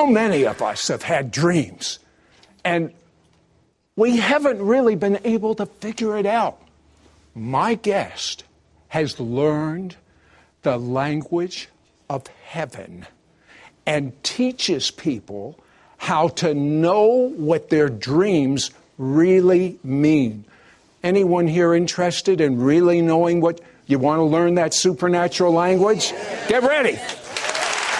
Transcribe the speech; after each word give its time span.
how 0.00 0.06
many 0.06 0.46
of 0.46 0.62
us 0.62 0.88
have 0.88 1.02
had 1.02 1.30
dreams 1.30 1.98
and 2.64 2.90
we 3.96 4.16
haven't 4.16 4.62
really 4.62 4.94
been 4.94 5.18
able 5.24 5.54
to 5.54 5.66
figure 5.66 6.16
it 6.16 6.24
out? 6.24 6.58
My 7.34 7.74
guest 7.74 8.44
has 8.88 9.20
learned 9.20 9.96
the 10.62 10.78
language 10.78 11.68
of 12.08 12.26
heaven 12.46 13.06
and 13.84 14.12
teaches 14.24 14.90
people 14.90 15.58
how 15.98 16.28
to 16.28 16.54
know 16.54 17.28
what 17.36 17.68
their 17.68 17.90
dreams 17.90 18.70
really 18.96 19.78
mean. 19.84 20.46
Anyone 21.02 21.46
here 21.46 21.74
interested 21.74 22.40
in 22.40 22.58
really 22.58 23.02
knowing 23.02 23.42
what 23.42 23.60
you 23.86 23.98
want 23.98 24.20
to 24.20 24.24
learn 24.24 24.54
that 24.54 24.72
supernatural 24.72 25.52
language? 25.52 26.14
Get 26.48 26.62
ready. 26.62 26.98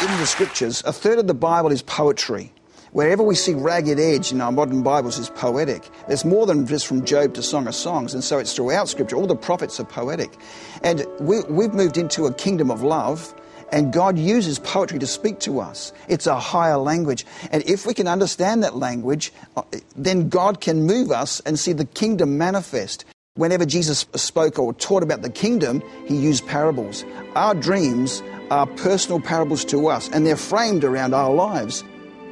In 0.00 0.06
the 0.16 0.26
scriptures, 0.26 0.82
a 0.86 0.94
third 0.94 1.18
of 1.18 1.26
the 1.26 1.34
Bible 1.34 1.70
is 1.70 1.82
poetry. 1.82 2.54
Wherever 2.92 3.22
we 3.22 3.34
see 3.34 3.52
ragged 3.52 4.00
edge 4.00 4.32
in 4.32 4.40
our 4.40 4.50
modern 4.50 4.82
Bibles 4.82 5.18
is 5.18 5.28
poetic. 5.28 5.86
There's 6.08 6.24
more 6.24 6.46
than 6.46 6.66
just 6.66 6.86
from 6.86 7.04
Job 7.04 7.34
to 7.34 7.42
Song 7.42 7.66
of 7.66 7.74
Songs, 7.74 8.14
and 8.14 8.24
so 8.24 8.38
it's 8.38 8.54
throughout 8.54 8.88
Scripture. 8.88 9.16
All 9.16 9.26
the 9.26 9.36
prophets 9.36 9.78
are 9.78 9.84
poetic. 9.84 10.34
And 10.82 11.04
we, 11.20 11.42
we've 11.50 11.74
moved 11.74 11.98
into 11.98 12.24
a 12.24 12.32
kingdom 12.32 12.70
of 12.70 12.82
love, 12.82 13.34
and 13.72 13.92
God 13.92 14.18
uses 14.18 14.58
poetry 14.58 14.98
to 15.00 15.06
speak 15.06 15.38
to 15.40 15.60
us. 15.60 15.92
It's 16.08 16.26
a 16.26 16.40
higher 16.40 16.78
language. 16.78 17.26
And 17.52 17.62
if 17.64 17.84
we 17.84 17.92
can 17.92 18.08
understand 18.08 18.62
that 18.62 18.76
language, 18.76 19.34
uh, 19.54 19.64
then 19.96 20.30
God 20.30 20.62
can 20.62 20.84
move 20.84 21.10
us 21.10 21.40
and 21.40 21.58
see 21.58 21.74
the 21.74 21.84
kingdom 21.84 22.38
manifest. 22.38 23.04
Whenever 23.34 23.66
Jesus 23.66 24.06
spoke 24.14 24.58
or 24.58 24.72
taught 24.72 25.02
about 25.02 25.20
the 25.20 25.30
kingdom, 25.30 25.82
he 26.06 26.16
used 26.16 26.46
parables. 26.46 27.04
Our 27.36 27.54
dreams 27.54 28.22
are 28.50 28.66
personal 28.66 29.20
parables 29.20 29.64
to 29.66 29.88
us, 29.88 30.08
and 30.10 30.26
they're 30.26 30.36
framed 30.36 30.84
around 30.84 31.14
our 31.14 31.32
lives. 31.32 31.84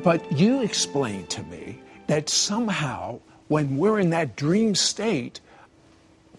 But 0.03 0.33
you 0.33 0.63
explained 0.63 1.31
to 1.31 1.43
me 1.45 1.81
that 2.07 2.29
somehow, 2.29 3.21
when 3.49 3.77
we're 3.77 3.99
in 3.99 4.11
that 4.11 4.37
dream 4.37 4.75
state, 4.75 5.41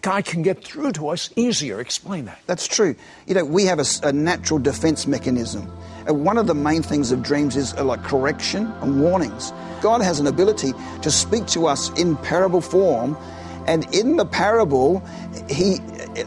God 0.02 0.24
can 0.24 0.42
get 0.42 0.64
through 0.64 0.92
to 0.92 1.08
us 1.08 1.30
easier. 1.36 1.80
Explain 1.80 2.24
that. 2.24 2.40
That's 2.46 2.66
true. 2.66 2.96
You 3.26 3.34
know, 3.34 3.44
we 3.44 3.66
have 3.66 3.78
a, 3.78 3.84
a 4.02 4.12
natural 4.12 4.58
defense 4.58 5.06
mechanism. 5.06 5.70
And 6.06 6.24
one 6.24 6.38
of 6.38 6.46
the 6.46 6.54
main 6.54 6.82
things 6.82 7.12
of 7.12 7.22
dreams 7.22 7.54
is 7.56 7.74
uh, 7.74 7.84
like 7.84 8.02
correction 8.02 8.72
and 8.80 9.02
warnings. 9.02 9.52
God 9.82 10.00
has 10.00 10.18
an 10.18 10.26
ability 10.26 10.72
to 11.02 11.10
speak 11.10 11.46
to 11.48 11.66
us 11.66 11.90
in 11.98 12.16
parable 12.16 12.62
form, 12.62 13.16
and 13.66 13.94
in 13.94 14.16
the 14.16 14.24
parable, 14.24 15.02
He 15.48 15.78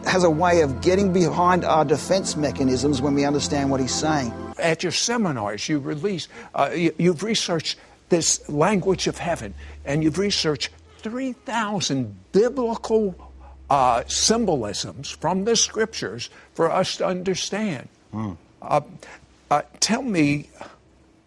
has 0.05 0.23
a 0.23 0.29
way 0.29 0.61
of 0.61 0.81
getting 0.81 1.13
behind 1.13 1.65
our 1.65 1.85
defense 1.85 2.35
mechanisms 2.35 3.01
when 3.01 3.13
we 3.13 3.25
understand 3.25 3.69
what 3.69 3.79
He's 3.79 3.93
saying 3.93 4.33
at 4.63 4.83
your 4.83 4.91
seminars, 4.91 5.67
you 5.69 5.79
release, 5.79 6.27
uh, 6.55 6.71
you, 6.73 6.93
you've 6.97 7.23
researched 7.23 7.77
this 8.09 8.47
language 8.49 9.07
of 9.07 9.17
heaven, 9.17 9.53
and 9.85 10.03
you've 10.03 10.17
researched 10.17 10.69
3,000 10.99 12.15
biblical 12.31 13.15
uh, 13.69 14.03
symbolisms 14.07 15.09
from 15.09 15.45
the 15.45 15.55
scriptures 15.55 16.29
for 16.53 16.71
us 16.71 16.97
to 16.97 17.05
understand. 17.05 17.89
Mm. 18.13 18.37
Uh, 18.61 18.81
uh, 19.51 19.61
tell 19.79 20.01
me, 20.01 20.49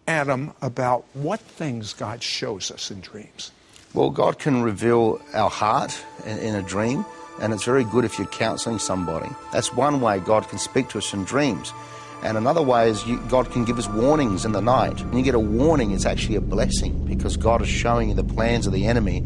Adam, 0.07 0.53
about 0.61 1.05
what 1.13 1.39
things 1.39 1.93
God 1.93 2.23
shows 2.23 2.71
us 2.71 2.89
in 2.89 3.01
dreams. 3.01 3.51
Well, 3.93 4.09
God 4.09 4.39
can 4.39 4.61
reveal 4.61 5.21
our 5.33 5.49
heart 5.49 5.97
in, 6.25 6.37
in 6.39 6.55
a 6.55 6.61
dream, 6.61 7.05
and 7.41 7.53
it's 7.53 7.63
very 7.63 7.83
good 7.83 8.05
if 8.05 8.17
you're 8.17 8.27
counseling 8.27 8.79
somebody. 8.79 9.29
That's 9.51 9.73
one 9.73 10.01
way 10.01 10.19
God 10.19 10.47
can 10.47 10.59
speak 10.59 10.89
to 10.89 10.97
us 10.97 11.13
in 11.13 11.23
dreams. 11.23 11.73
And 12.23 12.37
another 12.37 12.61
way 12.61 12.89
is 12.89 13.05
you, 13.05 13.19
God 13.29 13.51
can 13.51 13.63
give 13.63 13.77
us 13.77 13.87
warnings 13.87 14.43
in 14.43 14.51
the 14.51 14.61
night. 14.61 14.99
When 15.05 15.17
you 15.17 15.23
get 15.23 15.35
a 15.35 15.39
warning, 15.39 15.91
it's 15.91 16.05
actually 16.05 16.35
a 16.35 16.41
blessing 16.41 17.05
because 17.05 17.37
God 17.37 17.61
is 17.61 17.67
showing 17.67 18.09
you 18.09 18.15
the 18.15 18.23
plans 18.23 18.65
of 18.65 18.73
the 18.73 18.87
enemy 18.87 19.23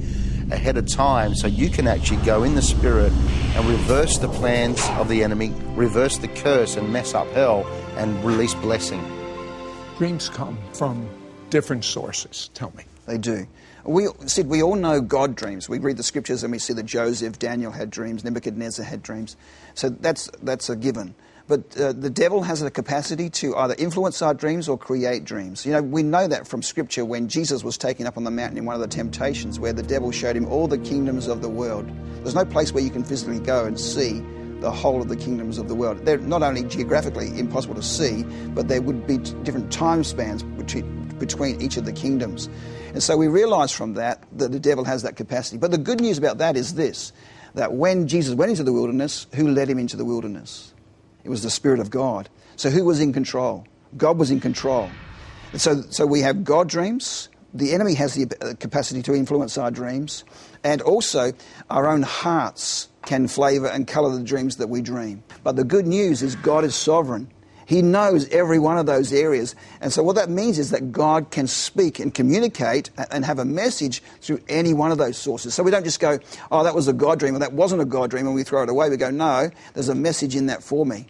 ahead 0.51 0.75
of 0.75 0.85
time 0.87 1.33
so 1.33 1.47
you 1.47 1.69
can 1.69 1.87
actually 1.87 2.21
go 2.23 2.43
in 2.43 2.55
the 2.55 2.61
spirit 2.61 3.13
and 3.55 3.65
reverse 3.65 4.17
the 4.17 4.27
plans 4.27 4.81
of 4.97 5.07
the 5.07 5.23
enemy, 5.23 5.53
reverse 5.75 6.17
the 6.17 6.27
curse 6.27 6.75
and 6.75 6.91
mess 6.91 7.13
up 7.13 7.29
hell 7.31 7.65
and 7.95 8.23
release 8.25 8.53
blessing. 8.55 9.01
Dreams 9.97 10.29
come 10.29 10.57
from 10.73 11.07
different 11.49 11.85
sources. 11.85 12.49
Tell 12.53 12.73
me. 12.75 12.83
They 13.07 13.17
do. 13.17 13.47
We 13.83 14.07
said 14.27 14.47
we 14.47 14.61
all 14.61 14.75
know 14.75 15.01
God 15.01 15.35
dreams. 15.35 15.67
We 15.67 15.79
read 15.79 15.97
the 15.97 16.03
scriptures 16.03 16.43
and 16.43 16.51
we 16.51 16.59
see 16.59 16.73
that 16.73 16.85
Joseph, 16.85 17.39
Daniel 17.39 17.71
had 17.71 17.89
dreams, 17.89 18.23
Nebuchadnezzar 18.23 18.85
had 18.85 19.01
dreams. 19.01 19.35
So 19.73 19.89
that's 19.89 20.29
that's 20.43 20.69
a 20.69 20.75
given. 20.75 21.15
But 21.47 21.75
uh, 21.77 21.91
the 21.91 22.09
devil 22.09 22.43
has 22.43 22.61
a 22.61 22.71
capacity 22.71 23.29
to 23.31 23.57
either 23.57 23.75
influence 23.77 24.21
our 24.21 24.33
dreams 24.33 24.69
or 24.69 24.77
create 24.77 25.25
dreams. 25.25 25.65
You 25.65 25.73
know, 25.73 25.81
we 25.81 26.03
know 26.03 26.27
that 26.27 26.47
from 26.47 26.61
Scripture 26.61 27.03
when 27.03 27.27
Jesus 27.27 27.63
was 27.63 27.77
taken 27.77 28.07
up 28.07 28.15
on 28.15 28.23
the 28.23 28.31
mountain 28.31 28.57
in 28.57 28.65
one 28.65 28.75
of 28.75 28.81
the 28.81 28.87
temptations, 28.87 29.59
where 29.59 29.73
the 29.73 29.83
devil 29.83 30.11
showed 30.11 30.37
him 30.37 30.45
all 30.45 30.67
the 30.67 30.77
kingdoms 30.77 31.27
of 31.27 31.41
the 31.41 31.49
world. 31.49 31.91
There's 32.23 32.35
no 32.35 32.45
place 32.45 32.71
where 32.71 32.83
you 32.83 32.89
can 32.89 33.03
physically 33.03 33.39
go 33.39 33.65
and 33.65 33.77
see 33.77 34.23
the 34.61 34.71
whole 34.71 35.01
of 35.01 35.09
the 35.09 35.17
kingdoms 35.17 35.57
of 35.57 35.67
the 35.67 35.75
world. 35.75 36.05
They're 36.05 36.19
not 36.19 36.43
only 36.43 36.63
geographically 36.63 37.37
impossible 37.37 37.75
to 37.75 37.83
see, 37.83 38.23
but 38.49 38.67
there 38.67 38.81
would 38.81 39.05
be 39.07 39.17
different 39.17 39.71
time 39.71 40.03
spans 40.03 40.43
between, 40.43 41.00
between 41.21 41.61
each 41.61 41.77
of 41.77 41.85
the 41.85 41.93
kingdoms. 41.93 42.49
And 42.93 43.01
so 43.01 43.15
we 43.15 43.29
realize 43.29 43.71
from 43.71 43.93
that 43.93 44.21
that 44.33 44.51
the 44.51 44.59
devil 44.59 44.83
has 44.83 45.03
that 45.03 45.15
capacity. 45.15 45.57
But 45.57 45.71
the 45.71 45.77
good 45.77 46.01
news 46.01 46.17
about 46.17 46.39
that 46.39 46.57
is 46.57 46.73
this 46.73 47.13
that 47.53 47.73
when 47.73 48.07
Jesus 48.07 48.33
went 48.35 48.49
into 48.49 48.63
the 48.63 48.73
wilderness, 48.73 49.27
who 49.35 49.49
led 49.49 49.69
him 49.69 49.77
into 49.77 49.97
the 49.97 50.05
wilderness? 50.05 50.73
It 51.23 51.29
was 51.29 51.43
the 51.43 51.49
Spirit 51.49 51.79
of 51.79 51.89
God. 51.89 52.29
So 52.55 52.69
who 52.69 52.85
was 52.85 52.99
in 52.99 53.13
control? 53.13 53.65
God 53.97 54.17
was 54.17 54.31
in 54.31 54.39
control. 54.39 54.89
And 55.51 55.61
so, 55.61 55.81
so 55.89 56.05
we 56.05 56.21
have 56.21 56.43
God 56.43 56.69
dreams. 56.69 57.29
The 57.53 57.73
enemy 57.73 57.93
has 57.95 58.15
the 58.15 58.33
uh, 58.41 58.53
capacity 58.57 59.01
to 59.03 59.13
influence 59.13 59.57
our 59.57 59.69
dreams. 59.69 60.23
And 60.63 60.81
also, 60.81 61.33
our 61.69 61.87
own 61.87 62.03
hearts 62.03 62.87
can 63.05 63.27
flavour 63.27 63.67
and 63.67 63.85
colour 63.85 64.15
the 64.15 64.23
dreams 64.23 64.57
that 64.57 64.67
we 64.67 64.81
dream. 64.81 65.23
But 65.43 65.57
the 65.57 65.65
good 65.65 65.85
news 65.85 66.21
is 66.21 66.35
God 66.37 66.63
is 66.63 66.73
sovereign. 66.73 67.29
He 67.71 67.81
knows 67.81 68.27
every 68.31 68.59
one 68.59 68.77
of 68.77 68.85
those 68.85 69.13
areas. 69.13 69.55
And 69.79 69.93
so, 69.93 70.03
what 70.03 70.17
that 70.17 70.29
means 70.29 70.59
is 70.59 70.71
that 70.71 70.91
God 70.91 71.31
can 71.31 71.47
speak 71.47 71.99
and 71.99 72.13
communicate 72.13 72.89
and 73.09 73.23
have 73.23 73.39
a 73.39 73.45
message 73.45 74.03
through 74.19 74.41
any 74.49 74.73
one 74.73 74.91
of 74.91 74.97
those 74.97 75.17
sources. 75.17 75.53
So, 75.53 75.63
we 75.63 75.71
don't 75.71 75.85
just 75.85 76.01
go, 76.01 76.19
oh, 76.51 76.65
that 76.65 76.75
was 76.75 76.89
a 76.89 76.93
God 76.93 77.17
dream 77.17 77.33
or 77.33 77.39
that 77.39 77.53
wasn't 77.53 77.81
a 77.81 77.85
God 77.85 78.09
dream, 78.09 78.27
and 78.27 78.35
we 78.35 78.43
throw 78.43 78.61
it 78.63 78.67
away. 78.67 78.89
We 78.89 78.97
go, 78.97 79.09
no, 79.09 79.49
there's 79.73 79.87
a 79.87 79.95
message 79.95 80.35
in 80.35 80.47
that 80.47 80.63
for 80.63 80.85
me. 80.85 81.05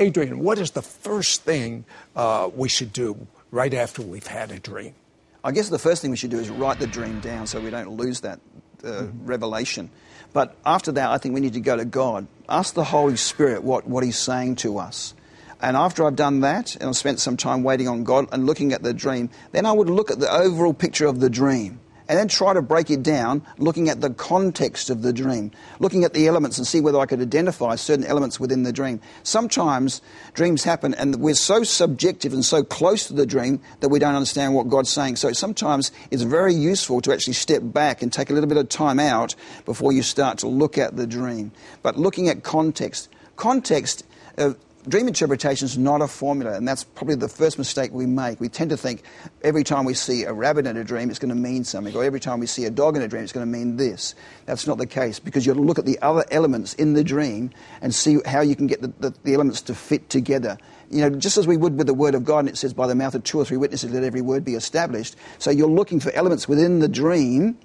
Adrian, 0.00 0.40
what 0.40 0.58
is 0.58 0.72
the 0.72 0.82
first 0.82 1.42
thing 1.42 1.84
uh, 2.16 2.50
we 2.52 2.68
should 2.68 2.92
do 2.92 3.28
right 3.52 3.72
after 3.72 4.02
we've 4.02 4.26
had 4.26 4.50
a 4.50 4.58
dream? 4.58 4.96
I 5.44 5.52
guess 5.52 5.68
the 5.68 5.78
first 5.78 6.02
thing 6.02 6.10
we 6.10 6.16
should 6.16 6.32
do 6.32 6.40
is 6.40 6.50
write 6.50 6.80
the 6.80 6.88
dream 6.88 7.20
down 7.20 7.46
so 7.46 7.60
we 7.60 7.70
don't 7.70 7.90
lose 7.90 8.22
that 8.22 8.40
uh, 8.82 8.88
mm-hmm. 8.88 9.26
revelation. 9.26 9.90
But 10.32 10.56
after 10.66 10.90
that, 10.90 11.10
I 11.10 11.18
think 11.18 11.36
we 11.36 11.40
need 11.40 11.52
to 11.52 11.60
go 11.60 11.76
to 11.76 11.84
God. 11.84 12.26
Ask 12.48 12.74
the 12.74 12.82
Holy 12.82 13.14
Spirit 13.14 13.62
what, 13.62 13.86
what 13.86 14.02
He's 14.02 14.18
saying 14.18 14.56
to 14.56 14.78
us. 14.78 15.14
And 15.60 15.76
after 15.76 16.06
I've 16.06 16.16
done 16.16 16.40
that, 16.40 16.74
and 16.76 16.84
I've 16.84 16.96
spent 16.96 17.20
some 17.20 17.36
time 17.36 17.62
waiting 17.62 17.88
on 17.88 18.04
God 18.04 18.28
and 18.32 18.46
looking 18.46 18.72
at 18.72 18.82
the 18.82 18.92
dream, 18.92 19.30
then 19.52 19.66
I 19.66 19.72
would 19.72 19.88
look 19.88 20.10
at 20.10 20.20
the 20.20 20.30
overall 20.30 20.74
picture 20.74 21.06
of 21.06 21.20
the 21.20 21.30
dream 21.30 21.80
and 22.08 22.18
then 22.18 22.28
try 22.28 22.54
to 22.54 22.62
break 22.62 22.90
it 22.90 23.02
down, 23.02 23.42
looking 23.58 23.88
at 23.88 24.00
the 24.00 24.10
context 24.10 24.90
of 24.90 25.02
the 25.02 25.12
dream, 25.12 25.50
looking 25.80 26.04
at 26.04 26.14
the 26.14 26.26
elements 26.26 26.58
and 26.58 26.66
see 26.66 26.80
whether 26.80 26.98
I 26.98 27.06
could 27.06 27.20
identify 27.20 27.74
certain 27.74 28.04
elements 28.04 28.38
within 28.38 28.62
the 28.62 28.72
dream. 28.72 29.00
Sometimes 29.22 30.00
dreams 30.34 30.62
happen 30.62 30.94
and 30.94 31.16
we're 31.16 31.34
so 31.34 31.64
subjective 31.64 32.32
and 32.32 32.44
so 32.44 32.62
close 32.62 33.06
to 33.08 33.12
the 33.12 33.26
dream 33.26 33.60
that 33.80 33.88
we 33.88 33.98
don't 33.98 34.14
understand 34.14 34.54
what 34.54 34.68
God's 34.68 34.90
saying. 34.90 35.16
So 35.16 35.32
sometimes 35.32 35.90
it's 36.10 36.22
very 36.22 36.54
useful 36.54 37.00
to 37.02 37.12
actually 37.12 37.34
step 37.34 37.62
back 37.64 38.02
and 38.02 38.12
take 38.12 38.30
a 38.30 38.32
little 38.32 38.48
bit 38.48 38.58
of 38.58 38.68
time 38.68 39.00
out 39.00 39.34
before 39.64 39.92
you 39.92 40.02
start 40.02 40.38
to 40.38 40.48
look 40.48 40.78
at 40.78 40.96
the 40.96 41.06
dream. 41.06 41.52
But 41.82 41.98
looking 41.98 42.28
at 42.28 42.42
context, 42.42 43.08
context 43.34 44.04
uh, 44.38 44.52
dream 44.88 45.08
interpretation 45.08 45.66
is 45.66 45.76
not 45.76 46.00
a 46.00 46.08
formula, 46.08 46.54
and 46.54 46.66
that's 46.66 46.84
probably 46.84 47.16
the 47.16 47.28
first 47.28 47.58
mistake 47.58 47.92
we 47.92 48.06
make. 48.06 48.40
We 48.40 48.48
tend 48.48 48.70
to 48.70 48.76
think 48.76 49.02
every 49.42 49.64
time 49.64 49.84
we 49.84 49.94
see 49.94 50.24
a 50.24 50.32
rabbit 50.32 50.66
in 50.66 50.76
a 50.76 50.84
dream, 50.84 51.10
it's 51.10 51.18
going 51.18 51.30
to 51.30 51.34
mean 51.34 51.64
something, 51.64 51.94
or 51.94 52.04
every 52.04 52.20
time 52.20 52.40
we 52.40 52.46
see 52.46 52.64
a 52.64 52.70
dog 52.70 52.96
in 52.96 53.02
a 53.02 53.08
dream, 53.08 53.22
it's 53.22 53.32
going 53.32 53.46
to 53.46 53.58
mean 53.58 53.76
this. 53.76 54.14
That's 54.46 54.66
not 54.66 54.78
the 54.78 54.86
case, 54.86 55.18
because 55.18 55.46
you 55.46 55.54
look 55.54 55.78
at 55.78 55.86
the 55.86 55.98
other 56.02 56.24
elements 56.30 56.74
in 56.74 56.94
the 56.94 57.04
dream 57.04 57.50
and 57.80 57.94
see 57.94 58.18
how 58.26 58.40
you 58.40 58.54
can 58.54 58.66
get 58.66 58.82
the, 58.82 58.92
the, 59.00 59.14
the 59.24 59.34
elements 59.34 59.60
to 59.62 59.74
fit 59.74 60.08
together. 60.08 60.58
You 60.90 61.00
know, 61.00 61.10
just 61.10 61.36
as 61.36 61.46
we 61.46 61.56
would 61.56 61.76
with 61.76 61.88
the 61.88 61.94
Word 61.94 62.14
of 62.14 62.24
God, 62.24 62.40
and 62.40 62.48
it 62.48 62.56
says, 62.56 62.72
by 62.72 62.86
the 62.86 62.94
mouth 62.94 63.14
of 63.14 63.24
two 63.24 63.40
or 63.40 63.44
three 63.44 63.56
witnesses, 63.56 63.92
let 63.92 64.04
every 64.04 64.20
word 64.20 64.44
be 64.44 64.54
established. 64.54 65.16
So 65.38 65.50
you're 65.50 65.68
looking 65.68 65.98
for 65.98 66.12
elements 66.12 66.46
within 66.46 66.78
the 66.78 66.88
dream 66.88 67.58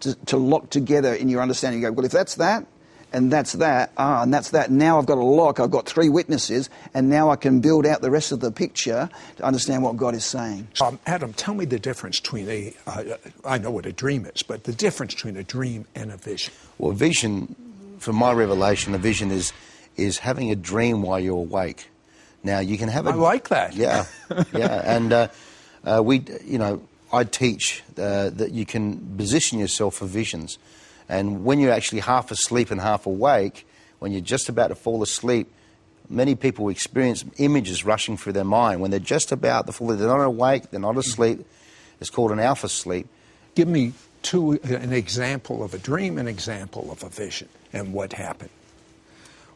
to, 0.00 0.14
to 0.26 0.36
lock 0.36 0.70
together 0.70 1.14
in 1.14 1.28
your 1.28 1.42
understanding. 1.42 1.82
You 1.82 1.88
go, 1.88 1.92
well, 1.92 2.06
if 2.06 2.12
that's 2.12 2.36
that, 2.36 2.66
and 3.14 3.32
that's 3.32 3.52
that. 3.54 3.92
Ah, 3.96 4.22
and 4.22 4.34
that's 4.34 4.50
that. 4.50 4.70
Now 4.70 4.98
I've 4.98 5.06
got 5.06 5.18
a 5.18 5.24
lock, 5.24 5.60
I've 5.60 5.70
got 5.70 5.86
three 5.86 6.08
witnesses, 6.08 6.68
and 6.92 7.08
now 7.08 7.30
I 7.30 7.36
can 7.36 7.60
build 7.60 7.86
out 7.86 8.02
the 8.02 8.10
rest 8.10 8.32
of 8.32 8.40
the 8.40 8.50
picture 8.50 9.08
to 9.36 9.42
understand 9.44 9.82
what 9.82 9.96
God 9.96 10.14
is 10.14 10.24
saying. 10.24 10.68
Um, 10.82 10.98
Adam, 11.06 11.32
tell 11.32 11.54
me 11.54 11.64
the 11.64 11.78
difference 11.78 12.20
between 12.20 12.48
a. 12.48 12.74
Uh, 12.86 13.04
I 13.44 13.58
know 13.58 13.70
what 13.70 13.86
a 13.86 13.92
dream 13.92 14.26
is, 14.26 14.42
but 14.42 14.64
the 14.64 14.72
difference 14.72 15.14
between 15.14 15.36
a 15.36 15.44
dream 15.44 15.86
and 15.94 16.12
a 16.12 16.16
vision. 16.16 16.52
Well, 16.76 16.92
vision, 16.92 17.54
from 17.98 18.16
my 18.16 18.32
revelation, 18.32 18.94
a 18.94 18.98
vision 18.98 19.30
is, 19.30 19.52
is 19.96 20.18
having 20.18 20.50
a 20.50 20.56
dream 20.56 21.02
while 21.02 21.20
you're 21.20 21.36
awake. 21.36 21.88
Now, 22.42 22.58
you 22.58 22.76
can 22.76 22.90
have 22.90 23.06
a. 23.06 23.10
I 23.10 23.14
like 23.14 23.48
that. 23.48 23.74
Yeah, 23.74 24.04
yeah. 24.52 24.82
And. 24.84 25.12
Uh, 25.12 25.28
uh, 25.84 26.02
we, 26.02 26.24
you 26.44 26.58
know, 26.58 26.82
I 27.12 27.24
teach 27.24 27.82
uh, 27.98 28.30
that 28.30 28.52
you 28.52 28.66
can 28.66 29.16
position 29.16 29.58
yourself 29.58 29.96
for 29.96 30.06
visions. 30.06 30.58
And 31.08 31.44
when 31.44 31.60
you're 31.60 31.72
actually 31.72 32.00
half 32.00 32.30
asleep 32.30 32.70
and 32.70 32.80
half 32.80 33.06
awake, 33.06 33.66
when 33.98 34.12
you're 34.12 34.20
just 34.20 34.48
about 34.48 34.68
to 34.68 34.74
fall 34.74 35.02
asleep, 35.02 35.50
many 36.08 36.34
people 36.34 36.68
experience 36.68 37.24
images 37.38 37.84
rushing 37.84 38.16
through 38.16 38.32
their 38.32 38.44
mind. 38.44 38.80
When 38.80 38.90
they're 38.90 39.00
just 39.00 39.32
about 39.32 39.66
to 39.66 39.72
fall, 39.72 39.88
they're 39.88 40.08
not 40.08 40.20
awake, 40.20 40.70
they're 40.70 40.80
not 40.80 40.96
asleep. 40.96 41.44
It's 42.00 42.10
called 42.10 42.32
an 42.32 42.40
alpha 42.40 42.68
sleep. 42.68 43.06
Give 43.54 43.68
me 43.68 43.92
two, 44.22 44.52
an 44.64 44.92
example 44.92 45.62
of 45.62 45.74
a 45.74 45.78
dream, 45.78 46.18
an 46.18 46.26
example 46.26 46.90
of 46.90 47.02
a 47.04 47.08
vision, 47.08 47.48
and 47.72 47.92
what 47.92 48.12
happened. 48.12 48.50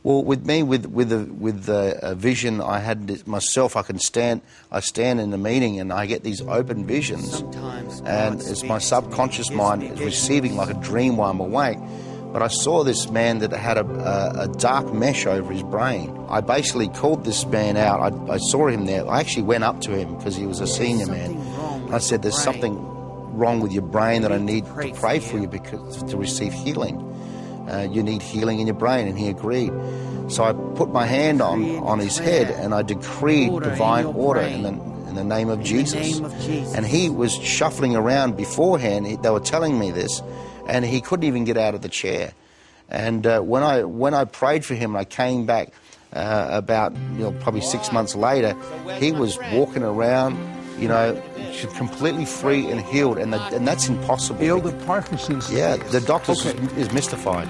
Well, 0.05 0.23
with 0.23 0.47
me, 0.47 0.63
with 0.63 0.87
with 0.87 1.09
the 1.09 1.25
with 1.33 1.65
the 1.65 1.99
uh, 2.03 2.15
vision, 2.15 2.61
I 2.61 2.79
had 2.79 3.09
this 3.09 3.27
myself. 3.27 3.77
I 3.77 3.83
can 3.83 3.99
stand. 3.99 4.43
I 4.71 4.81
stand 4.81 5.21
in 5.21 5.33
a 5.33 5.39
meeting, 5.39 5.81
and 5.81 5.93
I 5.93 6.07
get 6.07 6.23
these 6.23 6.41
open 6.41 6.87
visions, 6.87 7.39
Sometimes 7.39 8.01
and 8.03 8.41
it's 8.41 8.63
my 8.63 8.79
subconscious 8.79 9.51
mind 9.51 9.83
is 9.83 10.01
receiving 10.01 10.57
like 10.57 10.71
a 10.71 10.81
dream 10.81 11.17
while 11.17 11.31
I'm 11.31 11.41
awake. 11.41 11.79
But 12.33 12.43
I 12.43 12.49
saw 12.49 12.85
this 12.85 13.11
man 13.11 13.39
that 13.39 13.53
had 13.53 13.79
a, 13.79 13.87
a, 13.87 14.43
a 14.45 14.49
dark 14.49 14.93
mesh 14.93 15.27
over 15.27 15.51
his 15.51 15.63
brain. 15.63 16.15
I 16.29 16.43
basically 16.43 16.89
called 16.89 17.25
this 17.25 17.47
man 17.47 17.77
out. 17.77 18.01
I, 18.01 18.35
I 18.35 18.37
saw 18.37 18.69
him 18.69 18.85
there. 18.85 19.09
I 19.09 19.21
actually 19.21 19.45
went 19.45 19.65
up 19.65 19.81
to 19.83 19.97
him 19.97 20.15
because 20.17 20.37
he 20.37 20.47
was 20.47 20.61
a 20.61 20.67
senior 20.67 21.07
man. 21.07 21.41
I 21.91 21.99
said, 21.99 22.23
"There's 22.23 22.41
something 22.41 22.77
wrong 23.37 23.61
with 23.61 23.73
your 23.73 23.83
brain 23.83 24.23
that 24.23 24.33
I 24.33 24.39
need 24.39 24.67
to 24.67 24.93
pray 24.95 25.19
for 25.19 25.39
you 25.39 25.49
because 25.49 26.03
to 26.05 26.17
receive 26.17 26.53
healing." 26.53 27.08
Uh, 27.69 27.89
you 27.91 28.03
need 28.03 28.23
healing 28.23 28.61
in 28.61 28.67
your 28.67 28.77
brain. 28.77 29.07
And 29.09 29.19
he 29.19 29.29
agreed. 29.29 29.73
So 30.29 30.45
I 30.45 30.53
put 30.77 30.91
my 30.91 31.07
hand 31.07 31.41
on, 31.41 31.79
on 31.79 31.99
his 31.99 32.19
head 32.19 32.51
and 32.51 32.75
I 32.75 32.83
decreed 32.83 33.51
Order 33.51 33.71
divine 33.71 34.05
your 34.05 34.15
order 34.15 34.41
in 34.43 34.63
the, 34.63 34.69
in 35.09 35.15
the 35.15 35.25
name 35.25 35.49
of 35.49 35.59
the 35.59 35.65
Jesus. 35.65 36.17
name 36.17 36.25
of 36.25 36.39
Jesus. 36.41 36.75
And 36.75 36.87
he 36.87 37.09
was 37.09 37.33
shuffling 37.35 37.97
around 37.97 38.37
beforehand. 38.37 39.07
He, 39.07 39.17
they 39.17 39.31
were 39.31 39.41
telling 39.41 39.79
me 39.79 39.91
this, 39.91 40.23
and 40.69 40.85
he 40.85 41.01
couldn't 41.01 41.25
even 41.25 41.45
get 41.45 41.57
out 41.57 41.75
of 41.75 41.81
the 41.81 41.89
chair. 41.89 42.35
And 42.91 43.27
uh, 43.27 43.41
when 43.41 43.63
I 43.63 43.85
when 43.85 44.15
I 44.15 44.25
prayed 44.25 44.65
for 44.65 44.75
him, 44.75 44.97
I 44.97 45.05
came 45.05 45.47
back 45.47 45.73
uh, 46.13 46.49
about 46.51 46.95
you 46.95 47.25
know 47.25 47.33
probably 47.33 47.61
six 47.61 47.93
months 47.93 48.15
later. 48.15 48.55
He 48.99 49.13
was 49.13 49.39
walking 49.53 49.83
around, 49.83 50.37
you 50.79 50.89
know, 50.89 51.21
she's 51.53 51.73
completely 51.75 52.25
free 52.25 52.67
and 52.71 52.81
healed, 52.81 53.19
and, 53.19 53.33
the, 53.33 53.41
and 53.55 53.67
that's 53.67 53.89
impossible. 53.89 54.41
Healed 54.41 54.67
of 54.67 54.87
Parkinson's 54.87 55.53
Yeah, 55.53 55.77
the 55.77 56.01
doctor 56.01 56.33
Okay. 56.33 56.51
is, 56.51 56.73
is 56.89 56.93
mystified. 56.93 57.49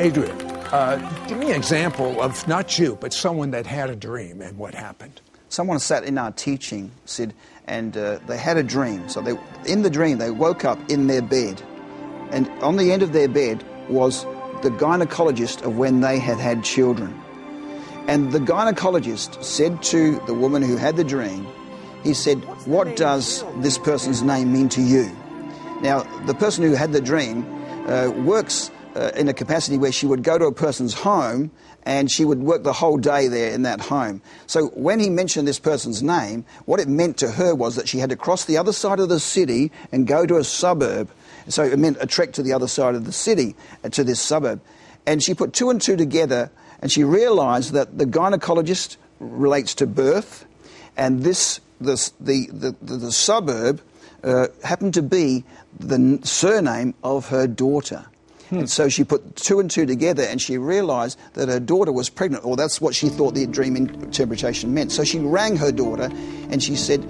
Adrian, 0.00 0.40
uh, 0.72 0.96
give 1.28 1.38
me 1.38 1.50
an 1.50 1.56
example 1.56 2.20
of 2.22 2.46
not 2.48 2.78
you, 2.78 2.96
but 3.00 3.12
someone 3.12 3.50
that 3.50 3.66
had 3.66 3.90
a 3.90 3.96
dream 3.96 4.40
and 4.40 4.56
what 4.56 4.74
happened. 4.74 5.20
Someone 5.48 5.78
sat 5.80 6.04
in 6.04 6.16
our 6.16 6.30
teaching, 6.30 6.90
Sid, 7.06 7.34
and 7.66 7.96
uh, 7.96 8.18
they 8.26 8.36
had 8.38 8.56
a 8.56 8.62
dream. 8.62 9.08
So 9.08 9.20
they, 9.20 9.36
in 9.66 9.82
the 9.82 9.90
dream, 9.90 10.18
they 10.18 10.30
woke 10.30 10.64
up 10.64 10.78
in 10.90 11.06
their 11.06 11.22
bed, 11.22 11.60
and 12.30 12.48
on 12.62 12.76
the 12.76 12.92
end 12.92 13.02
of 13.02 13.12
their 13.12 13.28
bed 13.28 13.64
was 13.88 14.24
the 14.62 14.70
gynecologist 14.70 15.62
of 15.62 15.76
when 15.76 16.00
they 16.00 16.18
had 16.18 16.38
had 16.38 16.62
children. 16.64 17.20
And 18.08 18.32
the 18.32 18.38
gynecologist 18.38 19.42
said 19.44 19.82
to 19.84 20.20
the 20.26 20.34
woman 20.34 20.62
who 20.62 20.76
had 20.76 20.96
the 20.96 21.04
dream, 21.04 21.46
he 22.02 22.14
said, 22.14 22.38
What 22.66 22.96
does 22.96 23.44
this 23.56 23.78
person's 23.78 24.22
name 24.22 24.52
mean 24.52 24.68
to 24.70 24.82
you? 24.82 25.10
Now, 25.82 26.02
the 26.26 26.34
person 26.34 26.64
who 26.64 26.72
had 26.72 26.92
the 26.92 27.00
dream 27.00 27.44
uh, 27.88 28.10
works 28.10 28.70
uh, 28.94 29.12
in 29.16 29.28
a 29.28 29.34
capacity 29.34 29.78
where 29.78 29.92
she 29.92 30.06
would 30.06 30.22
go 30.22 30.38
to 30.38 30.46
a 30.46 30.52
person's 30.52 30.94
home 30.94 31.50
and 31.84 32.10
she 32.10 32.24
would 32.24 32.40
work 32.40 32.62
the 32.62 32.72
whole 32.72 32.98
day 32.98 33.28
there 33.28 33.52
in 33.52 33.62
that 33.62 33.80
home. 33.80 34.20
So 34.46 34.66
when 34.68 35.00
he 35.00 35.08
mentioned 35.08 35.48
this 35.48 35.58
person's 35.58 36.02
name, 36.02 36.44
what 36.66 36.80
it 36.80 36.88
meant 36.88 37.16
to 37.18 37.30
her 37.30 37.54
was 37.54 37.76
that 37.76 37.88
she 37.88 37.98
had 37.98 38.10
to 38.10 38.16
cross 38.16 38.44
the 38.44 38.58
other 38.58 38.72
side 38.72 39.00
of 39.00 39.08
the 39.08 39.20
city 39.20 39.72
and 39.90 40.06
go 40.06 40.26
to 40.26 40.36
a 40.36 40.44
suburb. 40.44 41.10
So 41.48 41.62
it 41.62 41.78
meant 41.78 41.96
a 42.00 42.06
trek 42.06 42.32
to 42.34 42.42
the 42.42 42.52
other 42.52 42.68
side 42.68 42.94
of 42.94 43.06
the 43.06 43.12
city, 43.12 43.56
uh, 43.82 43.88
to 43.90 44.04
this 44.04 44.20
suburb. 44.20 44.60
And 45.06 45.22
she 45.22 45.34
put 45.34 45.52
two 45.52 45.70
and 45.70 45.80
two 45.80 45.96
together 45.96 46.50
and 46.82 46.92
she 46.92 47.04
realized 47.04 47.72
that 47.72 47.96
the 47.96 48.04
gynecologist 48.04 48.96
relates 49.18 49.74
to 49.76 49.86
birth 49.86 50.46
and 50.96 51.22
this, 51.22 51.60
the, 51.80 52.10
the, 52.20 52.48
the, 52.82 52.96
the 52.96 53.12
suburb 53.12 53.80
uh, 54.22 54.48
happened 54.62 54.94
to 54.94 55.02
be 55.02 55.44
the 55.78 56.18
surname 56.22 56.94
of 57.02 57.28
her 57.28 57.46
daughter. 57.46 58.06
And 58.50 58.68
so 58.68 58.88
she 58.88 59.04
put 59.04 59.36
two 59.36 59.60
and 59.60 59.70
two 59.70 59.86
together 59.86 60.24
and 60.24 60.42
she 60.42 60.58
realized 60.58 61.18
that 61.34 61.48
her 61.48 61.60
daughter 61.60 61.92
was 61.92 62.10
pregnant, 62.10 62.44
or 62.44 62.56
that's 62.56 62.80
what 62.80 62.96
she 62.96 63.08
thought 63.08 63.34
the 63.34 63.46
dream 63.46 63.76
interpretation 63.76 64.74
meant. 64.74 64.90
So 64.90 65.04
she 65.04 65.20
rang 65.20 65.56
her 65.56 65.70
daughter 65.70 66.10
and 66.50 66.60
she 66.60 66.74
said, 66.74 67.00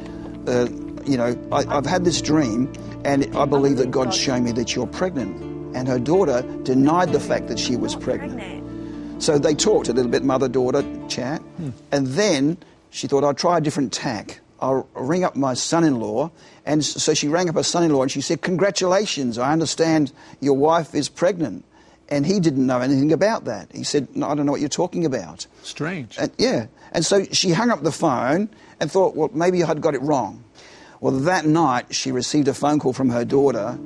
uh, 0.46 0.68
You 1.06 1.16
know, 1.16 1.48
I, 1.50 1.64
I've 1.76 1.86
had 1.86 2.04
this 2.04 2.20
dream 2.20 2.70
and 3.06 3.34
I 3.34 3.46
believe 3.46 3.78
that 3.78 3.90
God's 3.90 4.16
shown 4.16 4.44
me 4.44 4.52
that 4.52 4.74
you're 4.74 4.86
pregnant. 4.86 5.40
And 5.74 5.88
her 5.88 5.98
daughter 5.98 6.42
denied 6.62 7.12
the 7.12 7.20
fact 7.20 7.48
that 7.48 7.58
she 7.58 7.74
was 7.76 7.96
pregnant. 7.96 9.22
So 9.22 9.38
they 9.38 9.54
talked 9.54 9.88
a 9.88 9.92
little 9.94 10.10
bit, 10.10 10.22
mother 10.22 10.48
daughter 10.48 10.84
chat. 11.08 11.40
And 11.90 12.06
then 12.08 12.58
she 12.90 13.06
thought, 13.06 13.24
I'll 13.24 13.32
try 13.34 13.58
a 13.58 13.60
different 13.60 13.92
tack. 13.92 14.40
I'll 14.60 14.88
ring 14.94 15.24
up 15.24 15.36
my 15.36 15.54
son 15.54 15.84
in 15.84 15.98
law. 16.00 16.30
And 16.66 16.84
so 16.84 17.14
she 17.14 17.28
rang 17.28 17.48
up 17.48 17.54
her 17.56 17.62
son 17.62 17.82
in 17.84 17.92
law 17.92 18.02
and 18.02 18.10
she 18.10 18.20
said, 18.20 18.42
Congratulations, 18.42 19.38
I 19.38 19.52
understand 19.52 20.12
your 20.40 20.54
wife 20.54 20.94
is 20.94 21.08
pregnant. 21.08 21.64
And 22.08 22.26
he 22.26 22.40
didn't 22.40 22.66
know 22.66 22.80
anything 22.80 23.12
about 23.12 23.44
that. 23.44 23.70
He 23.72 23.84
said, 23.84 24.14
No, 24.16 24.28
I 24.28 24.34
don't 24.34 24.44
know 24.46 24.52
what 24.52 24.60
you're 24.60 24.68
talking 24.68 25.04
about. 25.04 25.46
Strange. 25.62 26.16
And, 26.18 26.30
yeah. 26.38 26.66
And 26.92 27.04
so 27.06 27.24
she 27.24 27.52
hung 27.52 27.70
up 27.70 27.82
the 27.82 27.92
phone 27.92 28.48
and 28.80 28.90
thought, 28.90 29.14
well, 29.14 29.30
maybe 29.32 29.62
I'd 29.62 29.80
got 29.80 29.94
it 29.94 30.02
wrong. 30.02 30.42
Well, 31.00 31.12
that 31.20 31.46
night 31.46 31.94
she 31.94 32.10
received 32.12 32.48
a 32.48 32.54
phone 32.54 32.78
call 32.80 32.92
from 32.92 33.10
her 33.10 33.24
daughter 33.24 33.78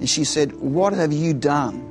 and 0.00 0.08
she 0.10 0.24
said, 0.24 0.52
What 0.54 0.92
have 0.94 1.12
you 1.12 1.32
done? 1.32 1.86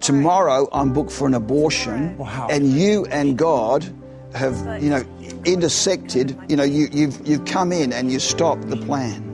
Tomorrow 0.00 0.68
I'm 0.72 0.92
booked 0.92 1.12
for 1.12 1.26
an 1.26 1.34
abortion 1.34 2.16
Wow. 2.18 2.48
and 2.50 2.66
you 2.72 3.04
and 3.06 3.36
God 3.36 3.84
have, 4.34 4.82
you 4.82 4.90
know, 4.90 5.04
intersected, 5.44 6.38
you 6.48 6.56
know, 6.56 6.62
you, 6.62 6.88
you've, 6.92 7.26
you've 7.26 7.44
come 7.44 7.72
in 7.72 7.92
and 7.92 8.12
you 8.12 8.20
stopped 8.20 8.68
the 8.68 8.76
plan. 8.76 9.26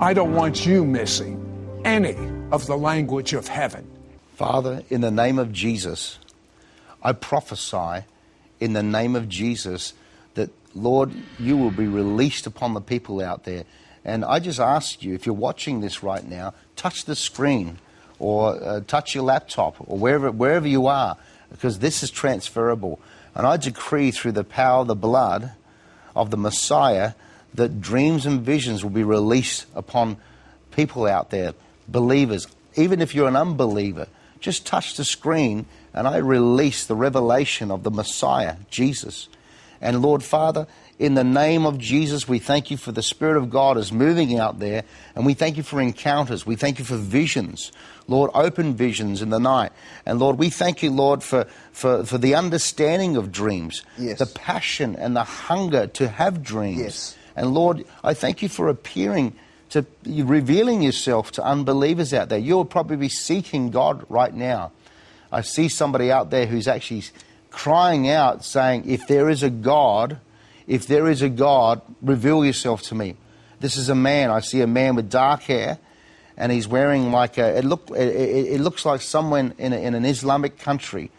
I 0.00 0.12
don't 0.12 0.34
want 0.34 0.66
you 0.66 0.84
missing 0.84 1.40
any 1.84 2.16
of 2.50 2.66
the 2.66 2.76
language 2.76 3.32
of 3.32 3.48
heaven. 3.48 3.88
Father, 4.34 4.82
in 4.90 5.00
the 5.00 5.10
name 5.10 5.38
of 5.38 5.52
Jesus, 5.52 6.18
I 7.02 7.12
prophesy 7.12 8.04
in 8.58 8.72
the 8.72 8.82
name 8.82 9.14
of 9.14 9.28
Jesus 9.28 9.92
that, 10.34 10.50
Lord, 10.74 11.12
you 11.38 11.56
will 11.56 11.70
be 11.70 11.86
released 11.86 12.46
upon 12.46 12.74
the 12.74 12.80
people 12.80 13.20
out 13.20 13.44
there. 13.44 13.64
And 14.04 14.24
I 14.24 14.40
just 14.40 14.58
ask 14.58 15.02
you, 15.02 15.14
if 15.14 15.26
you're 15.26 15.34
watching 15.34 15.80
this 15.80 16.02
right 16.02 16.26
now, 16.26 16.54
touch 16.76 17.04
the 17.04 17.14
screen 17.14 17.78
or 18.18 18.62
uh, 18.62 18.80
touch 18.86 19.14
your 19.14 19.24
laptop 19.24 19.76
or 19.78 19.96
wherever, 19.96 20.30
wherever 20.30 20.66
you 20.66 20.86
are, 20.86 21.16
because 21.50 21.78
this 21.78 22.02
is 22.02 22.10
transferable. 22.10 23.00
And 23.34 23.46
I 23.46 23.56
decree 23.56 24.10
through 24.10 24.32
the 24.32 24.44
power 24.44 24.80
of 24.80 24.86
the 24.86 24.94
blood 24.94 25.52
of 26.14 26.30
the 26.30 26.36
Messiah 26.36 27.14
that 27.54 27.80
dreams 27.80 28.26
and 28.26 28.42
visions 28.42 28.82
will 28.82 28.90
be 28.90 29.04
released 29.04 29.66
upon 29.74 30.16
people 30.72 31.06
out 31.06 31.30
there, 31.30 31.54
believers. 31.88 32.46
Even 32.76 33.00
if 33.00 33.14
you're 33.14 33.28
an 33.28 33.36
unbeliever, 33.36 34.08
just 34.40 34.66
touch 34.66 34.96
the 34.96 35.04
screen 35.04 35.66
and 35.92 36.08
I 36.08 36.18
release 36.18 36.86
the 36.86 36.96
revelation 36.96 37.70
of 37.70 37.84
the 37.84 37.90
Messiah, 37.90 38.56
Jesus. 38.70 39.28
And 39.80 40.02
Lord 40.02 40.22
Father, 40.22 40.66
in 40.98 41.14
the 41.14 41.24
name 41.24 41.66
of 41.66 41.78
Jesus, 41.78 42.28
we 42.28 42.38
thank 42.38 42.70
you 42.70 42.76
for 42.76 42.92
the 42.92 43.02
Spirit 43.02 43.36
of 43.36 43.50
God 43.50 43.76
is 43.78 43.92
moving 43.92 44.38
out 44.38 44.58
there, 44.60 44.84
and 45.16 45.26
we 45.26 45.34
thank 45.34 45.56
you 45.56 45.62
for 45.62 45.80
encounters. 45.80 46.46
We 46.46 46.56
thank 46.56 46.78
you 46.78 46.84
for 46.84 46.96
visions. 46.96 47.72
Lord, 48.06 48.30
open 48.34 48.74
visions 48.74 49.22
in 49.22 49.30
the 49.30 49.40
night. 49.40 49.72
And 50.06 50.18
Lord, 50.18 50.38
we 50.38 50.50
thank 50.50 50.82
you, 50.82 50.90
Lord, 50.90 51.22
for, 51.22 51.46
for, 51.72 52.04
for 52.04 52.18
the 52.18 52.34
understanding 52.34 53.16
of 53.16 53.32
dreams, 53.32 53.82
Yes. 53.98 54.18
the 54.18 54.26
passion 54.26 54.94
and 54.96 55.16
the 55.16 55.24
hunger 55.24 55.86
to 55.88 56.08
have 56.08 56.42
dreams. 56.42 56.78
Yes. 56.80 57.16
And 57.34 57.54
Lord, 57.54 57.84
I 58.04 58.14
thank 58.14 58.42
you 58.42 58.48
for 58.48 58.68
appearing 58.68 59.32
to 59.70 59.84
revealing 60.04 60.82
yourself 60.82 61.32
to 61.32 61.42
unbelievers 61.42 62.14
out 62.14 62.28
there. 62.28 62.38
You'll 62.38 62.64
probably 62.64 62.96
be 62.96 63.08
seeking 63.08 63.70
God 63.70 64.04
right 64.08 64.32
now. 64.32 64.70
I 65.32 65.40
see 65.40 65.68
somebody 65.68 66.12
out 66.12 66.30
there 66.30 66.46
who's 66.46 66.68
actually 66.68 67.02
crying 67.50 68.08
out 68.08 68.44
saying, 68.44 68.88
If 68.88 69.08
there 69.08 69.28
is 69.28 69.42
a 69.42 69.50
God, 69.50 70.18
if 70.66 70.86
there 70.86 71.08
is 71.08 71.22
a 71.22 71.28
God, 71.28 71.82
reveal 72.00 72.44
yourself 72.44 72.82
to 72.82 72.94
me. 72.94 73.16
This 73.60 73.76
is 73.76 73.88
a 73.88 73.94
man. 73.94 74.30
I 74.30 74.40
see 74.40 74.60
a 74.60 74.66
man 74.66 74.96
with 74.96 75.10
dark 75.10 75.42
hair, 75.42 75.78
and 76.36 76.50
he's 76.50 76.66
wearing 76.66 77.12
like 77.12 77.38
a. 77.38 77.58
It, 77.58 77.64
look, 77.64 77.90
it, 77.90 77.96
it, 77.96 78.60
looks 78.60 78.84
like 78.84 79.00
someone 79.00 79.54
in, 79.58 79.72
a, 79.72 79.76
in 79.76 79.94
an 79.94 80.04
Islamic 80.04 80.58
country. 80.58 81.10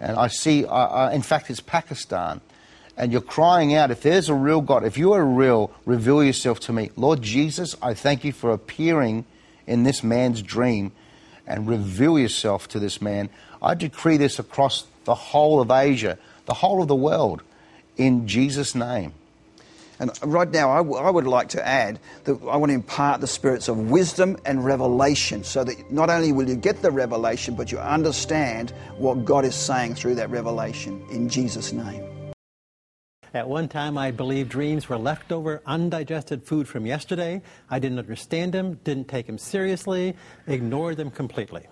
And 0.00 0.16
I 0.16 0.28
see, 0.28 0.64
uh, 0.64 0.68
uh, 0.68 1.10
in 1.14 1.22
fact, 1.22 1.50
it's 1.50 1.60
Pakistan. 1.60 2.40
And 2.96 3.10
you're 3.10 3.20
crying 3.20 3.74
out, 3.74 3.90
if 3.90 4.02
there's 4.02 4.28
a 4.28 4.34
real 4.34 4.60
God, 4.60 4.84
if 4.84 4.96
you 4.96 5.14
are 5.14 5.24
real, 5.24 5.72
reveal 5.84 6.22
yourself 6.22 6.60
to 6.60 6.72
me. 6.72 6.90
Lord 6.96 7.22
Jesus, 7.22 7.74
I 7.82 7.94
thank 7.94 8.22
you 8.22 8.32
for 8.32 8.52
appearing 8.52 9.24
in 9.66 9.82
this 9.82 10.04
man's 10.04 10.42
dream 10.42 10.92
and 11.46 11.66
reveal 11.66 12.18
yourself 12.18 12.68
to 12.68 12.78
this 12.78 13.02
man. 13.02 13.30
I 13.60 13.74
decree 13.74 14.16
this 14.16 14.38
across 14.38 14.86
the 15.04 15.14
whole 15.14 15.60
of 15.60 15.70
Asia, 15.70 16.18
the 16.46 16.54
whole 16.54 16.82
of 16.82 16.88
the 16.88 16.94
world, 16.94 17.42
in 17.96 18.26
Jesus' 18.26 18.74
name. 18.74 19.12
And 20.00 20.10
right 20.24 20.50
now, 20.50 20.70
I, 20.70 20.78
w- 20.78 20.96
I 20.96 21.08
would 21.08 21.26
like 21.26 21.50
to 21.50 21.66
add 21.66 22.00
that 22.24 22.32
I 22.48 22.56
want 22.56 22.70
to 22.70 22.74
impart 22.74 23.20
the 23.20 23.28
spirits 23.28 23.68
of 23.68 23.90
wisdom 23.90 24.36
and 24.44 24.64
revelation 24.64 25.44
so 25.44 25.62
that 25.62 25.92
not 25.92 26.10
only 26.10 26.32
will 26.32 26.48
you 26.48 26.56
get 26.56 26.82
the 26.82 26.90
revelation, 26.90 27.54
but 27.54 27.70
you 27.70 27.78
understand 27.78 28.72
what 28.98 29.24
God 29.24 29.44
is 29.44 29.54
saying 29.54 29.94
through 29.94 30.16
that 30.16 30.30
revelation 30.30 31.04
in 31.10 31.28
Jesus' 31.28 31.72
name. 31.72 32.04
At 33.32 33.48
one 33.48 33.68
time, 33.68 33.98
I 33.98 34.12
believed 34.12 34.50
dreams 34.50 34.88
were 34.88 34.98
leftover, 34.98 35.60
undigested 35.66 36.44
food 36.44 36.68
from 36.68 36.86
yesterday. 36.86 37.42
I 37.68 37.80
didn't 37.80 37.98
understand 37.98 38.52
them, 38.52 38.80
didn't 38.84 39.08
take 39.08 39.26
them 39.26 39.38
seriously, 39.38 40.14
ignored 40.46 40.96
them 40.96 41.10
completely. 41.10 41.66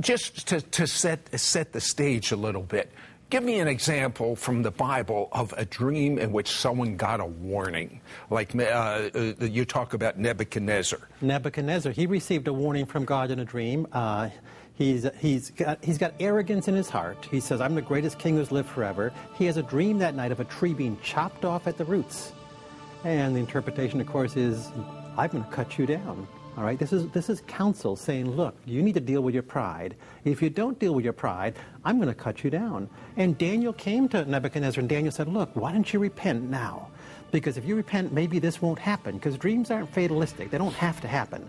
Just 0.00 0.48
to, 0.48 0.60
to 0.60 0.86
set, 0.86 1.38
set 1.38 1.72
the 1.72 1.80
stage 1.80 2.32
a 2.32 2.36
little 2.36 2.62
bit, 2.62 2.90
give 3.30 3.42
me 3.42 3.60
an 3.60 3.68
example 3.68 4.36
from 4.36 4.62
the 4.62 4.70
Bible 4.70 5.28
of 5.32 5.52
a 5.56 5.64
dream 5.64 6.18
in 6.18 6.32
which 6.32 6.48
someone 6.48 6.96
got 6.96 7.20
a 7.20 7.26
warning. 7.26 8.00
Like 8.30 8.54
uh, 8.54 8.58
uh, 8.62 9.34
you 9.40 9.64
talk 9.64 9.94
about 9.94 10.18
Nebuchadnezzar. 10.18 11.00
Nebuchadnezzar, 11.20 11.92
he 11.92 12.06
received 12.06 12.48
a 12.48 12.52
warning 12.52 12.86
from 12.86 13.04
God 13.04 13.30
in 13.30 13.38
a 13.38 13.44
dream. 13.44 13.86
Uh, 13.92 14.30
He's, 14.78 15.08
he's, 15.18 15.50
got, 15.50 15.84
he's 15.84 15.98
got 15.98 16.14
arrogance 16.20 16.68
in 16.68 16.74
his 16.76 16.88
heart. 16.88 17.26
He 17.32 17.40
says, 17.40 17.60
I'm 17.60 17.74
the 17.74 17.82
greatest 17.82 18.20
king 18.20 18.36
who's 18.36 18.52
lived 18.52 18.68
forever. 18.68 19.12
He 19.34 19.44
has 19.46 19.56
a 19.56 19.62
dream 19.64 19.98
that 19.98 20.14
night 20.14 20.30
of 20.30 20.38
a 20.38 20.44
tree 20.44 20.72
being 20.72 20.96
chopped 21.02 21.44
off 21.44 21.66
at 21.66 21.76
the 21.76 21.84
roots. 21.84 22.30
And 23.02 23.34
the 23.34 23.40
interpretation, 23.40 24.00
of 24.00 24.06
course, 24.06 24.36
is, 24.36 24.68
I'm 25.16 25.30
going 25.30 25.42
to 25.42 25.50
cut 25.50 25.78
you 25.78 25.86
down. 25.86 26.28
All 26.58 26.64
right, 26.64 26.76
this 26.76 26.92
is, 26.92 27.08
this 27.10 27.30
is 27.30 27.40
counsel 27.46 27.94
saying, 27.94 28.32
look, 28.32 28.56
you 28.66 28.82
need 28.82 28.94
to 28.94 29.00
deal 29.00 29.20
with 29.20 29.32
your 29.32 29.44
pride. 29.44 29.94
If 30.24 30.42
you 30.42 30.50
don't 30.50 30.76
deal 30.76 30.92
with 30.92 31.04
your 31.04 31.12
pride, 31.12 31.54
I'm 31.84 31.98
going 31.98 32.08
to 32.08 32.14
cut 32.14 32.42
you 32.42 32.50
down. 32.50 32.90
And 33.16 33.38
Daniel 33.38 33.72
came 33.72 34.08
to 34.08 34.24
Nebuchadnezzar, 34.24 34.80
and 34.80 34.88
Daniel 34.88 35.12
said, 35.12 35.28
look, 35.28 35.54
why 35.54 35.70
don't 35.70 35.92
you 35.92 36.00
repent 36.00 36.50
now? 36.50 36.88
Because 37.30 37.58
if 37.58 37.64
you 37.64 37.76
repent, 37.76 38.12
maybe 38.12 38.40
this 38.40 38.60
won't 38.60 38.80
happen. 38.80 39.14
Because 39.14 39.38
dreams 39.38 39.70
aren't 39.70 39.94
fatalistic, 39.94 40.50
they 40.50 40.58
don't 40.58 40.74
have 40.74 41.00
to 41.02 41.06
happen. 41.06 41.48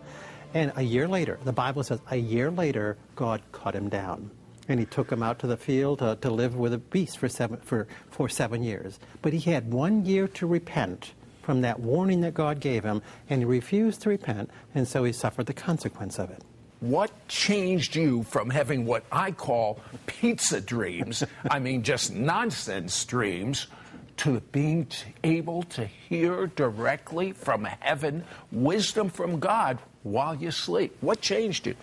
And 0.54 0.72
a 0.76 0.84
year 0.84 1.08
later, 1.08 1.40
the 1.44 1.54
Bible 1.54 1.82
says, 1.82 2.00
a 2.12 2.18
year 2.18 2.52
later, 2.52 2.96
God 3.16 3.42
cut 3.52 3.74
him 3.74 3.90
down. 3.90 4.30
And 4.68 4.80
he 4.80 4.86
took 4.86 5.12
him 5.12 5.24
out 5.24 5.40
to 5.40 5.48
the 5.48 5.58
field 5.58 6.00
to, 6.00 6.20
to 6.22 6.30
live 6.30 6.56
with 6.56 6.72
a 6.72 6.78
beast 6.78 7.18
for 7.18 7.30
seven, 7.30 7.58
for, 7.62 7.88
for 8.12 8.30
seven 8.30 8.62
years. 8.62 9.00
But 9.24 9.34
he 9.34 9.50
had 9.50 9.74
one 9.74 10.06
year 10.06 10.28
to 10.28 10.46
repent 10.46 11.14
from 11.50 11.62
that 11.62 11.80
warning 11.80 12.22
that 12.22 12.36
God 12.36 12.60
gave 12.60 12.84
him, 12.84 13.02
and 13.28 13.42
he 13.42 13.46
refused 13.46 14.04
to 14.04 14.10
repent, 14.10 14.52
and 14.76 14.88
so 14.88 15.04
he 15.04 15.12
suffered 15.12 15.48
the 15.48 15.54
consequence 15.54 16.20
of 16.20 16.30
it. 16.30 16.44
What 16.80 17.10
changed 17.28 17.96
you 17.96 18.22
from 18.22 18.52
having 18.52 18.86
what 18.86 19.04
I 19.12 19.32
call 19.32 19.80
pizza 20.06 20.62
dreams, 20.62 21.24
I 21.50 21.58
mean 21.58 21.82
just 21.82 22.14
nonsense 22.14 23.04
dreams, 23.04 23.66
to 24.18 24.40
being 24.52 24.90
able 25.24 25.64
to 25.64 25.86
hear 25.86 26.46
directly 26.46 27.32
from 27.32 27.64
heaven 27.64 28.26
wisdom 28.52 29.10
from 29.10 29.40
God 29.40 29.80
while 30.04 30.36
you 30.36 30.52
sleep. 30.52 30.96
What 31.02 31.20
changed 31.20 31.66
you? 31.66 31.74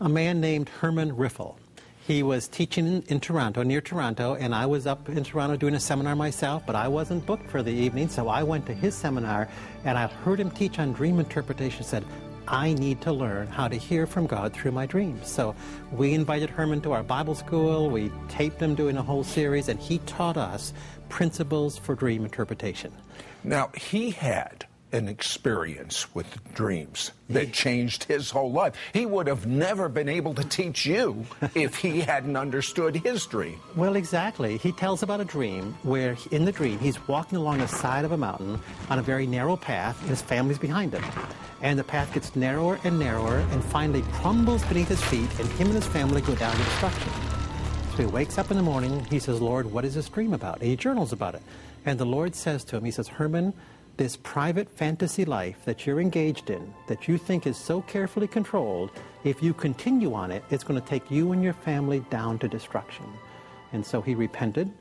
A 0.00 0.08
man 0.08 0.40
named 0.40 0.70
Herman 0.80 1.12
Riffel. 1.12 1.54
He 2.08 2.22
was 2.22 2.48
teaching 2.48 3.04
in, 3.08 3.20
Toronto, 3.20 3.62
near 3.62 3.82
Toronto, 3.82 4.34
and 4.34 4.54
I 4.54 4.64
was 4.64 4.86
up 4.86 5.10
in 5.10 5.24
Toronto 5.24 5.56
doing 5.58 5.74
a 5.74 5.78
seminar 5.80 6.16
myself, 6.16 6.62
but 6.66 6.74
I 6.74 6.88
wasn't 6.88 7.26
booked 7.26 7.50
for 7.50 7.62
the 7.62 7.70
evening, 7.70 8.08
so 8.08 8.28
I 8.28 8.42
went 8.44 8.64
to 8.64 8.72
his 8.72 8.94
seminar 8.94 9.46
and 9.84 9.98
I 9.98 10.06
heard 10.06 10.40
him 10.40 10.50
teach 10.50 10.78
on 10.78 10.94
dream 10.94 11.20
interpretation. 11.20 11.84
Said, 11.84 12.06
I 12.48 12.72
need 12.72 13.02
to 13.02 13.12
learn 13.12 13.48
how 13.48 13.68
to 13.68 13.76
hear 13.76 14.06
from 14.06 14.26
God 14.26 14.54
through 14.54 14.70
my 14.70 14.86
dreams. 14.86 15.28
So 15.28 15.54
we 15.92 16.14
invited 16.14 16.48
Herman 16.48 16.80
to 16.80 16.92
our 16.92 17.02
Bible 17.02 17.34
school. 17.34 17.90
We 17.90 18.10
taped 18.30 18.62
him 18.62 18.74
doing 18.74 18.96
a 18.96 19.02
whole 19.02 19.22
series, 19.22 19.68
and 19.68 19.78
he 19.78 19.98
taught 20.06 20.38
us 20.38 20.72
principles 21.10 21.76
for 21.76 21.94
dream 21.94 22.24
interpretation. 22.24 22.90
Now, 23.44 23.68
he 23.76 24.12
had 24.12 24.64
an 24.92 25.08
experience 25.08 26.14
with 26.14 26.38
dreams 26.54 27.12
that 27.28 27.52
changed 27.52 28.04
his 28.04 28.30
whole 28.30 28.50
life. 28.50 28.74
He 28.92 29.04
would 29.04 29.26
have 29.26 29.46
never 29.46 29.88
been 29.88 30.08
able 30.08 30.34
to 30.34 30.44
teach 30.44 30.86
you 30.86 31.26
if 31.54 31.76
he 31.76 32.00
hadn't 32.00 32.36
understood 32.36 32.96
his 32.96 33.26
dream. 33.26 33.60
Well, 33.76 33.96
exactly. 33.96 34.56
He 34.56 34.72
tells 34.72 35.02
about 35.02 35.20
a 35.20 35.24
dream 35.24 35.74
where, 35.82 36.16
in 36.30 36.44
the 36.44 36.52
dream, 36.52 36.78
he's 36.78 37.06
walking 37.06 37.36
along 37.36 37.58
the 37.58 37.68
side 37.68 38.04
of 38.04 38.12
a 38.12 38.16
mountain 38.16 38.60
on 38.88 38.98
a 38.98 39.02
very 39.02 39.26
narrow 39.26 39.56
path, 39.56 40.00
and 40.00 40.10
his 40.10 40.22
family's 40.22 40.58
behind 40.58 40.94
him. 40.94 41.04
And 41.60 41.78
the 41.78 41.84
path 41.84 42.14
gets 42.14 42.34
narrower 42.34 42.78
and 42.84 42.98
narrower 42.98 43.38
and 43.38 43.62
finally 43.64 44.02
crumbles 44.12 44.64
beneath 44.64 44.88
his 44.88 45.02
feet, 45.04 45.28
and 45.38 45.48
him 45.52 45.66
and 45.68 45.76
his 45.76 45.86
family 45.86 46.20
go 46.22 46.34
down 46.36 46.52
to 46.52 46.62
destruction. 46.62 47.12
So 47.92 48.04
he 48.04 48.06
wakes 48.06 48.38
up 48.38 48.50
in 48.50 48.56
the 48.56 48.62
morning, 48.62 49.04
he 49.10 49.18
says, 49.18 49.40
Lord, 49.40 49.66
what 49.66 49.84
is 49.84 49.96
this 49.96 50.08
dream 50.08 50.32
about? 50.32 50.60
And 50.60 50.68
he 50.68 50.76
journals 50.76 51.12
about 51.12 51.34
it. 51.34 51.42
And 51.84 51.98
the 51.98 52.06
Lord 52.06 52.34
says 52.34 52.64
to 52.64 52.76
him, 52.76 52.84
He 52.84 52.90
says, 52.90 53.08
Herman, 53.08 53.54
this 53.98 54.16
private 54.16 54.70
fantasy 54.70 55.24
life 55.24 55.64
that 55.66 55.86
you're 55.86 56.00
engaged 56.00 56.48
in, 56.48 56.72
that 56.86 57.06
you 57.06 57.18
think 57.18 57.46
is 57.46 57.56
so 57.56 57.82
carefully 57.82 58.26
controlled, 58.26 58.90
if 59.24 59.42
you 59.42 59.52
continue 59.52 60.14
on 60.14 60.30
it, 60.30 60.42
it's 60.50 60.64
going 60.64 60.80
to 60.80 60.86
take 60.86 61.10
you 61.10 61.32
and 61.32 61.42
your 61.42 61.52
family 61.52 62.00
down 62.08 62.38
to 62.38 62.48
destruction. 62.48 63.04
And 63.72 63.84
so 63.84 64.00
he 64.00 64.14
repented 64.14 64.72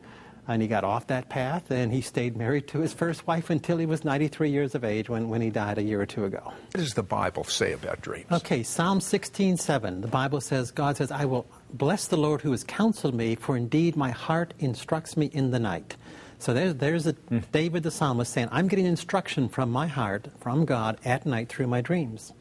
and 0.48 0.62
he 0.62 0.68
got 0.68 0.84
off 0.84 1.08
that 1.08 1.30
path 1.30 1.72
and 1.72 1.92
he 1.92 2.00
stayed 2.00 2.38
married 2.38 2.68
to 2.70 2.80
his 2.80 2.94
first 2.94 3.28
wife 3.28 3.50
until 3.50 3.78
he 3.78 3.86
was 3.86 4.06
93 4.06 4.50
years 4.50 4.76
of 4.76 4.84
age 4.84 5.10
when, 5.10 5.28
when 5.30 5.42
he 5.42 5.50
died 5.50 5.78
a 5.78 5.84
year 5.84 6.00
or 6.00 6.06
two 6.06 6.24
ago. 6.24 6.42
What 6.44 6.74
does 6.74 6.94
the 6.94 7.04
Bible 7.04 7.44
say 7.44 7.74
about 7.74 8.02
dreams? 8.02 8.32
Okay, 8.32 8.64
Psalm 8.64 9.00
16:7. 9.00 10.02
The 10.02 10.08
Bible 10.08 10.40
says, 10.40 10.72
God 10.72 10.96
says, 10.96 11.12
I 11.12 11.26
will 11.26 11.48
bless 11.74 12.08
the 12.08 12.18
Lord 12.18 12.42
who 12.42 12.52
has 12.52 12.64
counseled 12.64 13.16
me, 13.16 13.36
for 13.36 13.58
indeed 13.58 13.98
my 13.98 14.12
heart 14.12 14.54
instructs 14.60 15.18
me 15.18 15.26
in 15.34 15.52
the 15.52 15.60
night. 15.60 15.98
So 16.40 16.54
there's, 16.54 16.76
there's 16.76 17.08
a, 17.08 17.14
mm. 17.14 17.44
David 17.52 17.84
the 17.84 17.92
psalmist 17.92 18.32
saying, 18.32 18.50
I'm 18.52 18.68
getting 18.68 18.86
instruction 18.86 19.50
from 19.50 19.72
my 19.72 19.88
heart, 19.88 20.28
from 20.40 20.66
God, 20.66 20.98
at 21.04 21.26
night 21.26 21.50
through 21.50 21.68
my 21.68 21.82
dreams. 21.82 22.34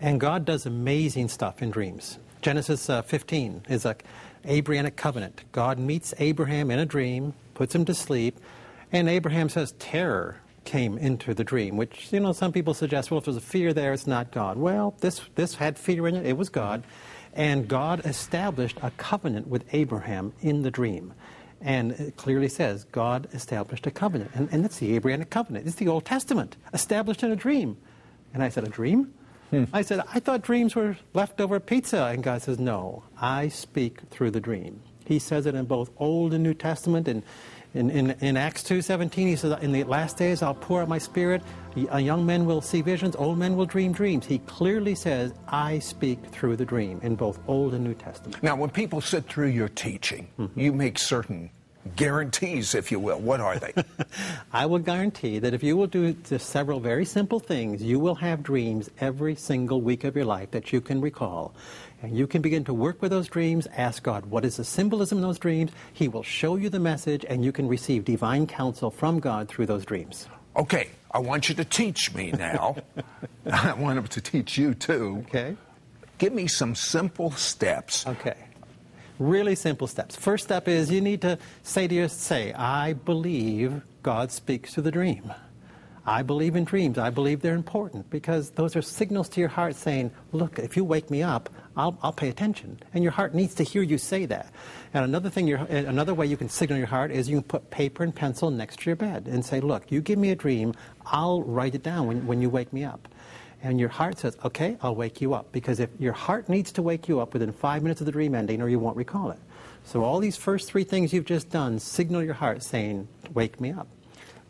And 0.00 0.20
God 0.20 0.44
does 0.44 0.66
amazing 0.66 1.28
stuff 1.28 1.62
in 1.62 1.70
dreams. 1.70 2.18
Genesis 2.42 2.88
uh, 2.88 3.02
15 3.02 3.64
is 3.68 3.84
a 3.84 3.96
Abrahamic 4.44 4.96
covenant. 4.96 5.42
God 5.52 5.78
meets 5.78 6.14
Abraham 6.18 6.70
in 6.70 6.78
a 6.78 6.86
dream, 6.86 7.34
puts 7.54 7.74
him 7.74 7.84
to 7.86 7.94
sleep, 7.94 8.38
and 8.92 9.08
Abraham 9.08 9.48
says 9.48 9.74
terror 9.78 10.40
came 10.64 10.98
into 10.98 11.34
the 11.34 11.44
dream, 11.44 11.76
which, 11.76 12.12
you 12.12 12.20
know, 12.20 12.32
some 12.32 12.52
people 12.52 12.74
suggest, 12.74 13.10
well, 13.10 13.18
if 13.18 13.24
there's 13.24 13.36
a 13.36 13.40
fear 13.40 13.72
there, 13.72 13.92
it's 13.92 14.06
not 14.06 14.30
God. 14.30 14.58
Well, 14.58 14.94
this, 15.00 15.20
this 15.34 15.54
had 15.54 15.78
fear 15.78 16.06
in 16.06 16.14
it, 16.14 16.26
it 16.26 16.36
was 16.36 16.48
God. 16.48 16.84
And 17.32 17.68
God 17.68 18.04
established 18.04 18.78
a 18.82 18.90
covenant 18.92 19.48
with 19.48 19.64
Abraham 19.72 20.32
in 20.40 20.62
the 20.62 20.70
dream. 20.70 21.12
And 21.66 21.92
it 21.92 22.16
clearly 22.16 22.48
says 22.48 22.84
God 22.92 23.28
established 23.32 23.88
a 23.88 23.90
covenant. 23.90 24.30
And, 24.34 24.48
and 24.52 24.64
it's 24.64 24.78
the 24.78 24.94
Abrahamic 24.94 25.30
covenant. 25.30 25.66
It's 25.66 25.76
the 25.76 25.88
Old 25.88 26.04
Testament, 26.04 26.56
established 26.72 27.24
in 27.24 27.32
a 27.32 27.36
dream. 27.36 27.76
And 28.32 28.42
I 28.42 28.50
said, 28.50 28.64
A 28.64 28.70
dream? 28.70 29.12
Hmm. 29.50 29.64
I 29.72 29.82
said, 29.82 30.00
I 30.14 30.20
thought 30.20 30.42
dreams 30.42 30.76
were 30.76 30.96
leftover 31.12 31.58
pizza. 31.58 32.04
And 32.04 32.22
God 32.22 32.42
says, 32.42 32.60
No, 32.60 33.02
I 33.20 33.48
speak 33.48 34.00
through 34.10 34.30
the 34.30 34.40
dream. 34.40 34.80
He 35.04 35.18
says 35.18 35.44
it 35.44 35.56
in 35.56 35.64
both 35.64 35.90
Old 35.98 36.32
and 36.32 36.44
New 36.44 36.54
Testament. 36.54 37.08
And 37.08 37.24
in, 37.74 37.90
in, 37.90 38.10
in 38.20 38.36
Acts 38.36 38.62
2.17, 38.62 39.12
he 39.12 39.34
says, 39.36 39.58
In 39.60 39.72
the 39.72 39.82
last 39.84 40.16
days 40.16 40.42
I'll 40.42 40.54
pour 40.54 40.82
out 40.82 40.88
my 40.88 40.98
spirit. 40.98 41.42
Young 41.76 42.24
men 42.24 42.46
will 42.46 42.62
see 42.62 42.80
visions, 42.80 43.14
old 43.16 43.38
men 43.38 43.54
will 43.54 43.66
dream 43.66 43.92
dreams. 43.92 44.24
He 44.24 44.38
clearly 44.38 44.94
says, 44.94 45.34
I 45.48 45.80
speak 45.80 46.24
through 46.26 46.56
the 46.56 46.64
dream 46.64 47.00
in 47.02 47.16
both 47.16 47.38
Old 47.46 47.74
and 47.74 47.84
New 47.84 47.92
Testament. 47.92 48.42
Now, 48.42 48.56
when 48.56 48.70
people 48.70 49.02
sit 49.02 49.26
through 49.26 49.48
your 49.48 49.68
teaching, 49.68 50.28
mm-hmm. 50.38 50.58
you 50.58 50.72
make 50.72 50.98
certain 50.98 51.50
guarantees, 51.94 52.74
if 52.74 52.90
you 52.90 52.98
will. 52.98 53.18
What 53.18 53.40
are 53.40 53.58
they? 53.58 53.72
I 54.52 54.66
will 54.66 54.78
guarantee 54.78 55.38
that 55.38 55.54
if 55.54 55.62
you 55.62 55.76
will 55.76 55.86
do 55.86 56.12
just 56.12 56.50
several 56.50 56.80
very 56.80 57.04
simple 57.04 57.38
things, 57.38 57.82
you 57.82 57.98
will 57.98 58.16
have 58.16 58.42
dreams 58.42 58.90
every 59.00 59.34
single 59.36 59.80
week 59.80 60.04
of 60.04 60.16
your 60.16 60.24
life 60.24 60.50
that 60.50 60.72
you 60.72 60.80
can 60.80 61.00
recall. 61.00 61.54
And 62.02 62.16
you 62.16 62.26
can 62.26 62.42
begin 62.42 62.64
to 62.64 62.74
work 62.74 63.00
with 63.00 63.10
those 63.10 63.28
dreams, 63.28 63.66
ask 63.76 64.02
God, 64.02 64.26
what 64.26 64.44
is 64.44 64.56
the 64.56 64.64
symbolism 64.64 65.18
in 65.18 65.22
those 65.22 65.38
dreams? 65.38 65.72
He 65.92 66.08
will 66.08 66.22
show 66.22 66.56
you 66.56 66.68
the 66.68 66.80
message, 66.80 67.24
and 67.28 67.44
you 67.44 67.52
can 67.52 67.68
receive 67.68 68.04
divine 68.04 68.46
counsel 68.46 68.90
from 68.90 69.18
God 69.20 69.48
through 69.48 69.66
those 69.66 69.84
dreams. 69.84 70.28
Okay, 70.56 70.88
I 71.10 71.18
want 71.18 71.48
you 71.48 71.54
to 71.54 71.64
teach 71.64 72.14
me 72.14 72.32
now. 72.32 72.76
I 73.50 73.72
want 73.74 73.98
him 73.98 74.06
to 74.08 74.20
teach 74.20 74.58
you 74.58 74.74
too. 74.74 75.24
Okay. 75.28 75.56
Give 76.18 76.32
me 76.32 76.46
some 76.46 76.74
simple 76.74 77.30
steps. 77.30 78.06
Okay. 78.06 78.36
Really 79.18 79.54
simple 79.54 79.86
steps. 79.86 80.14
First 80.14 80.44
step 80.44 80.68
is 80.68 80.90
you 80.90 81.00
need 81.00 81.22
to 81.22 81.38
say 81.62 81.88
to 81.88 81.94
yourself, 81.94 82.20
say, 82.20 82.52
I 82.52 82.92
believe 82.92 83.82
God 84.02 84.30
speaks 84.30 84.74
to 84.74 84.82
the 84.82 84.90
dream. 84.90 85.32
I 86.08 86.22
believe 86.22 86.54
in 86.54 86.64
dreams. 86.64 86.98
I 86.98 87.10
believe 87.10 87.40
they're 87.40 87.54
important 87.54 88.10
because 88.10 88.50
those 88.50 88.76
are 88.76 88.82
signals 88.82 89.28
to 89.30 89.40
your 89.40 89.48
heart 89.48 89.74
saying, 89.74 90.12
look, 90.30 90.58
if 90.60 90.76
you 90.76 90.84
wake 90.84 91.10
me 91.10 91.22
up, 91.22 91.50
I'll, 91.76 91.98
I'll 92.00 92.12
pay 92.12 92.28
attention. 92.28 92.78
And 92.94 93.02
your 93.02 93.10
heart 93.10 93.34
needs 93.34 93.54
to 93.56 93.64
hear 93.64 93.82
you 93.82 93.98
say 93.98 94.24
that. 94.26 94.52
And 94.94 95.04
another 95.04 95.30
thing, 95.30 95.52
another 95.52 96.14
way 96.14 96.26
you 96.26 96.36
can 96.36 96.48
signal 96.48 96.78
your 96.78 96.86
heart 96.86 97.10
is 97.10 97.28
you 97.28 97.38
can 97.38 97.48
put 97.48 97.70
paper 97.70 98.04
and 98.04 98.14
pencil 98.14 98.50
next 98.52 98.80
to 98.80 98.90
your 98.90 98.96
bed 98.96 99.26
and 99.26 99.44
say, 99.44 99.60
look, 99.60 99.90
you 99.90 100.00
give 100.00 100.18
me 100.18 100.30
a 100.30 100.36
dream, 100.36 100.74
I'll 101.06 101.42
write 101.42 101.74
it 101.74 101.82
down 101.82 102.06
when, 102.06 102.26
when 102.26 102.40
you 102.40 102.50
wake 102.50 102.72
me 102.72 102.84
up. 102.84 103.08
And 103.66 103.80
your 103.80 103.88
heart 103.88 104.18
says, 104.18 104.36
okay, 104.44 104.76
I'll 104.80 104.94
wake 104.94 105.20
you 105.20 105.34
up. 105.34 105.50
Because 105.50 105.80
if 105.80 105.90
your 105.98 106.12
heart 106.12 106.48
needs 106.48 106.70
to 106.72 106.82
wake 106.82 107.08
you 107.08 107.18
up 107.18 107.32
within 107.32 107.50
five 107.50 107.82
minutes 107.82 108.00
of 108.00 108.04
the 108.06 108.12
dream 108.12 108.32
ending 108.36 108.62
or 108.62 108.68
you 108.68 108.78
won't 108.78 108.96
recall 108.96 109.32
it. 109.32 109.40
So 109.84 110.04
all 110.04 110.20
these 110.20 110.36
first 110.36 110.68
three 110.70 110.84
things 110.84 111.12
you've 111.12 111.24
just 111.24 111.50
done 111.50 111.80
signal 111.80 112.22
your 112.22 112.34
heart 112.34 112.62
saying, 112.62 113.08
wake 113.34 113.60
me 113.60 113.72
up. 113.72 113.88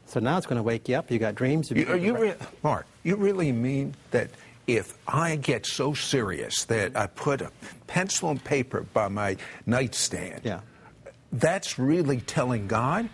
So 0.04 0.20
now 0.20 0.36
it's 0.36 0.46
going 0.46 0.58
to 0.58 0.62
wake 0.62 0.86
you 0.90 0.96
up. 0.96 1.10
You 1.10 1.18
got 1.18 1.34
dreams. 1.34 1.70
You, 1.70 1.96
you 1.96 2.16
re- 2.18 2.34
Mark, 2.62 2.86
you 3.04 3.16
really 3.16 3.52
mean 3.52 3.94
that 4.10 4.28
if 4.66 4.92
I 5.08 5.36
get 5.36 5.64
so 5.64 5.94
serious 5.94 6.64
that 6.66 6.94
I 6.94 7.06
put 7.06 7.40
a 7.40 7.50
pencil 7.86 8.28
and 8.30 8.42
paper 8.44 8.82
by 8.92 9.08
my 9.08 9.38
nightstand, 9.64 10.42
Yeah. 10.44 10.60
that's 11.32 11.78
really 11.78 12.20
telling 12.20 12.66
God 12.66 13.08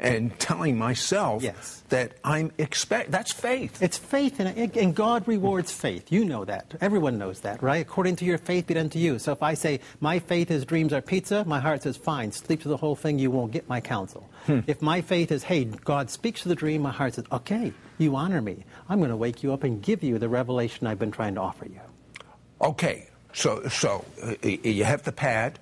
and 0.00 0.36
telling 0.40 0.76
myself 0.78 1.42
Yes. 1.42 1.82
that 1.90 2.12
I'm 2.24 2.50
expect. 2.58 3.10
That's 3.10 3.32
faith. 3.32 3.80
It's 3.82 3.98
faith, 3.98 4.40
and, 4.40 4.76
and 4.76 4.94
God 4.94 5.28
rewards 5.28 5.70
faith. 5.70 6.10
You 6.10 6.24
know 6.24 6.44
that. 6.46 6.74
Everyone 6.80 7.18
knows 7.18 7.40
that, 7.40 7.62
right? 7.62 7.82
According 7.82 8.16
to 8.16 8.24
your 8.24 8.38
faith, 8.38 8.66
be 8.66 8.74
done 8.74 8.88
to 8.90 8.98
you. 8.98 9.18
So 9.18 9.32
if 9.32 9.42
I 9.42 9.54
say, 9.54 9.80
my 10.00 10.18
faith 10.18 10.50
is 10.50 10.64
dreams 10.64 10.92
are 10.92 11.00
pizza, 11.02 11.44
my 11.44 11.60
heart 11.60 11.82
says, 11.82 11.96
fine, 11.96 12.32
sleep 12.32 12.62
through 12.62 12.70
the 12.70 12.76
whole 12.78 12.96
thing, 12.96 13.18
you 13.18 13.30
won't 13.30 13.52
get 13.52 13.68
my 13.68 13.80
counsel. 13.80 14.28
If 14.48 14.80
my 14.82 15.02
faith 15.02 15.30
is, 15.30 15.42
hey, 15.44 15.64
God 15.66 16.10
speaks 16.10 16.42
to 16.42 16.48
the 16.48 16.54
dream, 16.56 16.82
my 16.82 16.90
heart 16.90 17.14
says, 17.14 17.26
okay, 17.30 17.72
you 17.98 18.16
honor 18.16 18.40
me. 18.40 18.64
I'm 18.88 18.98
going 18.98 19.10
to 19.10 19.16
wake 19.16 19.42
you 19.42 19.52
up 19.52 19.62
and 19.62 19.80
give 19.82 20.02
you 20.02 20.18
the 20.18 20.28
revelation 20.28 20.86
I've 20.86 20.98
been 20.98 21.12
trying 21.12 21.34
to 21.36 21.42
offer 21.42 21.66
you. 21.66 21.80
Okay, 22.60 23.08
so 23.32 23.68
so 23.68 24.04
uh, 24.22 24.34
you 24.46 24.84
have 24.84 25.02
the 25.04 25.12
pad, 25.12 25.58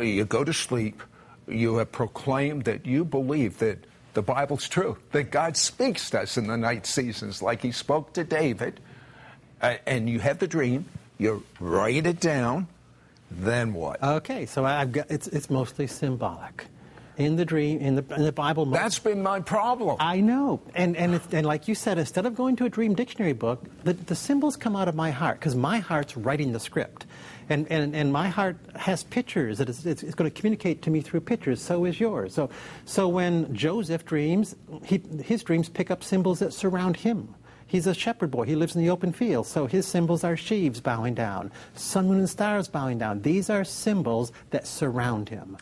you 0.00 0.24
go 0.24 0.42
to 0.44 0.52
sleep, 0.52 1.02
you 1.48 1.76
have 1.76 1.92
proclaimed 1.92 2.64
that 2.64 2.86
you 2.86 3.04
believe 3.04 3.58
that 3.58 3.84
the 4.14 4.22
Bible's 4.22 4.68
true, 4.68 4.96
that 5.12 5.30
God 5.30 5.56
speaks 5.56 6.10
to 6.10 6.20
us 6.20 6.36
in 6.36 6.46
the 6.46 6.56
night 6.56 6.86
seasons 6.86 7.42
like 7.42 7.62
He 7.62 7.72
spoke 7.72 8.12
to 8.14 8.24
David, 8.24 8.80
uh, 9.60 9.76
and 9.86 10.08
you 10.08 10.20
have 10.20 10.38
the 10.38 10.46
dream, 10.46 10.86
you 11.18 11.42
write 11.58 12.06
it 12.06 12.20
down, 12.20 12.68
then 13.30 13.74
what? 13.74 14.02
Okay, 14.02 14.46
so 14.46 14.64
I've 14.64 14.92
got, 14.92 15.10
it's, 15.10 15.26
it's 15.28 15.50
mostly 15.50 15.86
symbolic. 15.86 16.66
In 17.16 17.36
the 17.36 17.44
dream, 17.44 17.78
in 17.78 17.94
the, 17.94 18.04
in 18.16 18.24
the 18.24 18.32
Bible, 18.32 18.66
most- 18.66 18.80
That's 18.80 18.98
been 18.98 19.22
my 19.22 19.38
problem. 19.38 19.96
I 20.00 20.20
know, 20.20 20.60
and 20.74 20.96
and 20.96 21.14
it's, 21.14 21.26
and 21.32 21.46
like 21.46 21.68
you 21.68 21.76
said, 21.76 21.96
instead 21.96 22.26
of 22.26 22.34
going 22.34 22.56
to 22.56 22.64
a 22.64 22.68
dream 22.68 22.94
dictionary 22.94 23.34
book, 23.34 23.64
the, 23.84 23.92
the 23.92 24.16
symbols 24.16 24.56
come 24.56 24.74
out 24.74 24.88
of 24.88 24.96
my 24.96 25.12
heart 25.12 25.38
because 25.38 25.54
my 25.54 25.78
heart's 25.78 26.16
writing 26.16 26.50
the 26.52 26.58
script, 26.58 27.06
and 27.48 27.70
and, 27.70 27.94
and 27.94 28.12
my 28.12 28.28
heart 28.28 28.56
has 28.76 29.04
pictures 29.04 29.58
that 29.58 29.68
it's, 29.68 29.84
it's, 29.86 30.02
it's 30.02 30.14
going 30.14 30.30
to 30.30 30.34
communicate 30.34 30.82
to 30.82 30.90
me 30.90 31.00
through 31.00 31.20
pictures. 31.20 31.60
So 31.60 31.84
is 31.84 32.00
yours. 32.00 32.34
So 32.34 32.50
so 32.84 33.08
when 33.08 33.54
Joseph 33.54 34.04
dreams, 34.04 34.56
he, 34.84 35.00
his 35.22 35.42
dreams 35.42 35.68
pick 35.68 35.90
up 35.90 36.02
symbols 36.02 36.38
that 36.40 36.52
surround 36.52 36.96
him. 36.96 37.34
He's 37.66 37.86
a 37.86 37.94
shepherd 37.94 38.30
boy. 38.30 38.44
He 38.44 38.54
lives 38.54 38.76
in 38.76 38.82
the 38.82 38.90
open 38.90 39.12
field. 39.12 39.46
So 39.46 39.66
his 39.66 39.86
symbols 39.86 40.22
are 40.22 40.36
sheaves 40.36 40.80
bowing 40.80 41.14
down, 41.14 41.50
sun, 41.74 42.06
moon, 42.06 42.18
and 42.18 42.30
stars 42.30 42.68
bowing 42.68 42.98
down. 42.98 43.22
These 43.22 43.50
are 43.50 43.64
symbols 43.64 44.32
that 44.50 44.66
surround 44.66 45.28
him. 45.28 45.56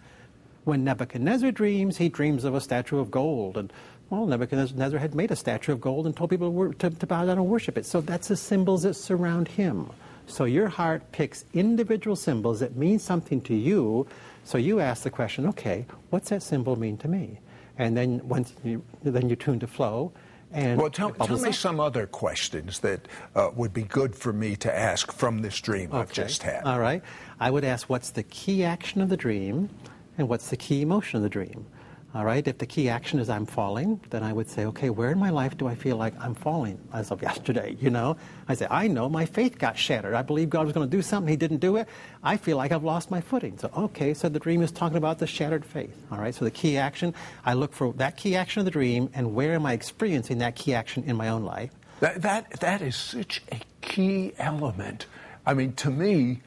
When 0.64 0.84
Nebuchadnezzar 0.84 1.52
dreams, 1.52 1.96
he 1.96 2.08
dreams 2.08 2.44
of 2.44 2.54
a 2.54 2.60
statue 2.60 2.98
of 2.98 3.10
gold. 3.10 3.56
And, 3.56 3.72
well, 4.10 4.26
Nebuchadnezzar 4.26 4.98
had 4.98 5.14
made 5.14 5.30
a 5.30 5.36
statue 5.36 5.72
of 5.72 5.80
gold 5.80 6.04
and 6.04 6.14
told 6.14 6.28
people 6.30 6.72
to, 6.74 6.90
to 6.90 7.06
bow 7.06 7.24
down 7.24 7.38
and 7.38 7.46
worship 7.46 7.78
it. 7.78 7.86
So 7.86 8.00
that's 8.02 8.28
the 8.28 8.36
symbols 8.36 8.82
that 8.82 8.94
surround 8.94 9.48
him. 9.48 9.88
So 10.32 10.44
your 10.44 10.68
heart 10.68 11.12
picks 11.12 11.44
individual 11.52 12.16
symbols 12.16 12.60
that 12.60 12.74
mean 12.74 12.98
something 12.98 13.42
to 13.42 13.54
you. 13.54 14.06
So 14.44 14.56
you 14.56 14.80
ask 14.80 15.02
the 15.02 15.10
question, 15.10 15.46
okay, 15.48 15.84
what's 16.08 16.30
that 16.30 16.42
symbol 16.42 16.74
mean 16.74 16.96
to 16.98 17.08
me? 17.08 17.38
And 17.76 17.94
then 17.94 18.26
once 18.26 18.54
you, 18.64 18.82
then 19.02 19.28
you 19.28 19.36
tune 19.36 19.60
to 19.60 19.66
flow. 19.66 20.10
And 20.50 20.80
well, 20.80 20.88
tell, 20.88 21.10
tell 21.12 21.38
me 21.38 21.52
some 21.52 21.80
other 21.80 22.06
questions 22.06 22.78
that 22.80 23.08
uh, 23.34 23.50
would 23.54 23.74
be 23.74 23.82
good 23.82 24.14
for 24.16 24.32
me 24.32 24.56
to 24.56 24.74
ask 24.74 25.12
from 25.12 25.42
this 25.42 25.60
dream 25.60 25.90
I've 25.92 26.12
just 26.12 26.42
had. 26.42 26.64
All 26.64 26.80
right. 26.80 27.02
I 27.38 27.50
would 27.50 27.64
ask 27.64 27.90
what's 27.90 28.10
the 28.10 28.22
key 28.22 28.64
action 28.64 29.02
of 29.02 29.10
the 29.10 29.18
dream 29.18 29.68
and 30.16 30.30
what's 30.30 30.48
the 30.48 30.56
key 30.56 30.80
emotion 30.80 31.18
of 31.18 31.22
the 31.22 31.28
dream. 31.28 31.66
All 32.14 32.26
right. 32.26 32.46
If 32.46 32.58
the 32.58 32.66
key 32.66 32.90
action 32.90 33.18
is 33.20 33.30
I'm 33.30 33.46
falling, 33.46 33.98
then 34.10 34.22
I 34.22 34.34
would 34.34 34.50
say, 34.50 34.66
okay, 34.66 34.90
where 34.90 35.10
in 35.10 35.18
my 35.18 35.30
life 35.30 35.56
do 35.56 35.66
I 35.66 35.74
feel 35.74 35.96
like 35.96 36.12
I'm 36.20 36.34
falling 36.34 36.78
as 36.92 37.10
of 37.10 37.22
yesterday? 37.28 37.74
You 37.80 37.88
know, 37.88 38.18
I 38.48 38.54
say, 38.54 38.66
I 38.70 38.86
know 38.86 39.08
my 39.08 39.24
faith 39.24 39.58
got 39.58 39.78
shattered. 39.78 40.12
I 40.12 40.20
believe 40.20 40.50
God 40.50 40.66
was 40.66 40.74
going 40.74 40.88
to 40.90 40.94
do 40.94 41.00
something. 41.00 41.30
He 41.30 41.36
didn't 41.36 41.58
do 41.60 41.76
it. 41.76 41.88
I 42.22 42.36
feel 42.36 42.58
like 42.58 42.70
I've 42.70 42.84
lost 42.84 43.10
my 43.10 43.22
footing. 43.22 43.56
So, 43.56 43.70
okay, 43.74 44.12
so 44.12 44.28
the 44.28 44.38
dream 44.38 44.60
is 44.60 44.70
talking 44.70 44.98
about 44.98 45.20
the 45.20 45.26
shattered 45.26 45.64
faith. 45.64 45.96
All 46.12 46.18
right. 46.18 46.34
So 46.34 46.44
the 46.44 46.50
key 46.50 46.76
action, 46.76 47.14
I 47.46 47.54
look 47.54 47.72
for 47.72 47.94
that 47.94 48.18
key 48.18 48.36
action 48.36 48.60
of 48.60 48.66
the 48.66 48.70
dream 48.70 49.08
and 49.14 49.34
where 49.34 49.54
am 49.54 49.64
I 49.64 49.72
experiencing 49.72 50.38
that 50.38 50.54
key 50.54 50.74
action 50.74 51.04
in 51.04 51.16
my 51.16 51.28
own 51.30 51.44
life? 51.44 51.70
That, 52.00 52.20
that, 52.22 52.60
that 52.60 52.82
is 52.82 52.94
such 52.94 53.40
a 53.50 53.58
key 53.80 54.32
element. 54.38 55.06
I 55.46 55.54
mean, 55.54 55.72
to 55.76 55.90
me, 55.90 56.40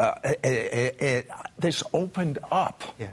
uh, 0.00 0.14
it, 0.24 0.40
it, 0.44 1.02
it, 1.02 1.28
this 1.60 1.84
opened 1.92 2.40
up 2.50 2.82
Yeah. 2.98 3.08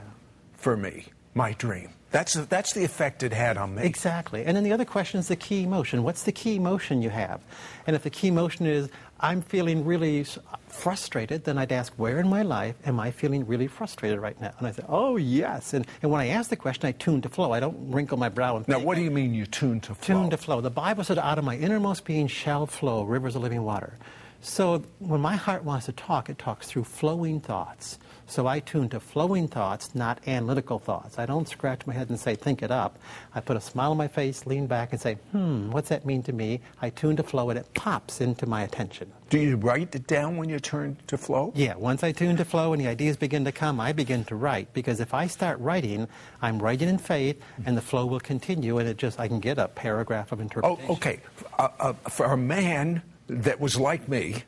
for 0.56 0.76
me, 0.76 1.04
my 1.34 1.52
dream. 1.52 1.90
That's, 2.10 2.34
that's 2.34 2.72
the 2.72 2.84
effect 2.84 3.22
it 3.22 3.32
had 3.32 3.56
on 3.56 3.76
me. 3.76 3.84
Exactly. 3.84 4.44
And 4.44 4.56
then 4.56 4.64
the 4.64 4.72
other 4.72 4.84
question 4.84 5.20
is 5.20 5.28
the 5.28 5.36
key 5.36 5.62
emotion. 5.62 6.02
What's 6.02 6.24
the 6.24 6.32
key 6.32 6.56
emotion 6.56 7.02
you 7.02 7.10
have? 7.10 7.40
And 7.86 7.94
if 7.94 8.02
the 8.02 8.10
key 8.10 8.28
emotion 8.28 8.66
is, 8.66 8.88
I'm 9.20 9.42
feeling 9.42 9.84
really 9.84 10.24
frustrated, 10.66 11.44
then 11.44 11.56
I'd 11.58 11.70
ask, 11.70 11.92
where 11.96 12.18
in 12.18 12.28
my 12.28 12.42
life 12.42 12.74
am 12.84 12.98
I 12.98 13.10
feeling 13.10 13.46
really 13.46 13.68
frustrated 13.68 14.18
right 14.18 14.40
now? 14.40 14.52
And 14.58 14.66
I 14.66 14.72
say, 14.72 14.82
oh, 14.88 15.16
yes. 15.16 15.72
And, 15.72 15.86
and 16.02 16.10
when 16.10 16.20
I 16.20 16.28
ask 16.28 16.50
the 16.50 16.56
question, 16.56 16.86
I 16.86 16.92
tune 16.92 17.20
to 17.22 17.28
flow. 17.28 17.52
I 17.52 17.60
don't 17.60 17.92
wrinkle 17.92 18.18
my 18.18 18.28
brow 18.28 18.56
and 18.56 18.66
Now, 18.66 18.76
think. 18.76 18.86
what 18.86 18.96
do 18.96 19.02
you 19.02 19.10
mean 19.10 19.34
you 19.34 19.46
tune 19.46 19.80
to 19.82 19.94
flow? 19.94 20.22
Tune 20.22 20.30
to 20.30 20.36
flow. 20.36 20.60
The 20.60 20.70
Bible 20.70 21.04
said, 21.04 21.18
out 21.18 21.38
of 21.38 21.44
my 21.44 21.56
innermost 21.56 22.04
being 22.04 22.26
shall 22.26 22.66
flow 22.66 23.04
rivers 23.04 23.36
of 23.36 23.42
living 23.42 23.62
water. 23.62 23.98
So 24.40 24.82
when 24.98 25.20
my 25.20 25.36
heart 25.36 25.64
wants 25.64 25.86
to 25.86 25.92
talk, 25.92 26.30
it 26.30 26.38
talks 26.38 26.66
through 26.66 26.84
flowing 26.84 27.40
thoughts. 27.40 27.98
So 28.30 28.46
I 28.46 28.60
tune 28.60 28.88
to 28.90 29.00
flowing 29.00 29.48
thoughts, 29.48 29.92
not 29.92 30.20
analytical 30.28 30.78
thoughts. 30.78 31.18
I 31.18 31.26
don't 31.26 31.48
scratch 31.48 31.84
my 31.84 31.92
head 31.92 32.10
and 32.10 32.18
say, 32.18 32.36
think 32.36 32.62
it 32.62 32.70
up. 32.70 32.96
I 33.34 33.40
put 33.40 33.56
a 33.56 33.60
smile 33.60 33.90
on 33.90 33.96
my 33.96 34.06
face, 34.06 34.46
lean 34.46 34.68
back, 34.68 34.92
and 34.92 35.00
say, 35.00 35.14
hmm, 35.32 35.72
what's 35.72 35.88
that 35.88 36.06
mean 36.06 36.22
to 36.22 36.32
me? 36.32 36.60
I 36.80 36.90
tune 36.90 37.16
to 37.16 37.24
flow, 37.24 37.50
and 37.50 37.58
it 37.58 37.66
pops 37.74 38.20
into 38.20 38.46
my 38.46 38.62
attention. 38.62 39.10
Do 39.30 39.38
you 39.38 39.56
write 39.56 39.96
it 39.96 40.06
down 40.06 40.36
when 40.36 40.48
you 40.48 40.60
turn 40.60 40.96
to 41.08 41.18
flow? 41.18 41.52
Yeah, 41.56 41.74
once 41.74 42.04
I 42.04 42.12
tune 42.12 42.36
to 42.36 42.44
flow 42.44 42.72
and 42.72 42.80
the 42.80 42.86
ideas 42.86 43.16
begin 43.16 43.44
to 43.46 43.52
come, 43.52 43.80
I 43.80 43.92
begin 43.92 44.22
to 44.26 44.36
write. 44.36 44.72
Because 44.74 45.00
if 45.00 45.12
I 45.12 45.26
start 45.26 45.58
writing, 45.58 46.06
I'm 46.40 46.60
writing 46.60 46.88
in 46.88 46.98
faith, 46.98 47.36
and 47.66 47.76
the 47.76 47.82
flow 47.82 48.06
will 48.06 48.20
continue, 48.20 48.78
and 48.78 48.88
it 48.88 48.96
just, 48.96 49.18
I 49.18 49.26
can 49.26 49.40
get 49.40 49.58
a 49.58 49.66
paragraph 49.66 50.30
of 50.30 50.40
interpretation. 50.40 50.86
Oh, 50.88 50.92
okay. 50.94 51.18
Uh, 51.58 51.68
uh, 51.80 51.92
for 52.08 52.26
a 52.26 52.36
man 52.36 53.02
that 53.26 53.58
was 53.58 53.76
like 53.76 54.08
me, 54.08 54.44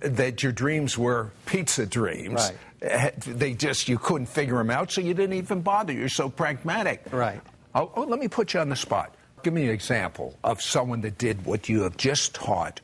that 0.00 0.42
your 0.42 0.52
dreams 0.52 0.96
were 0.96 1.32
pizza 1.44 1.84
dreams. 1.84 2.48
eh, 2.48 2.52
They 2.80 3.54
just, 3.54 3.88
you 3.88 3.98
couldn't 3.98 4.26
figure 4.26 4.56
them 4.56 4.70
out, 4.70 4.90
so 4.90 5.00
you 5.00 5.14
didn't 5.14 5.36
even 5.36 5.60
bother. 5.60 5.92
You're 5.92 6.08
so 6.08 6.28
pragmatic. 6.30 7.02
Right. 7.12 7.40
Oh, 7.74 7.92
oh, 7.94 8.02
let 8.02 8.18
me 8.18 8.28
put 8.28 8.54
you 8.54 8.60
on 8.60 8.68
the 8.68 8.76
spot. 8.76 9.14
Give 9.42 9.52
me 9.52 9.64
an 9.64 9.70
example 9.70 10.36
of 10.42 10.60
someone 10.60 11.02
that 11.02 11.18
did 11.18 11.44
what 11.44 11.68
you 11.68 11.82
have 11.82 11.96
just 11.96 12.34
taught 12.34 12.80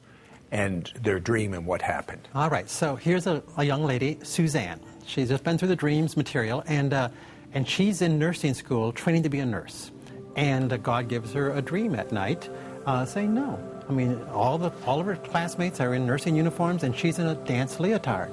and 0.52 0.92
their 1.02 1.18
dream 1.18 1.54
and 1.54 1.66
what 1.66 1.82
happened. 1.82 2.28
All 2.34 2.48
right, 2.50 2.68
so 2.70 2.96
here's 2.96 3.26
a, 3.26 3.42
a 3.56 3.64
young 3.64 3.84
lady, 3.84 4.18
Suzanne. 4.22 4.80
She's 5.06 5.28
just 5.28 5.44
been 5.44 5.58
through 5.58 5.68
the 5.68 5.76
dreams 5.76 6.16
material, 6.16 6.62
and, 6.66 6.92
uh, 6.92 7.08
and 7.52 7.66
she's 7.66 8.02
in 8.02 8.18
nursing 8.18 8.54
school 8.54 8.92
training 8.92 9.22
to 9.24 9.28
be 9.28 9.40
a 9.40 9.46
nurse. 9.46 9.90
And 10.36 10.72
uh, 10.72 10.76
God 10.76 11.08
gives 11.08 11.32
her 11.32 11.52
a 11.52 11.62
dream 11.62 11.94
at 11.94 12.12
night 12.12 12.48
uh, 12.86 13.04
saying 13.04 13.34
no. 13.34 13.58
I 13.88 13.92
mean, 13.92 14.22
all, 14.32 14.58
the, 14.58 14.72
all 14.84 15.00
of 15.00 15.06
her 15.06 15.16
classmates 15.16 15.80
are 15.80 15.94
in 15.94 16.06
nursing 16.06 16.36
uniforms, 16.36 16.82
and 16.82 16.96
she's 16.96 17.18
in 17.18 17.26
a 17.26 17.34
dance 17.34 17.78
leotard. 17.80 18.30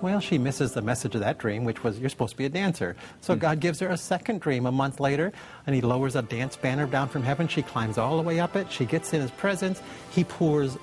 Well, 0.00 0.20
she 0.20 0.38
misses 0.38 0.72
the 0.72 0.82
message 0.82 1.14
of 1.14 1.20
that 1.22 1.38
dream, 1.38 1.64
which 1.64 1.82
was 1.82 1.98
you're 1.98 2.08
supposed 2.08 2.32
to 2.32 2.36
be 2.36 2.44
a 2.44 2.48
dancer. 2.48 2.96
So 3.20 3.34
hmm. 3.34 3.40
God 3.40 3.60
gives 3.60 3.80
her 3.80 3.88
a 3.88 3.96
second 3.96 4.40
dream 4.40 4.66
a 4.66 4.72
month 4.72 5.00
later, 5.00 5.32
and 5.66 5.74
He 5.74 5.80
lowers 5.80 6.16
a 6.16 6.22
dance 6.22 6.56
banner 6.56 6.86
down 6.86 7.08
from 7.08 7.22
heaven. 7.22 7.48
She 7.48 7.62
climbs 7.62 7.98
all 7.98 8.16
the 8.16 8.22
way 8.22 8.40
up 8.40 8.56
it. 8.56 8.70
She 8.70 8.84
gets 8.84 9.12
in 9.12 9.20
His 9.20 9.30
presence. 9.32 9.82
He 10.10 10.24
pours 10.24 10.78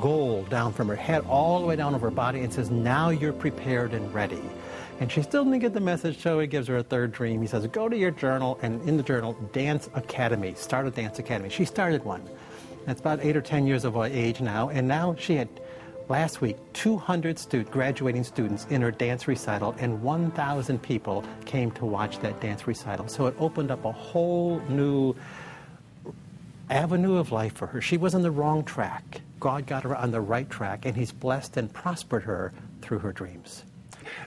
gold 0.00 0.48
down 0.50 0.72
from 0.72 0.88
her 0.88 0.96
head 0.96 1.24
all 1.28 1.60
the 1.60 1.66
way 1.66 1.74
down 1.74 1.94
over 1.94 2.08
her 2.08 2.14
body 2.14 2.40
and 2.40 2.52
says, 2.52 2.70
Now 2.70 3.10
you're 3.10 3.32
prepared 3.32 3.92
and 3.92 4.12
ready. 4.14 4.42
And 5.00 5.10
she 5.10 5.22
still 5.22 5.44
didn't 5.44 5.60
get 5.60 5.72
the 5.72 5.80
message, 5.80 6.20
so 6.20 6.38
he 6.38 6.46
gives 6.46 6.68
her 6.68 6.76
a 6.76 6.82
third 6.82 7.12
dream. 7.12 7.40
He 7.40 7.46
says, 7.46 7.66
Go 7.68 7.88
to 7.88 7.96
your 7.96 8.10
journal, 8.10 8.58
and 8.62 8.86
in 8.88 8.96
the 8.96 9.02
journal, 9.02 9.32
Dance 9.52 9.88
Academy. 9.94 10.54
Start 10.54 10.86
a 10.86 10.90
dance 10.90 11.18
academy. 11.18 11.48
She 11.48 11.64
started 11.64 12.04
one. 12.04 12.22
That's 12.86 13.00
about 13.00 13.24
eight 13.24 13.36
or 13.36 13.40
ten 13.40 13.66
years 13.66 13.84
of 13.84 13.96
age 13.96 14.40
now, 14.40 14.68
and 14.68 14.86
now 14.86 15.14
she 15.18 15.36
had 15.36 15.48
last 16.10 16.40
week 16.40 16.56
200 16.72 17.38
stu- 17.38 17.62
graduating 17.64 18.24
students 18.24 18.66
in 18.68 18.82
her 18.82 18.90
dance 18.90 19.28
recital, 19.28 19.74
and 19.78 20.02
1,000 20.02 20.82
people 20.82 21.24
came 21.46 21.70
to 21.70 21.86
watch 21.86 22.18
that 22.18 22.40
dance 22.40 22.66
recital. 22.66 23.06
So 23.08 23.26
it 23.26 23.34
opened 23.38 23.70
up 23.70 23.84
a 23.84 23.92
whole 23.92 24.60
new 24.68 25.14
avenue 26.68 27.16
of 27.16 27.32
life 27.32 27.54
for 27.54 27.66
her. 27.68 27.80
She 27.80 27.96
was 27.96 28.14
on 28.14 28.22
the 28.22 28.30
wrong 28.30 28.64
track. 28.64 29.22
God 29.38 29.66
got 29.66 29.84
her 29.84 29.96
on 29.96 30.10
the 30.10 30.20
right 30.20 30.50
track, 30.50 30.84
and 30.84 30.96
He's 30.96 31.12
blessed 31.12 31.56
and 31.56 31.72
prospered 31.72 32.24
her 32.24 32.52
through 32.82 32.98
her 32.98 33.12
dreams. 33.12 33.64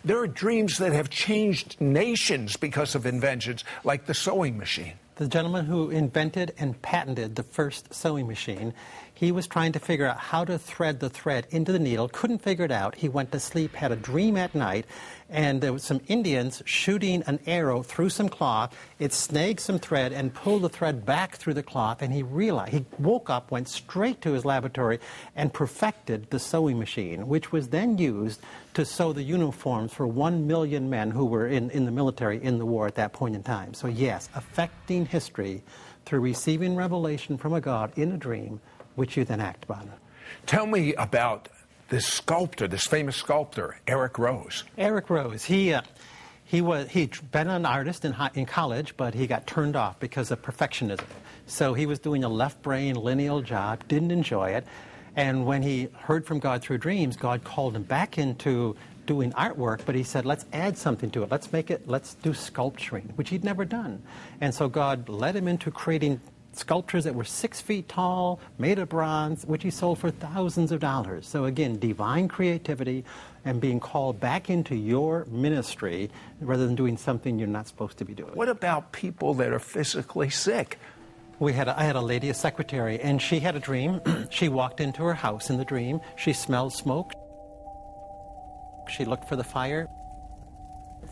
There 0.06 0.18
are 0.20 0.28
dreams 0.28 0.78
that 0.78 0.94
have 0.94 1.10
changed 1.10 1.80
nations 1.82 2.56
because 2.56 2.96
of 2.96 3.06
inventions, 3.06 3.66
like 3.84 4.06
the 4.06 4.14
sewing 4.14 4.58
machine. 4.58 4.94
The 5.16 5.28
gentleman 5.28 5.66
who 5.66 5.90
invented 5.90 6.54
and 6.58 6.82
patented 6.82 7.36
the 7.36 7.44
first 7.44 7.94
sewing 7.94 8.28
machine, 8.28 8.74
he 9.24 9.32
was 9.32 9.48
trying 9.48 9.72
to 9.72 9.80
figure 9.80 10.06
out 10.06 10.18
how 10.18 10.44
to 10.44 10.60
thread 10.60 11.00
the 11.00 11.10
thread 11.10 11.48
into 11.50 11.72
the 11.72 11.80
needle, 11.80 12.10
couldn't 12.10 12.40
figure 12.40 12.66
it 12.66 12.72
out. 12.72 12.96
He 12.96 13.08
went 13.08 13.32
to 13.32 13.40
sleep, 13.40 13.74
had 13.74 13.92
a 13.92 13.96
dream 13.96 14.36
at 14.36 14.54
night, 14.54 14.86
and 15.30 15.62
there 15.62 15.72
was 15.72 15.84
some 15.84 16.02
Indians 16.08 16.62
shooting 16.66 17.24
an 17.26 17.40
arrow 17.46 17.84
through 17.84 18.10
some 18.10 18.28
cloth. 18.28 18.76
It 19.00 19.14
snagged 19.14 19.62
some 19.62 19.80
thread 19.80 20.12
and 20.12 20.34
pulled 20.34 20.64
the 20.64 20.70
thread 20.70 21.06
back 21.06 21.38
through 21.38 21.54
the 21.54 21.64
cloth, 21.64 22.02
and 22.02 22.14
he 22.14 22.22
realized 22.22 22.74
he 22.74 22.86
woke 23.00 23.30
up, 23.30 23.50
went 23.50 23.70
straight 23.70 24.22
to 24.22 24.34
his 24.34 24.44
laboratory, 24.44 25.00
and 25.36 25.54
perfected 25.54 26.30
the 26.30 26.40
sewing 26.40 26.78
machine, 26.78 27.28
which 27.28 27.52
was 27.52 27.70
then 27.70 27.98
used 27.98 28.42
to 28.74 28.84
sew 28.84 29.14
the 29.14 29.24
uniforms 29.24 29.94
for 29.94 30.06
one 30.06 30.48
million 30.48 30.90
men 30.90 31.12
who 31.12 31.26
were 31.26 31.48
in, 31.48 31.70
in 31.70 31.86
the 31.86 31.92
military 31.92 32.44
in 32.44 32.58
the 32.58 32.66
war 32.66 32.88
at 32.88 32.96
that 32.96 33.14
point 33.14 33.36
in 33.36 33.44
time. 33.44 33.74
So, 33.74 33.88
yes, 33.88 34.28
affecting 34.36 35.06
history 35.06 35.64
through 36.06 36.20
receiving 36.20 36.76
revelation 36.76 37.38
from 37.38 37.54
a 37.54 37.62
God 37.62 37.94
in 37.98 38.12
a 38.12 38.18
dream, 38.18 38.60
which 38.96 39.18
you 39.18 39.26
then 39.26 39.42
act 39.42 39.64
upon. 39.66 39.92
Tell 40.46 40.66
me 40.66 40.94
about 40.96 41.50
this 41.90 42.08
sculptor, 42.08 42.68
this 42.68 42.86
famous 42.86 43.16
sculptor, 43.16 43.78
Eric 43.88 44.18
Rose. 44.18 44.64
Eric 44.78 45.10
Rose, 45.10 45.44
he, 45.46 45.74
uh, 45.74 45.82
he 46.44 46.62
was, 46.62 46.90
he'd 46.90 47.16
been 47.32 47.50
an 47.50 47.66
artist 47.66 48.06
in, 48.06 48.14
high, 48.14 48.32
in 48.34 48.46
college, 48.46 48.96
but 48.98 49.14
he 49.14 49.28
got 49.28 49.48
turned 49.48 49.76
off 49.76 50.00
because 50.00 50.32
of 50.32 50.42
perfectionism. 50.42 51.06
So 51.46 51.74
he 51.74 51.86
was 51.86 52.00
doing 52.00 52.24
a 52.24 52.30
left 52.30 52.62
brain 52.62 52.96
lineal 52.96 53.42
job, 53.42 53.88
didn't 53.88 54.12
enjoy 54.12 54.50
it. 54.52 54.66
And 55.16 55.46
when 55.46 55.62
he 55.62 55.90
heard 55.94 56.26
from 56.26 56.40
God 56.40 56.62
through 56.62 56.80
dreams, 56.80 57.16
God 57.16 57.44
called 57.44 57.76
him 57.76 57.84
back 57.84 58.18
into 58.18 58.76
doing 59.06 59.32
artwork, 59.34 59.82
but 59.86 59.96
he 59.96 60.04
said, 60.04 60.26
let's 60.26 60.46
add 60.54 60.78
something 60.78 61.12
to 61.12 61.24
it. 61.24 61.30
Let's 61.30 61.52
make 61.52 61.70
it, 61.70 61.88
let's 61.88 62.16
do 62.16 62.34
sculpturing, 62.34 63.12
which 63.16 63.30
he'd 63.30 63.44
never 63.44 63.66
done. 63.66 64.02
And 64.42 64.54
so 64.54 64.70
God 64.70 65.10
led 65.10 65.36
him 65.36 65.48
into 65.48 65.72
creating 65.72 66.22
sculptures 66.56 67.04
that 67.04 67.16
were 67.16 67.24
six 67.24 67.62
feet 67.62 67.90
tall, 67.90 68.40
made 68.58 68.80
of 68.80 68.90
bronze, 68.90 69.46
which 69.46 69.64
he 69.64 69.70
sold 69.70 70.00
for 70.00 70.12
thousands 70.12 70.72
of 70.72 70.80
dollars. 70.80 71.28
So 71.28 71.46
again, 71.46 71.80
divine 71.80 72.28
creativity 72.28 73.06
and 73.46 73.60
being 73.60 73.80
called 73.80 74.20
back 74.20 74.50
into 74.50 74.76
your 74.76 75.26
ministry 75.26 76.10
rather 76.40 76.66
than 76.66 76.76
doing 76.76 76.98
something 76.98 77.38
you're 77.40 77.48
not 77.48 77.68
supposed 77.68 77.98
to 77.98 78.06
be 78.06 78.14
doing. 78.14 78.34
What 78.34 78.50
about 78.50 78.92
people 78.92 79.34
that 79.36 79.52
are 79.52 79.60
physically 79.60 80.30
sick? 80.30 80.80
We 81.40 81.54
had 81.54 81.68
a, 81.68 81.78
I 81.78 81.84
had 81.84 81.96
a 81.96 82.02
lady, 82.02 82.30
a 82.30 82.34
secretary, 82.34 83.00
and 83.00 83.22
she 83.22 83.40
had 83.40 83.56
a 83.56 83.60
dream. 83.60 84.00
she 84.30 84.50
walked 84.50 84.80
into 84.80 85.04
her 85.04 85.14
house 85.14 85.50
in 85.50 85.58
the 85.58 85.66
dream. 85.66 86.00
She 86.16 86.34
smelled 86.34 86.74
smoke. 86.74 87.14
She 88.90 89.06
looked 89.06 89.28
for 89.28 89.36
the 89.36 89.44
fire. 89.44 89.88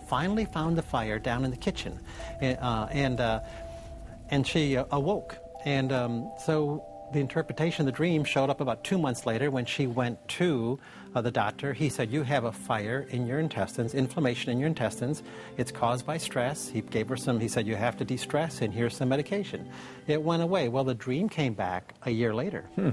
Finally, 0.08 0.46
found 0.46 0.78
the 0.78 0.82
fire 0.82 1.20
down 1.20 1.46
in 1.46 1.52
the 1.52 1.58
kitchen, 1.58 2.00
uh, 2.42 2.88
and 2.92 3.20
uh, 3.20 3.40
and 4.32 4.48
she 4.48 4.78
uh, 4.78 4.86
awoke. 4.92 5.38
And 5.66 5.92
um, 5.92 6.32
so 6.44 6.84
the 7.14 7.20
interpretation 7.20 7.82
of 7.82 7.86
the 7.86 7.92
dream 7.92 8.24
showed 8.24 8.50
up 8.50 8.62
about 8.62 8.84
two 8.84 8.98
months 8.98 9.26
later 9.26 9.52
when 9.52 9.66
she 9.66 9.86
went 9.86 10.26
to 10.30 10.80
uh, 11.14 11.22
the 11.22 11.32
doctor. 11.32 11.74
He 11.74 11.90
said, 11.90 12.12
You 12.12 12.24
have 12.24 12.46
a 12.46 12.52
fire 12.52 13.06
in 13.10 13.28
your 13.28 13.40
intestines, 13.40 13.94
inflammation 13.94 14.52
in 14.52 14.60
your 14.60 14.68
intestines. 14.68 15.24
It's 15.58 15.72
caused 15.72 16.06
by 16.06 16.18
stress. 16.18 16.70
He 16.70 16.82
gave 16.82 17.10
her 17.10 17.18
some, 17.18 17.40
he 17.40 17.48
said, 17.48 17.68
You 17.68 17.76
have 17.76 17.98
to 17.98 18.06
de 18.06 18.18
stress, 18.18 18.62
and 18.62 18.74
here's 18.74 18.96
some 18.96 19.10
medication. 19.10 19.70
It 20.08 20.22
went 20.22 20.42
away. 20.42 20.70
Well, 20.70 20.84
the 20.86 20.96
dream 20.96 21.28
came 21.30 21.54
back 21.54 21.94
a 22.04 22.12
year 22.12 22.34
later. 22.34 22.62
Hmm. 22.76 22.92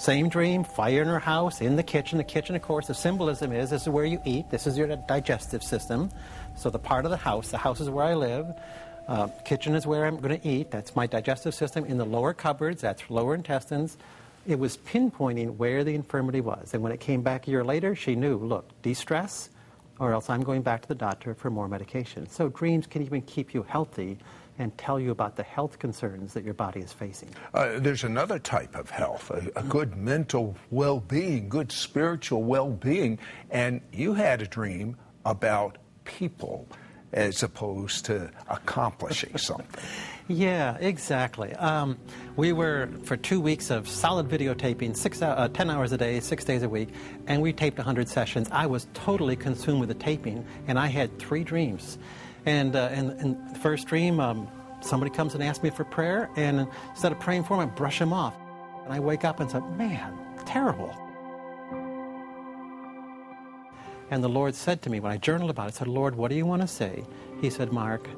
Same 0.00 0.30
dream, 0.30 0.64
fire 0.64 1.02
in 1.02 1.08
her 1.08 1.18
house, 1.18 1.60
in 1.60 1.76
the 1.76 1.82
kitchen. 1.82 2.16
The 2.16 2.24
kitchen, 2.24 2.56
of 2.56 2.62
course, 2.62 2.86
the 2.86 2.94
symbolism 2.94 3.52
is 3.52 3.68
this 3.68 3.82
is 3.82 3.88
where 3.90 4.06
you 4.06 4.18
eat, 4.24 4.48
this 4.48 4.66
is 4.66 4.78
your 4.78 4.88
digestive 5.06 5.62
system. 5.62 6.08
So 6.56 6.70
the 6.70 6.78
part 6.78 7.04
of 7.04 7.10
the 7.10 7.18
house, 7.18 7.50
the 7.50 7.58
house 7.58 7.82
is 7.82 7.90
where 7.90 8.06
I 8.06 8.14
live. 8.14 8.46
Uh, 9.06 9.28
kitchen 9.44 9.74
is 9.74 9.86
where 9.86 10.06
I'm 10.06 10.16
going 10.16 10.40
to 10.40 10.48
eat. 10.48 10.70
That's 10.70 10.96
my 10.96 11.06
digestive 11.06 11.54
system. 11.54 11.84
In 11.84 11.98
the 11.98 12.06
lower 12.06 12.32
cupboards, 12.32 12.80
that's 12.80 13.10
lower 13.10 13.34
intestines. 13.34 13.98
It 14.46 14.58
was 14.58 14.78
pinpointing 14.78 15.58
where 15.58 15.84
the 15.84 15.94
infirmity 15.94 16.40
was. 16.40 16.72
And 16.72 16.82
when 16.82 16.92
it 16.92 17.00
came 17.00 17.20
back 17.20 17.46
a 17.46 17.50
year 17.50 17.62
later, 17.62 17.94
she 17.94 18.14
knew 18.14 18.38
look, 18.38 18.70
de 18.80 18.94
stress, 18.94 19.50
or 19.98 20.14
else 20.14 20.30
I'm 20.30 20.42
going 20.42 20.62
back 20.62 20.80
to 20.80 20.88
the 20.88 20.94
doctor 20.94 21.34
for 21.34 21.50
more 21.50 21.68
medication. 21.68 22.26
So 22.30 22.48
dreams 22.48 22.86
can 22.86 23.02
even 23.02 23.20
keep 23.20 23.52
you 23.52 23.64
healthy 23.64 24.16
and 24.60 24.76
tell 24.76 25.00
you 25.00 25.10
about 25.10 25.36
the 25.36 25.42
health 25.42 25.78
concerns 25.78 26.34
that 26.34 26.44
your 26.44 26.52
body 26.52 26.80
is 26.80 26.92
facing. 26.92 27.30
Uh, 27.54 27.78
there's 27.78 28.04
another 28.04 28.38
type 28.38 28.76
of 28.76 28.90
health, 28.90 29.30
a, 29.30 29.50
a 29.56 29.62
good 29.62 29.96
mental 29.96 30.54
well 30.70 31.00
being, 31.00 31.48
good 31.48 31.72
spiritual 31.72 32.44
well 32.44 32.68
being. 32.68 33.18
And 33.50 33.80
you 33.90 34.12
had 34.12 34.42
a 34.42 34.46
dream 34.46 34.96
about 35.24 35.78
people 36.04 36.68
as 37.12 37.42
opposed 37.42 38.04
to 38.04 38.30
accomplishing 38.48 39.36
something. 39.38 39.66
Yeah, 40.28 40.76
exactly. 40.78 41.54
Um, 41.54 41.98
we 42.36 42.52
were 42.52 42.90
for 43.04 43.16
two 43.16 43.40
weeks 43.40 43.70
of 43.70 43.88
solid 43.88 44.28
videotaping, 44.28 44.94
six, 44.94 45.22
uh, 45.22 45.48
10 45.48 45.70
hours 45.70 45.90
a 45.90 45.96
day, 45.96 46.20
six 46.20 46.44
days 46.44 46.62
a 46.62 46.68
week, 46.68 46.90
and 47.26 47.40
we 47.40 47.54
taped 47.54 47.78
100 47.78 48.08
sessions. 48.08 48.46
I 48.52 48.66
was 48.66 48.86
totally 48.92 49.36
consumed 49.36 49.80
with 49.80 49.88
the 49.88 49.94
taping, 49.94 50.46
and 50.68 50.78
I 50.78 50.86
had 50.86 51.18
three 51.18 51.42
dreams. 51.44 51.98
And, 52.46 52.74
uh, 52.74 52.88
and, 52.92 53.10
and, 53.20 53.54
the 53.54 53.58
first 53.58 53.86
dream, 53.86 54.18
um, 54.20 54.48
somebody 54.80 55.10
comes 55.10 55.34
and 55.34 55.42
asks 55.42 55.62
me 55.62 55.70
for 55.70 55.84
prayer, 55.84 56.30
and 56.36 56.66
instead 56.90 57.12
of 57.12 57.20
praying 57.20 57.44
for 57.44 57.56
them, 57.56 57.68
I 57.68 57.72
brush 57.74 57.98
them 57.98 58.12
off. 58.12 58.34
And 58.84 58.92
I 58.92 59.00
wake 59.00 59.24
up 59.24 59.40
and 59.40 59.50
say, 59.50 59.60
man, 59.76 60.18
terrible. 60.46 60.94
And 64.10 64.24
the 64.24 64.28
Lord 64.28 64.54
said 64.54 64.82
to 64.82 64.90
me, 64.90 64.98
when 64.98 65.12
I 65.12 65.18
journaled 65.18 65.50
about 65.50 65.66
it, 65.66 65.74
I 65.74 65.78
said, 65.78 65.88
Lord, 65.88 66.16
what 66.16 66.30
do 66.30 66.34
you 66.34 66.46
want 66.46 66.62
to 66.62 66.68
say? 66.68 67.04
He 67.40 67.50
said, 67.50 67.72
Mark, 67.72 68.08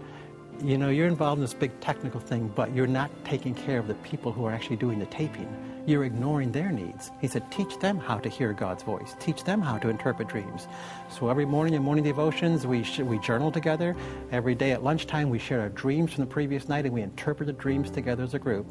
you 0.63 0.79
know, 0.79 0.89
you're 0.89 1.09
involved 1.09 1.39
in 1.39 1.43
this 1.43 1.55
big 1.55 1.79
technical 1.81 2.21
thing, 2.21 2.51
but 2.55 2.75
you're 2.75 2.87
not 2.87 3.11
taking 3.25 3.55
care 3.55 3.79
of 3.79 3.89
the 3.89 3.95
people 3.97 4.33
who 4.33 4.45
are 4.47 4.53
actually 4.53 4.77
doing 4.77 4.99
the 4.99 5.07
taping. 5.07 5.49
You're 5.85 6.05
ignoring 6.05 6.53
their 6.53 6.71
needs. 6.71 7.11
He 7.21 7.27
said, 7.27 7.51
teach 7.51 7.77
them 7.81 7.99
how 7.99 8.19
to 8.19 8.29
hear 8.29 8.53
God's 8.53 8.85
voice. 8.85 9.17
Teach 9.19 9.43
them 9.43 9.61
how 9.61 9.79
to 9.79 9.89
interpret 9.89 10.29
dreams. 10.29 10.69
So 11.11 11.29
every 11.29 11.45
morning 11.45 11.75
in 11.75 11.83
morning 11.83 12.05
devotions, 12.05 12.65
we, 12.65 12.85
sh- 12.85 13.01
we 13.01 13.19
journal 13.19 13.51
together. 13.51 13.97
Every 14.31 14.55
day 14.55 14.71
at 14.71 14.85
lunchtime, 14.85 15.29
we 15.29 15.41
share 15.41 15.61
our 15.61 15.71
dreams 15.71 16.13
from 16.13 16.23
the 16.23 16.31
previous 16.31 16.69
night 16.69 16.85
and 16.85 16.95
we 16.95 17.03
interpret 17.03 17.49
the 17.49 17.53
dreams 17.53 17.91
together 17.91 18.23
as 18.23 18.33
a 18.33 18.39
group. 18.39 18.67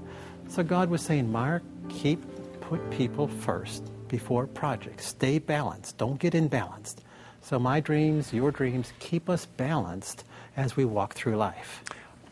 So 0.48 0.64
God 0.64 0.90
was 0.90 1.02
saying, 1.02 1.30
Mark, 1.30 1.64
keep, 1.90 2.22
put 2.62 2.90
people 2.92 3.28
first 3.28 3.92
before 4.08 4.48
projects. 4.48 5.08
Stay 5.08 5.38
balanced. 5.40 5.98
Don't 5.98 6.18
get 6.18 6.34
imbalanced. 6.34 6.98
So 7.42 7.60
my 7.60 7.82
dreams, 7.82 8.32
your 8.32 8.52
dreams, 8.52 8.94
keep 9.00 9.30
us 9.30 9.46
balanced 9.46 10.24
as 10.56 10.78
we 10.78 10.86
walk 10.86 11.14
through 11.14 11.36
life. 11.36 11.84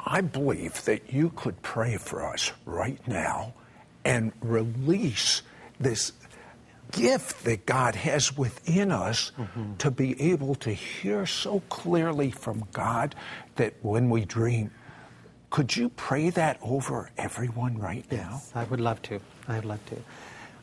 I 0.06 0.22
believe 0.22 0.86
that 0.86 1.12
you 1.12 1.32
could 1.36 1.62
pray 1.62 1.98
for 1.98 2.26
us 2.26 2.54
right 2.66 3.06
now 3.06 3.54
and 4.06 4.32
release 4.42 5.42
this 5.80 6.14
gift 6.92 7.44
that 7.44 7.66
God 7.66 7.96
has 7.96 8.36
within 8.36 8.92
us 8.92 9.32
mm-hmm. 9.38 9.76
to 9.78 9.92
be 9.92 10.20
able 10.32 10.56
to 10.56 10.72
hear 10.72 11.26
so 11.26 11.62
clearly 11.70 12.32
from 12.32 12.66
God 12.74 13.16
that 13.56 13.76
when 13.82 14.10
we 14.10 14.26
dream, 14.26 14.72
could 15.50 15.76
you 15.76 15.90
pray 15.90 16.30
that 16.32 16.58
over 16.62 17.10
everyone 17.18 17.78
right 17.78 18.10
now? 18.12 18.30
Yes, 18.34 18.52
I 18.56 18.64
would 18.66 18.82
love 18.82 19.02
to. 19.04 19.20
I 19.48 19.56
would 19.56 19.66
love 19.66 19.86
to. 19.88 19.98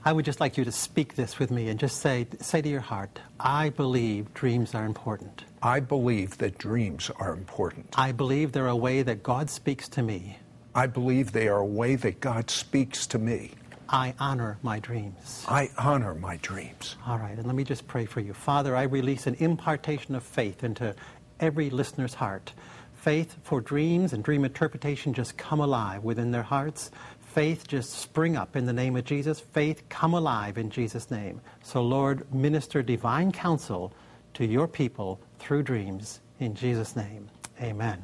I 0.05 0.13
would 0.13 0.25
just 0.25 0.39
like 0.39 0.57
you 0.57 0.65
to 0.65 0.71
speak 0.71 1.17
this 1.17 1.41
with 1.41 1.51
me 1.51 1.69
and 1.69 1.81
just 1.81 2.01
say, 2.01 2.29
say 2.41 2.63
to 2.63 2.69
your 2.69 2.81
heart, 2.81 3.19
I 3.41 3.71
believe 3.71 4.33
dreams 4.35 4.73
are 4.73 4.85
important. 4.85 5.45
I 5.63 5.81
believe 5.81 6.39
that 6.39 6.59
dreams 6.59 7.11
are 7.19 7.33
important. 7.33 7.89
I 7.99 8.13
believe 8.13 8.53
they're 8.53 8.69
a 8.69 8.77
way 8.77 9.03
that 9.03 9.25
God 9.25 9.51
speaks 9.51 9.89
to 9.89 10.03
me. 10.03 10.39
I 10.77 10.87
believe 10.87 11.33
they 11.33 11.49
are 11.49 11.59
a 11.59 11.67
way 11.67 11.97
that 11.97 12.21
God 12.21 12.51
speaks 12.51 13.07
to 13.09 13.19
me. 13.19 13.53
I 13.89 14.15
honor 14.21 14.59
my 14.63 14.79
dreams. 14.79 15.45
I 15.49 15.71
honor 15.79 16.15
my 16.15 16.37
dreams. 16.37 16.97
All 17.07 17.19
right, 17.19 17.37
and 17.37 17.47
let 17.47 17.57
me 17.57 17.65
just 17.65 17.87
pray 17.89 18.05
for 18.05 18.21
you. 18.21 18.35
Father, 18.35 18.77
I 18.77 18.83
release 18.83 19.27
an 19.27 19.35
impartation 19.41 20.15
of 20.15 20.23
faith 20.23 20.63
into 20.63 20.95
every 21.41 21.71
listener's 21.71 22.15
heart. 22.15 22.53
Faith 22.95 23.37
for 23.43 23.61
dreams 23.61 24.13
and 24.13 24.23
dream 24.23 24.45
interpretation 24.45 25.15
just 25.15 25.37
come 25.37 25.61
alive 25.61 26.05
within 26.05 26.31
their 26.31 26.43
hearts 26.43 26.91
faith 27.37 27.69
just 27.69 27.91
spring 27.91 28.35
up 28.35 28.57
in 28.57 28.65
the 28.65 28.73
name 28.73 28.97
of 28.97 29.05
Jesus. 29.05 29.39
Faith 29.39 29.87
come 29.91 30.15
alive 30.15 30.57
in 30.57 30.71
Jesus' 30.71 31.11
name. 31.11 31.39
So, 31.63 31.83
Lord, 31.83 32.33
minister 32.33 32.83
divine 32.83 33.31
counsel 33.31 33.93
to 34.33 34.47
your 34.47 34.67
people 34.67 35.21
through 35.39 35.65
dreams 35.65 36.21
in 36.41 36.55
Jesus' 36.55 36.97
name. 36.97 37.29
Amen. 37.61 38.03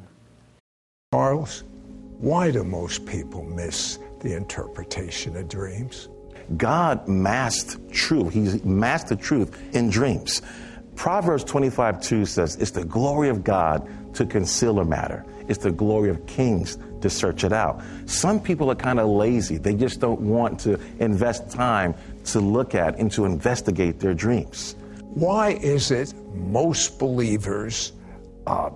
Charles, 1.11 1.63
why 2.19 2.51
do 2.51 2.63
most 2.63 3.05
people 3.05 3.43
miss 3.43 3.99
the 4.19 4.35
interpretation 4.35 5.35
of 5.35 5.47
dreams? 5.47 6.09
God 6.57 7.07
masked 7.07 7.91
truth. 7.91 8.33
He 8.33 8.59
masked 8.67 9.09
the 9.09 9.15
truth 9.15 9.57
in 9.75 9.89
dreams. 9.89 10.41
Proverbs 10.95 11.43
25 11.43 12.01
2 12.01 12.25
says, 12.25 12.55
It's 12.57 12.71
the 12.71 12.85
glory 12.85 13.29
of 13.29 13.43
God 13.43 13.89
to 14.15 14.25
conceal 14.25 14.79
a 14.79 14.85
matter, 14.85 15.25
it's 15.47 15.63
the 15.63 15.71
glory 15.71 16.09
of 16.09 16.25
kings 16.27 16.77
to 17.01 17.09
search 17.09 17.43
it 17.43 17.51
out. 17.51 17.81
Some 18.05 18.39
people 18.39 18.71
are 18.71 18.75
kind 18.75 18.99
of 18.99 19.09
lazy. 19.09 19.57
They 19.57 19.73
just 19.73 19.99
don't 19.99 20.21
want 20.21 20.59
to 20.61 20.79
invest 20.99 21.51
time 21.51 21.95
to 22.25 22.39
look 22.39 22.75
at 22.75 22.97
and 22.97 23.11
to 23.11 23.25
investigate 23.25 23.99
their 23.99 24.13
dreams. 24.13 24.75
Why 25.01 25.51
is 25.51 25.91
it 25.91 26.13
most 26.33 26.97
believers 26.97 27.91
uh, 28.47 28.69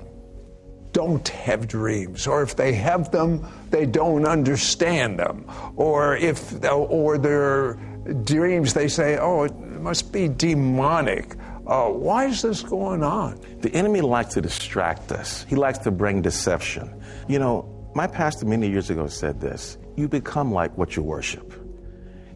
don't 0.97 1.27
have 1.27 1.67
dreams, 1.67 2.25
or 2.25 2.41
if 2.41 2.55
they 2.55 2.73
have 2.73 3.11
them, 3.11 3.45
they 3.69 3.85
don't 3.85 4.25
understand 4.25 5.19
them, 5.19 5.45
or 5.75 6.17
if 6.17 6.39
or 6.65 7.19
their 7.19 7.75
dreams 8.23 8.73
they 8.73 8.87
say, 8.87 9.15
"Oh, 9.19 9.43
it 9.43 9.55
must 9.79 10.11
be 10.11 10.27
demonic." 10.27 11.35
Uh, 11.67 11.89
why 11.89 12.25
is 12.25 12.41
this 12.41 12.63
going 12.63 13.03
on? 13.03 13.39
The 13.61 13.71
enemy 13.75 14.01
likes 14.01 14.33
to 14.33 14.41
distract 14.41 15.11
us. 15.11 15.45
He 15.47 15.55
likes 15.55 15.77
to 15.85 15.91
bring 15.91 16.23
deception. 16.23 16.89
You 17.27 17.37
know, 17.37 17.55
my 17.93 18.07
pastor 18.07 18.47
many 18.47 18.67
years 18.67 18.89
ago 18.89 19.05
said 19.05 19.39
this: 19.39 19.77
"You 19.97 20.07
become 20.07 20.51
like 20.51 20.75
what 20.79 20.95
you 20.95 21.03
worship." 21.03 21.53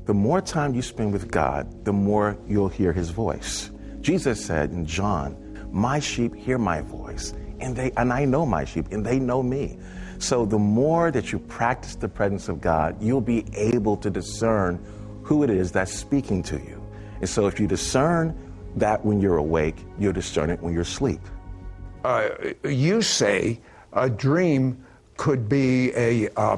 The 0.06 0.14
more 0.14 0.40
time 0.40 0.76
you 0.76 0.84
spend 0.84 1.14
with 1.14 1.32
God, 1.32 1.84
the 1.84 1.94
more 1.94 2.38
you'll 2.48 2.76
hear 2.80 2.94
His 2.94 3.10
voice. 3.10 3.72
Jesus 4.02 4.38
said 4.46 4.70
in 4.70 4.86
John, 4.86 5.36
"My 5.72 5.98
sheep 6.00 6.36
hear 6.36 6.60
my 6.60 6.82
voice." 6.82 7.34
And 7.62 7.76
they 7.76 7.92
and 7.98 8.12
I 8.12 8.26
know 8.26 8.46
my 8.46 8.66
sheep 8.66 8.88
and 8.92 9.06
they 9.06 9.20
know 9.20 9.42
me. 9.42 9.78
So 10.20 10.46
the 10.46 10.60
more 10.60 11.10
that 11.12 11.32
you 11.32 11.40
practice 11.40 11.96
the 11.96 12.08
presence 12.08 12.48
of 12.48 12.62
God, 12.62 13.02
you'll 13.02 13.22
be 13.22 13.46
able 13.54 13.98
to 13.98 14.10
discern 14.10 14.80
who 15.24 15.44
it 15.44 15.50
is 15.50 15.72
that's 15.72 15.94
speaking 15.94 16.44
to 16.44 16.58
you. 16.58 16.82
And 17.20 17.30
so 17.30 17.48
if 17.48 17.60
you 17.60 17.68
discern 17.68 18.36
that 18.76 19.04
when 19.04 19.20
you're 19.20 19.38
awake, 19.38 19.78
you'll 19.98 20.14
discern 20.14 20.50
it 20.50 20.62
when 20.62 20.74
you're 20.74 20.84
asleep. 20.84 21.22
Uh, 22.04 22.30
you 22.64 23.02
say 23.02 23.60
a 23.94 24.10
dream 24.10 24.84
could 25.18 25.50
be 25.50 25.92
a 25.96 26.30
uh, 26.36 26.58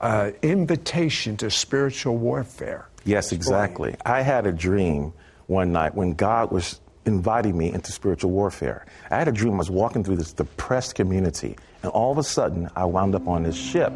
uh, 0.00 0.30
invitation 0.42 1.36
to 1.38 1.50
spiritual 1.50 2.16
warfare. 2.16 2.88
Yes, 3.04 3.32
exactly. 3.32 3.94
I 4.04 4.22
had 4.22 4.46
a 4.46 4.52
dream 4.52 5.12
one 5.46 5.72
night 5.72 5.94
when 5.94 6.14
God 6.14 6.50
was 6.50 6.80
inviting 7.06 7.56
me 7.56 7.72
into 7.72 7.92
spiritual 7.92 8.32
warfare. 8.32 8.84
I 9.10 9.16
had 9.16 9.28
a 9.28 9.32
dream 9.32 9.54
I 9.54 9.58
was 9.58 9.70
walking 9.70 10.04
through 10.04 10.16
this 10.16 10.32
depressed 10.32 10.94
community, 10.94 11.56
and 11.82 11.90
all 11.92 12.12
of 12.12 12.18
a 12.18 12.24
sudden 12.24 12.68
I 12.76 12.84
wound 12.84 13.14
up 13.14 13.26
on 13.26 13.44
this 13.44 13.56
ship. 13.56 13.92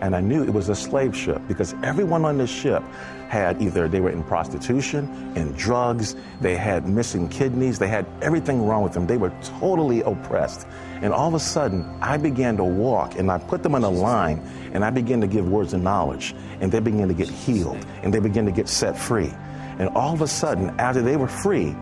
And 0.00 0.14
I 0.14 0.20
knew 0.20 0.42
it 0.42 0.52
was 0.52 0.68
a 0.68 0.74
slave 0.74 1.16
ship 1.16 1.40
because 1.48 1.74
everyone 1.82 2.26
on 2.26 2.36
this 2.36 2.50
ship 2.50 2.82
had 3.28 3.62
either 3.62 3.88
they 3.88 4.00
were 4.00 4.10
in 4.10 4.22
prostitution, 4.24 5.08
in 5.34 5.52
drugs, 5.52 6.14
they 6.42 6.56
had 6.56 6.86
missing 6.86 7.28
kidneys, 7.28 7.78
they 7.78 7.88
had 7.88 8.04
everything 8.20 8.66
wrong 8.66 8.82
with 8.82 8.92
them. 8.92 9.06
They 9.06 9.16
were 9.16 9.32
totally 9.42 10.02
oppressed. 10.02 10.66
And 11.00 11.14
all 11.14 11.28
of 11.28 11.34
a 11.34 11.40
sudden, 11.40 11.88
I 12.02 12.18
began 12.18 12.56
to 12.58 12.64
walk 12.64 13.18
and 13.18 13.30
I 13.30 13.38
put 13.38 13.62
them 13.62 13.74
on 13.74 13.82
a 13.82 13.88
line 13.88 14.40
and 14.74 14.84
I 14.84 14.90
began 14.90 15.22
to 15.22 15.26
give 15.26 15.48
words 15.48 15.72
of 15.72 15.80
knowledge. 15.80 16.34
And 16.60 16.70
they 16.70 16.80
began 16.80 17.08
to 17.08 17.14
get 17.14 17.28
healed 17.28 17.86
and 18.02 18.12
they 18.12 18.20
began 18.20 18.44
to 18.44 18.52
get 18.52 18.68
set 18.68 18.98
free. 18.98 19.32
And 19.78 19.88
all 19.90 20.12
of 20.12 20.20
a 20.20 20.28
sudden, 20.28 20.68
after 20.78 21.00
they 21.00 21.16
were 21.16 21.28
free, 21.28 21.74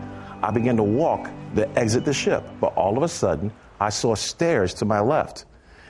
I 0.42 0.50
began 0.50 0.76
to 0.76 0.82
walk 0.82 1.30
to 1.54 1.78
exit 1.78 2.04
the 2.04 2.12
ship. 2.12 2.44
But 2.60 2.74
all 2.76 2.96
of 2.96 3.02
a 3.02 3.08
sudden, 3.08 3.52
I 3.80 3.90
saw 3.90 4.14
stairs 4.14 4.74
to 4.74 4.84
my 4.84 5.00
left. 5.00 5.44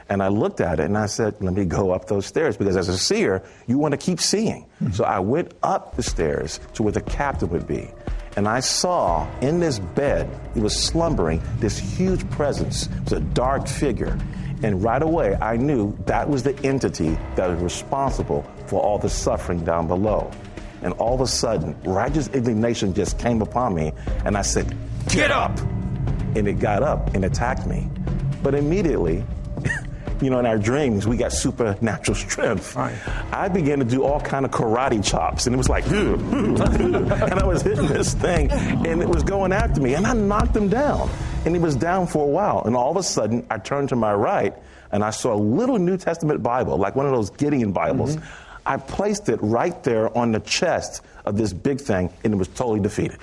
And 0.09 0.23
I 0.23 0.29
looked 0.29 0.61
at 0.61 0.79
it 0.79 0.85
and 0.85 0.99
I 0.99 1.07
said, 1.07 1.37
let 1.41 1.55
me 1.55 1.65
go 1.65 1.93
up 1.93 2.07
those 2.07 2.27
stairs 2.27 2.57
because 2.57 2.77
as 2.77 2.89
a 2.89 2.99
seer, 2.99 3.43
you 3.67 3.79
want 3.79 3.93
to 3.93 3.99
keep 3.99 4.21
seeing. 4.21 4.65
Mm-hmm. 4.65 4.93
So 4.93 5.05
I 5.05 5.21
went 5.21 5.55
up 5.63 5.97
the 5.97 6.03
stairs 6.03 6.61
to 6.75 6.83
where 6.83 6.93
the 6.93 7.01
captain 7.01 7.49
would 7.51 7.67
be. 7.67 7.91
And 8.37 8.49
I 8.49 8.61
saw 8.61 9.27
in 9.41 9.61
this 9.61 9.79
bed, 9.79 10.29
he 10.55 10.61
was 10.61 10.77
slumbering, 10.77 11.41
this 11.59 11.79
huge 11.79 12.29
presence. 12.31 12.87
It 12.87 13.05
was 13.05 13.13
a 13.13 13.21
dark 13.21 13.69
figure. 13.69 14.19
And 14.63 14.83
right 14.83 15.03
away, 15.03 15.37
I 15.37 15.57
knew 15.57 15.97
that 16.07 16.29
was 16.29 16.43
the 16.43 16.59
entity 16.65 17.19
that 17.37 17.49
was 17.49 17.61
responsible 17.61 18.45
for 18.67 18.81
all 18.83 18.99
the 18.99 19.11
suffering 19.11 19.65
down 19.65 19.87
below. 19.87 20.31
And 20.83 20.93
all 20.95 21.15
of 21.15 21.21
a 21.21 21.27
sudden, 21.27 21.81
righteous 21.85 22.29
indignation 22.29 22.95
just 22.95 23.19
came 23.19 23.41
upon 23.41 23.75
me, 23.75 23.93
and 24.25 24.37
I 24.37 24.43
said, 24.43 24.77
Get 25.09 25.31
up! 25.31 25.59
And 26.35 26.49
it 26.49 26.55
got 26.55 26.83
up 26.83 27.15
and 27.15 27.25
attacked 27.25 27.67
me. 27.67 27.89
But 28.43 28.55
immediately, 28.55 29.25
you 30.21 30.31
know, 30.31 30.39
in 30.39 30.47
our 30.47 30.59
dreams, 30.59 31.07
we 31.07 31.17
got 31.17 31.33
supernatural 31.33 32.15
strength. 32.17 32.75
Right. 32.75 32.97
I 33.33 33.49
began 33.49 33.79
to 33.81 33.85
do 33.85 34.05
all 34.05 34.21
kind 34.21 34.45
of 34.45 34.51
karate 34.51 35.05
chops, 35.05 35.47
and 35.47 35.55
it 35.55 35.59
was 35.59 35.69
like, 35.69 35.87
and 35.91 36.61
I 36.61 37.45
was 37.45 37.63
hitting 37.63 37.87
this 37.87 38.15
thing, 38.15 38.51
and 38.51 39.03
it 39.03 39.09
was 39.09 39.23
going 39.23 39.53
after 39.53 39.81
me, 39.81 39.95
and 39.95 40.07
I 40.07 40.15
knocked 40.15 40.57
him 40.57 40.69
down, 40.69 41.11
and 41.45 41.55
he 41.55 41.61
was 41.61 41.77
down 41.77 42.07
for 42.07 42.25
a 42.25 42.29
while, 42.29 42.63
and 42.65 42.75
all 42.77 42.91
of 42.91 42.97
a 42.97 43.03
sudden, 43.03 43.47
I 43.51 43.59
turned 43.59 43.91
to 43.91 43.97
my 43.97 44.15
right, 44.15 44.55
and 44.91 45.05
I 45.05 45.11
saw 45.11 45.35
a 45.35 45.41
little 45.41 45.79
New 45.79 45.97
Testament 45.97 46.43
Bible, 46.43 46.77
like 46.77 46.97
one 46.97 47.07
of 47.07 47.13
those 47.13 47.31
Gideon 47.31 47.73
Bibles. 47.73 48.17
Mm-hmm. 48.17 48.52
I 48.65 48.77
placed 48.77 49.29
it 49.29 49.39
right 49.43 49.83
there 49.83 50.17
on 50.17 50.33
the 50.33 50.41
chest 50.41 51.03
of 51.25 51.37
this 51.37 51.53
big 51.53 51.81
thing, 51.81 52.13
and 52.25 52.33
it 52.33 52.37
was 52.37 52.49
totally 52.49 52.81
defeated. 52.81 53.19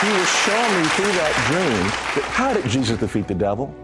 He 0.00 0.08
was 0.12 0.30
showing 0.30 0.80
me 0.80 0.88
through 0.90 1.12
that 1.12 1.34
dream 1.48 1.82
that 2.14 2.30
how 2.30 2.54
did 2.54 2.64
Jesus 2.70 2.98
defeat 3.00 3.26
the 3.26 3.34
devil? 3.34 3.74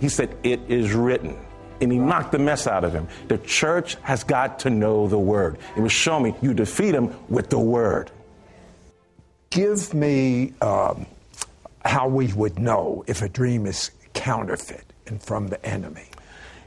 He 0.00 0.08
said, 0.08 0.36
It 0.42 0.60
is 0.68 0.92
written. 0.92 1.38
And 1.80 1.92
he 1.92 1.98
knocked 1.98 2.32
the 2.32 2.38
mess 2.38 2.66
out 2.66 2.82
of 2.84 2.92
him. 2.92 3.06
The 3.28 3.38
church 3.38 3.96
has 4.02 4.24
got 4.24 4.58
to 4.60 4.70
know 4.70 5.06
the 5.06 5.18
word. 5.18 5.58
It 5.76 5.80
was 5.80 5.92
showing 5.92 6.24
me 6.24 6.34
you 6.42 6.54
defeat 6.54 6.94
him 6.94 7.14
with 7.28 7.50
the 7.50 7.58
word. 7.58 8.10
Give 9.50 9.94
me 9.94 10.52
um, 10.60 11.06
how 11.84 12.08
we 12.08 12.32
would 12.32 12.58
know 12.58 13.04
if 13.06 13.22
a 13.22 13.28
dream 13.28 13.66
is 13.66 13.92
counterfeit 14.12 14.84
and 15.06 15.22
from 15.22 15.46
the 15.46 15.64
enemy. 15.64 16.08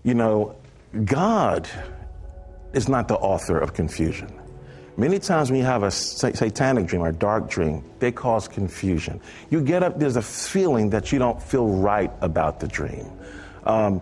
You 0.04 0.14
know, 0.16 0.56
God 1.06 1.68
is 2.74 2.88
not 2.88 3.08
the 3.08 3.16
author 3.16 3.58
of 3.58 3.74
confusion. 3.74 4.32
Many 4.96 5.18
times 5.18 5.50
when 5.50 5.60
you 5.60 5.66
have 5.66 5.82
a 5.82 5.90
satanic 5.90 6.86
dream 6.86 7.02
or 7.02 7.12
dark 7.12 7.50
dream, 7.50 7.84
they 7.98 8.12
cause 8.12 8.48
confusion. 8.48 9.20
You 9.50 9.62
get 9.62 9.82
up, 9.82 9.98
there's 9.98 10.18
a 10.18 10.22
feeling 10.22 10.92
that 10.92 11.12
you 11.12 11.18
don't 11.18 11.42
feel 11.42 11.68
right 11.68 12.12
about 12.22 12.60
the 12.60 12.68
dream. 12.68 13.12
Um, 13.64 14.02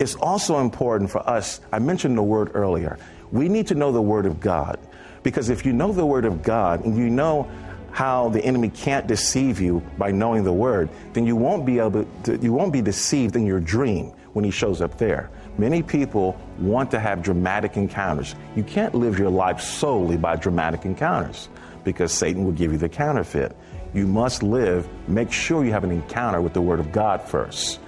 it's 0.00 0.16
also 0.16 0.58
important 0.58 1.10
for 1.10 1.28
us, 1.28 1.60
I 1.70 1.78
mentioned 1.78 2.18
the 2.18 2.22
word 2.22 2.50
earlier, 2.54 2.98
we 3.30 3.48
need 3.48 3.68
to 3.68 3.76
know 3.76 3.92
the 3.92 4.02
word 4.02 4.26
of 4.26 4.40
God. 4.40 4.80
Because 5.22 5.50
if 5.50 5.64
you 5.64 5.72
know 5.72 5.92
the 5.92 6.04
word 6.04 6.24
of 6.24 6.42
God 6.42 6.84
and 6.84 6.96
you 6.96 7.08
know 7.08 7.48
how 7.92 8.28
the 8.28 8.44
enemy 8.44 8.70
can't 8.70 9.06
deceive 9.06 9.60
you 9.60 9.80
by 9.96 10.10
knowing 10.10 10.42
the 10.42 10.52
word, 10.52 10.90
then 11.12 11.26
you 11.26 11.36
won't 11.36 11.64
be 11.64 11.78
able 11.78 12.04
to, 12.24 12.36
you 12.38 12.52
won't 12.52 12.72
be 12.72 12.82
deceived 12.82 13.36
in 13.36 13.46
your 13.46 13.60
dream 13.60 14.12
when 14.32 14.44
he 14.44 14.50
shows 14.50 14.82
up 14.82 14.98
there. 14.98 15.30
Many 15.56 15.82
people 15.82 16.40
want 16.58 16.90
to 16.90 17.00
have 17.00 17.22
dramatic 17.22 17.76
encounters. 17.76 18.34
You 18.56 18.64
can't 18.64 18.94
live 18.94 19.18
your 19.18 19.30
life 19.30 19.60
solely 19.60 20.16
by 20.16 20.36
dramatic 20.36 20.84
encounters 20.84 21.48
because 21.84 22.12
Satan 22.12 22.44
will 22.44 22.52
give 22.52 22.72
you 22.72 22.78
the 22.78 22.88
counterfeit. 22.88 23.56
You 23.92 24.06
must 24.08 24.42
live, 24.42 24.88
make 25.08 25.30
sure 25.30 25.64
you 25.64 25.70
have 25.70 25.84
an 25.84 25.92
encounter 25.92 26.40
with 26.40 26.54
the 26.54 26.60
Word 26.60 26.80
of 26.80 26.90
God 26.90 27.22
first 27.22 27.78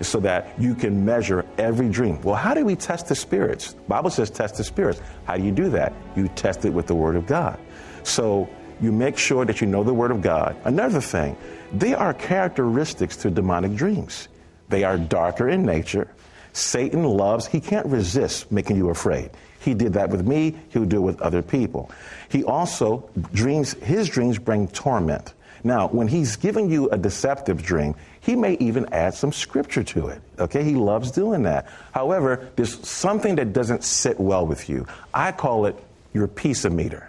so 0.00 0.18
that 0.20 0.48
you 0.58 0.74
can 0.74 1.04
measure 1.04 1.44
every 1.58 1.88
dream. 1.88 2.20
Well, 2.22 2.34
how 2.34 2.54
do 2.54 2.64
we 2.64 2.74
test 2.74 3.06
the 3.06 3.14
spirits? 3.14 3.74
Bible 3.86 4.10
says 4.10 4.30
test 4.30 4.56
the 4.56 4.64
spirits. 4.64 5.00
How 5.24 5.36
do 5.36 5.44
you 5.44 5.52
do 5.52 5.68
that? 5.70 5.92
You 6.16 6.26
test 6.28 6.64
it 6.64 6.70
with 6.70 6.88
the 6.88 6.94
Word 6.94 7.14
of 7.14 7.26
God. 7.26 7.58
So 8.02 8.48
you 8.80 8.90
make 8.90 9.16
sure 9.16 9.44
that 9.44 9.60
you 9.60 9.68
know 9.68 9.84
the 9.84 9.94
Word 9.94 10.10
of 10.10 10.22
God. 10.22 10.56
Another 10.64 11.00
thing, 11.00 11.36
they 11.72 11.94
are 11.94 12.12
characteristics 12.14 13.16
to 13.18 13.30
demonic 13.30 13.76
dreams. 13.76 14.26
They 14.68 14.82
are 14.82 14.98
darker 14.98 15.48
in 15.48 15.64
nature. 15.64 16.08
Satan 16.52 17.04
loves, 17.04 17.46
he 17.46 17.60
can't 17.60 17.86
resist 17.86 18.50
making 18.52 18.76
you 18.76 18.90
afraid. 18.90 19.30
He 19.60 19.74
did 19.74 19.92
that 19.94 20.10
with 20.10 20.26
me, 20.26 20.56
he'll 20.70 20.84
do 20.84 20.98
it 20.98 21.00
with 21.00 21.22
other 21.22 21.42
people. 21.42 21.90
He 22.28 22.44
also 22.44 23.08
dreams, 23.32 23.74
his 23.74 24.08
dreams 24.08 24.38
bring 24.38 24.68
torment. 24.68 25.34
Now, 25.64 25.88
when 25.88 26.08
he's 26.08 26.36
giving 26.36 26.70
you 26.70 26.90
a 26.90 26.98
deceptive 26.98 27.62
dream, 27.62 27.94
he 28.20 28.34
may 28.34 28.54
even 28.54 28.92
add 28.92 29.14
some 29.14 29.32
scripture 29.32 29.84
to 29.84 30.08
it. 30.08 30.20
Okay, 30.38 30.64
he 30.64 30.74
loves 30.74 31.12
doing 31.12 31.42
that. 31.42 31.68
However, 31.92 32.48
there's 32.56 32.86
something 32.86 33.36
that 33.36 33.52
doesn't 33.52 33.84
sit 33.84 34.18
well 34.18 34.44
with 34.44 34.68
you. 34.68 34.86
I 35.14 35.30
call 35.30 35.66
it 35.66 35.76
your 36.12 36.26
peace 36.26 36.64
meter. 36.64 37.08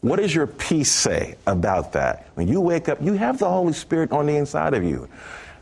What 0.00 0.16
does 0.16 0.34
your 0.34 0.48
peace 0.48 0.90
say 0.90 1.36
about 1.46 1.92
that? 1.92 2.26
When 2.34 2.48
you 2.48 2.60
wake 2.60 2.88
up, 2.88 3.00
you 3.00 3.12
have 3.12 3.38
the 3.38 3.48
Holy 3.48 3.72
Spirit 3.72 4.10
on 4.10 4.26
the 4.26 4.36
inside 4.36 4.74
of 4.74 4.82
you. 4.82 5.08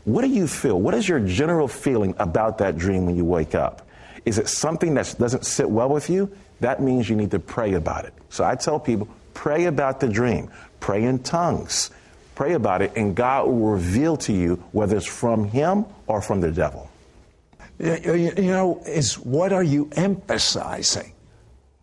What 0.05 0.21
do 0.23 0.29
you 0.29 0.47
feel? 0.47 0.79
What 0.79 0.93
is 0.93 1.07
your 1.07 1.19
general 1.19 1.67
feeling 1.67 2.15
about 2.17 2.57
that 2.59 2.77
dream 2.77 3.05
when 3.05 3.15
you 3.15 3.25
wake 3.25 3.55
up? 3.55 3.87
Is 4.25 4.37
it 4.37 4.47
something 4.47 4.93
that 4.95 5.15
doesn't 5.17 5.45
sit 5.45 5.69
well 5.69 5.89
with 5.89 6.09
you? 6.09 6.31
That 6.59 6.81
means 6.81 7.09
you 7.09 7.15
need 7.15 7.31
to 7.31 7.39
pray 7.39 7.73
about 7.73 8.05
it. 8.05 8.13
So 8.29 8.43
I 8.43 8.55
tell 8.55 8.79
people, 8.79 9.07
pray 9.33 9.65
about 9.65 9.99
the 9.99 10.07
dream, 10.07 10.49
pray 10.79 11.03
in 11.03 11.19
tongues, 11.19 11.91
pray 12.35 12.53
about 12.53 12.81
it, 12.81 12.93
and 12.95 13.15
God 13.15 13.47
will 13.47 13.71
reveal 13.71 14.17
to 14.17 14.33
you 14.33 14.63
whether 14.71 14.97
it's 14.97 15.05
from 15.05 15.45
Him 15.45 15.85
or 16.07 16.21
from 16.21 16.41
the 16.41 16.51
devil. 16.51 16.89
You 17.79 18.31
know, 18.37 18.81
is 18.85 19.15
what 19.15 19.53
are 19.53 19.63
you 19.63 19.89
emphasizing? 19.93 21.13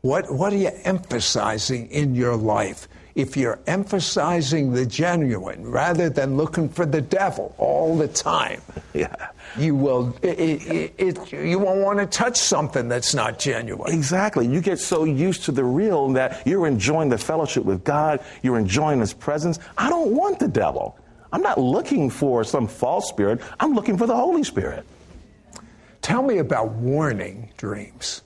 What, 0.00 0.32
what 0.32 0.52
are 0.52 0.56
you 0.56 0.70
emphasizing 0.84 1.88
in 1.90 2.14
your 2.14 2.36
life? 2.36 2.86
If 3.18 3.36
you're 3.36 3.58
emphasizing 3.66 4.72
the 4.72 4.86
genuine 4.86 5.68
rather 5.68 6.08
than 6.08 6.36
looking 6.36 6.68
for 6.68 6.86
the 6.86 7.00
devil 7.00 7.52
all 7.58 7.98
the 7.98 8.06
time, 8.06 8.62
yeah. 8.94 9.30
you 9.58 9.74
will 9.74 10.16
it, 10.22 10.38
it, 10.38 10.94
it, 10.96 11.32
you 11.32 11.58
won't 11.58 11.80
want 11.80 11.98
to 11.98 12.06
touch 12.06 12.36
something 12.36 12.86
that's 12.88 13.14
not 13.14 13.36
genuine. 13.40 13.92
Exactly. 13.92 14.46
You 14.46 14.60
get 14.60 14.78
so 14.78 15.02
used 15.02 15.42
to 15.46 15.52
the 15.52 15.64
real 15.64 16.12
that 16.12 16.46
you're 16.46 16.68
enjoying 16.68 17.08
the 17.08 17.18
fellowship 17.18 17.64
with 17.64 17.82
God, 17.82 18.24
you're 18.44 18.56
enjoying 18.56 19.00
His 19.00 19.12
presence. 19.12 19.58
I 19.76 19.90
don't 19.90 20.12
want 20.12 20.38
the 20.38 20.48
devil. 20.48 20.96
I'm 21.32 21.42
not 21.42 21.58
looking 21.58 22.10
for 22.10 22.44
some 22.44 22.68
false 22.68 23.08
spirit. 23.08 23.40
I'm 23.58 23.74
looking 23.74 23.98
for 23.98 24.06
the 24.06 24.14
Holy 24.14 24.44
Spirit. 24.44 24.86
Tell 26.02 26.22
me 26.22 26.38
about 26.38 26.70
warning 26.70 27.50
dreams. 27.56 28.22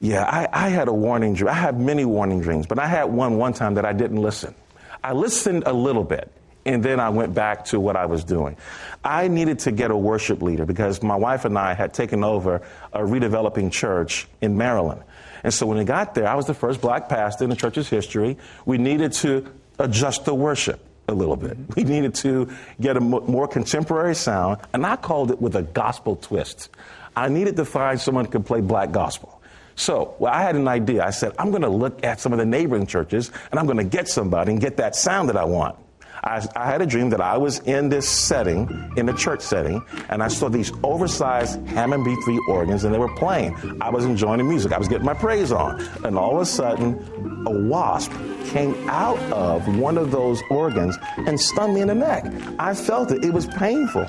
Yeah, 0.00 0.24
I, 0.24 0.66
I, 0.66 0.68
had 0.68 0.88
a 0.88 0.92
warning 0.92 1.34
dream. 1.34 1.48
I 1.48 1.54
had 1.54 1.80
many 1.80 2.04
warning 2.04 2.40
dreams, 2.40 2.66
but 2.66 2.78
I 2.78 2.86
had 2.86 3.04
one 3.04 3.38
one 3.38 3.54
time 3.54 3.74
that 3.74 3.86
I 3.86 3.92
didn't 3.92 4.20
listen. 4.20 4.54
I 5.02 5.12
listened 5.12 5.62
a 5.64 5.72
little 5.72 6.04
bit, 6.04 6.30
and 6.66 6.82
then 6.82 7.00
I 7.00 7.08
went 7.08 7.34
back 7.34 7.66
to 7.66 7.80
what 7.80 7.96
I 7.96 8.06
was 8.06 8.22
doing. 8.22 8.56
I 9.02 9.28
needed 9.28 9.60
to 9.60 9.72
get 9.72 9.90
a 9.90 9.96
worship 9.96 10.42
leader 10.42 10.66
because 10.66 11.02
my 11.02 11.16
wife 11.16 11.44
and 11.46 11.58
I 11.58 11.72
had 11.72 11.94
taken 11.94 12.24
over 12.24 12.60
a 12.92 13.00
redeveloping 13.00 13.72
church 13.72 14.28
in 14.42 14.58
Maryland. 14.58 15.02
And 15.42 15.54
so 15.54 15.66
when 15.66 15.78
we 15.78 15.84
got 15.84 16.14
there, 16.14 16.26
I 16.26 16.34
was 16.34 16.46
the 16.46 16.54
first 16.54 16.80
black 16.80 17.08
pastor 17.08 17.44
in 17.44 17.50
the 17.50 17.56
church's 17.56 17.88
history. 17.88 18.36
We 18.64 18.78
needed 18.78 19.12
to 19.12 19.50
adjust 19.78 20.24
the 20.24 20.34
worship 20.34 20.80
a 21.08 21.14
little 21.14 21.36
bit. 21.36 21.56
Mm-hmm. 21.56 21.72
We 21.76 21.84
needed 21.84 22.14
to 22.16 22.50
get 22.80 22.96
a 22.96 23.00
more 23.00 23.48
contemporary 23.48 24.14
sound, 24.14 24.60
and 24.72 24.84
I 24.84 24.96
called 24.96 25.30
it 25.30 25.40
with 25.40 25.54
a 25.56 25.62
gospel 25.62 26.16
twist. 26.16 26.68
I 27.14 27.28
needed 27.28 27.56
to 27.56 27.64
find 27.64 28.00
someone 28.00 28.26
who 28.26 28.30
could 28.32 28.46
play 28.46 28.60
black 28.60 28.92
gospel. 28.92 29.35
So, 29.76 30.16
well, 30.18 30.32
I 30.32 30.42
had 30.42 30.56
an 30.56 30.66
idea. 30.68 31.04
I 31.04 31.10
said, 31.10 31.34
I'm 31.38 31.50
going 31.50 31.62
to 31.62 31.68
look 31.68 32.04
at 32.04 32.18
some 32.20 32.32
of 32.32 32.38
the 32.38 32.46
neighboring 32.46 32.86
churches, 32.86 33.30
and 33.50 33.60
I'm 33.60 33.66
going 33.66 33.78
to 33.78 33.84
get 33.84 34.08
somebody 34.08 34.52
and 34.52 34.60
get 34.60 34.78
that 34.78 34.96
sound 34.96 35.28
that 35.28 35.36
I 35.36 35.44
want. 35.44 35.76
I, 36.24 36.44
I, 36.56 36.66
had 36.66 36.82
a 36.82 36.86
dream 36.86 37.10
that 37.10 37.20
I 37.20 37.36
was 37.36 37.60
in 37.60 37.88
this 37.88 38.08
setting, 38.08 38.92
in 38.96 39.08
a 39.08 39.12
church 39.12 39.42
setting, 39.42 39.84
and 40.08 40.22
I 40.22 40.28
saw 40.28 40.48
these 40.48 40.72
oversized 40.82 41.64
Hammond 41.68 42.04
B3 42.04 42.48
organs, 42.48 42.84
and 42.84 42.92
they 42.92 42.98
were 42.98 43.14
playing. 43.14 43.54
I 43.80 43.90
was 43.90 44.04
enjoying 44.04 44.38
the 44.38 44.44
music. 44.44 44.72
I 44.72 44.78
was 44.78 44.88
getting 44.88 45.04
my 45.04 45.14
praise 45.14 45.52
on. 45.52 45.80
And 46.04 46.18
all 46.18 46.34
of 46.34 46.42
a 46.42 46.46
sudden, 46.46 47.44
a 47.46 47.50
wasp 47.50 48.10
came 48.46 48.74
out 48.88 49.18
of 49.32 49.78
one 49.78 49.98
of 49.98 50.10
those 50.10 50.42
organs 50.50 50.96
and 51.18 51.38
stung 51.38 51.74
me 51.74 51.82
in 51.82 51.88
the 51.88 51.94
neck. 51.94 52.24
I 52.58 52.74
felt 52.74 53.12
it. 53.12 53.24
It 53.24 53.32
was 53.32 53.46
painful. 53.46 54.08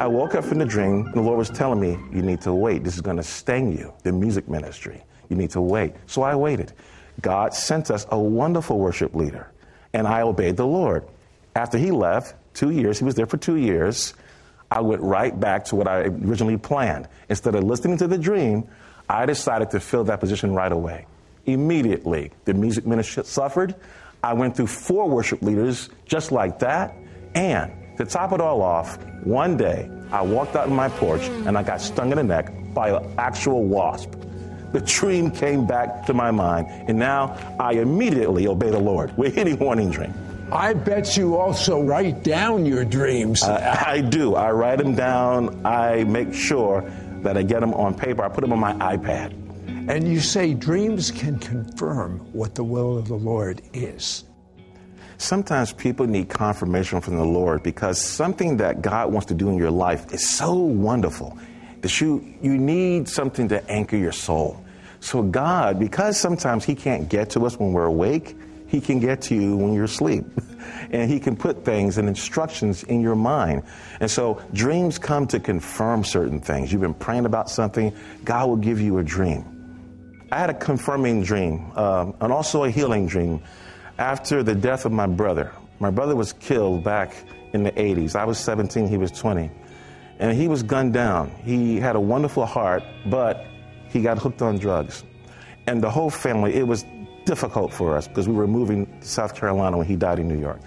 I 0.00 0.06
woke 0.06 0.36
up 0.36 0.44
from 0.44 0.58
the 0.58 0.64
dream, 0.64 1.06
and 1.06 1.14
the 1.14 1.20
Lord 1.20 1.38
was 1.38 1.50
telling 1.50 1.80
me, 1.80 1.98
You 2.12 2.22
need 2.22 2.40
to 2.42 2.54
wait. 2.54 2.84
This 2.84 2.94
is 2.94 3.00
going 3.00 3.16
to 3.16 3.22
sting 3.22 3.76
you, 3.76 3.92
the 4.04 4.12
music 4.12 4.48
ministry. 4.48 5.02
You 5.28 5.36
need 5.36 5.50
to 5.50 5.60
wait. 5.60 5.94
So 6.06 6.22
I 6.22 6.36
waited. 6.36 6.72
God 7.20 7.52
sent 7.52 7.90
us 7.90 8.06
a 8.10 8.18
wonderful 8.18 8.78
worship 8.78 9.14
leader, 9.14 9.50
and 9.92 10.06
I 10.06 10.22
obeyed 10.22 10.56
the 10.56 10.66
Lord. 10.66 11.04
After 11.56 11.78
he 11.78 11.90
left, 11.90 12.34
two 12.54 12.70
years, 12.70 13.00
he 13.00 13.04
was 13.04 13.16
there 13.16 13.26
for 13.26 13.38
two 13.38 13.56
years, 13.56 14.14
I 14.70 14.82
went 14.82 15.02
right 15.02 15.38
back 15.38 15.64
to 15.66 15.76
what 15.76 15.88
I 15.88 16.02
originally 16.02 16.58
planned. 16.58 17.08
Instead 17.28 17.56
of 17.56 17.64
listening 17.64 17.96
to 17.98 18.06
the 18.06 18.18
dream, 18.18 18.68
I 19.08 19.26
decided 19.26 19.70
to 19.70 19.80
fill 19.80 20.04
that 20.04 20.20
position 20.20 20.54
right 20.54 20.70
away. 20.70 21.06
Immediately, 21.46 22.30
the 22.44 22.54
music 22.54 22.86
ministry 22.86 23.24
suffered. 23.24 23.74
I 24.22 24.34
went 24.34 24.56
through 24.56 24.66
four 24.66 25.08
worship 25.08 25.42
leaders 25.42 25.88
just 26.04 26.30
like 26.30 26.58
that. 26.60 26.94
And 27.34 27.72
to 27.98 28.04
top 28.04 28.32
it 28.32 28.40
all 28.40 28.62
off, 28.62 28.96
one 29.24 29.56
day 29.56 29.90
I 30.10 30.22
walked 30.22 30.56
out 30.56 30.68
on 30.68 30.74
my 30.74 30.88
porch 30.88 31.22
and 31.22 31.58
I 31.58 31.62
got 31.62 31.80
stung 31.80 32.10
in 32.12 32.16
the 32.16 32.24
neck 32.24 32.52
by 32.72 32.90
an 32.90 33.14
actual 33.18 33.64
wasp. 33.64 34.14
The 34.72 34.80
dream 34.80 35.30
came 35.30 35.66
back 35.66 36.06
to 36.06 36.14
my 36.14 36.30
mind, 36.30 36.66
and 36.88 36.98
now 36.98 37.36
I 37.58 37.72
immediately 37.72 38.46
obey 38.46 38.70
the 38.70 38.78
Lord 38.78 39.16
with 39.16 39.38
any 39.38 39.54
warning 39.54 39.90
dream. 39.90 40.14
I 40.52 40.74
bet 40.74 41.16
you 41.16 41.36
also 41.36 41.82
write 41.82 42.22
down 42.22 42.64
your 42.66 42.84
dreams. 42.84 43.42
Uh, 43.42 43.82
I 43.86 44.00
do. 44.00 44.34
I 44.34 44.50
write 44.52 44.78
them 44.78 44.94
down. 44.94 45.66
I 45.66 46.04
make 46.04 46.32
sure 46.32 46.88
that 47.22 47.36
I 47.36 47.42
get 47.42 47.60
them 47.60 47.74
on 47.74 47.94
paper. 47.94 48.22
I 48.22 48.28
put 48.28 48.42
them 48.42 48.52
on 48.52 48.58
my 48.58 48.74
iPad. 48.74 49.32
And 49.90 50.06
you 50.06 50.20
say 50.20 50.54
dreams 50.54 51.10
can 51.10 51.38
confirm 51.38 52.20
what 52.32 52.54
the 52.54 52.64
will 52.64 52.96
of 52.96 53.08
the 53.08 53.16
Lord 53.16 53.62
is. 53.72 54.24
Sometimes 55.18 55.72
people 55.72 56.06
need 56.06 56.28
confirmation 56.28 57.00
from 57.00 57.16
the 57.16 57.24
Lord 57.24 57.64
because 57.64 58.00
something 58.00 58.58
that 58.58 58.82
God 58.82 59.12
wants 59.12 59.26
to 59.26 59.34
do 59.34 59.50
in 59.50 59.56
your 59.56 59.72
life 59.72 60.12
is 60.12 60.30
so 60.30 60.54
wonderful 60.54 61.36
that 61.80 62.00
you, 62.00 62.24
you 62.40 62.56
need 62.56 63.08
something 63.08 63.48
to 63.48 63.68
anchor 63.68 63.96
your 63.96 64.12
soul. 64.12 64.64
So, 65.00 65.22
God, 65.22 65.78
because 65.78 66.18
sometimes 66.18 66.64
He 66.64 66.76
can't 66.76 67.08
get 67.08 67.30
to 67.30 67.46
us 67.46 67.58
when 67.58 67.72
we're 67.72 67.84
awake, 67.84 68.36
he 68.68 68.82
can 68.82 69.00
get 69.00 69.22
to 69.22 69.34
you 69.34 69.56
when 69.56 69.72
you're 69.72 69.84
asleep. 69.84 70.24
and 70.90 71.10
He 71.10 71.18
can 71.18 71.36
put 71.36 71.64
things 71.64 71.98
and 71.98 72.06
instructions 72.06 72.84
in 72.84 73.00
your 73.00 73.16
mind. 73.16 73.62
And 73.98 74.10
so 74.10 74.42
dreams 74.52 74.98
come 74.98 75.26
to 75.28 75.40
confirm 75.40 76.04
certain 76.04 76.40
things. 76.40 76.70
You've 76.70 76.82
been 76.82 76.94
praying 76.94 77.24
about 77.24 77.50
something, 77.50 77.96
God 78.24 78.48
will 78.48 78.56
give 78.56 78.80
you 78.80 78.98
a 78.98 79.02
dream. 79.02 79.54
I 80.30 80.38
had 80.38 80.50
a 80.50 80.54
confirming 80.54 81.22
dream 81.22 81.72
um, 81.74 82.14
and 82.20 82.30
also 82.30 82.64
a 82.64 82.70
healing 82.70 83.06
dream 83.06 83.42
after 83.98 84.42
the 84.42 84.54
death 84.54 84.84
of 84.84 84.92
my 84.92 85.06
brother. 85.06 85.52
My 85.80 85.90
brother 85.90 86.16
was 86.16 86.32
killed 86.32 86.84
back 86.84 87.14
in 87.52 87.62
the 87.62 87.72
80s. 87.72 88.16
I 88.16 88.24
was 88.24 88.38
17, 88.38 88.86
he 88.88 88.96
was 88.96 89.10
20. 89.10 89.50
And 90.20 90.36
he 90.36 90.48
was 90.48 90.62
gunned 90.62 90.92
down. 90.92 91.30
He 91.44 91.78
had 91.78 91.94
a 91.94 92.00
wonderful 92.00 92.46
heart, 92.46 92.82
but 93.06 93.44
he 93.88 94.02
got 94.02 94.18
hooked 94.18 94.42
on 94.42 94.58
drugs. 94.58 95.04
And 95.66 95.82
the 95.82 95.90
whole 95.90 96.10
family, 96.10 96.54
it 96.54 96.66
was 96.66 96.84
difficult 97.24 97.72
for 97.72 97.96
us 97.96 98.08
because 98.08 98.26
we 98.26 98.34
were 98.34 98.46
moving 98.46 98.86
to 99.00 99.06
South 99.06 99.34
Carolina 99.34 99.76
when 99.76 99.86
he 99.86 99.96
died 99.96 100.18
in 100.18 100.28
New 100.28 100.40
York. 100.40 100.60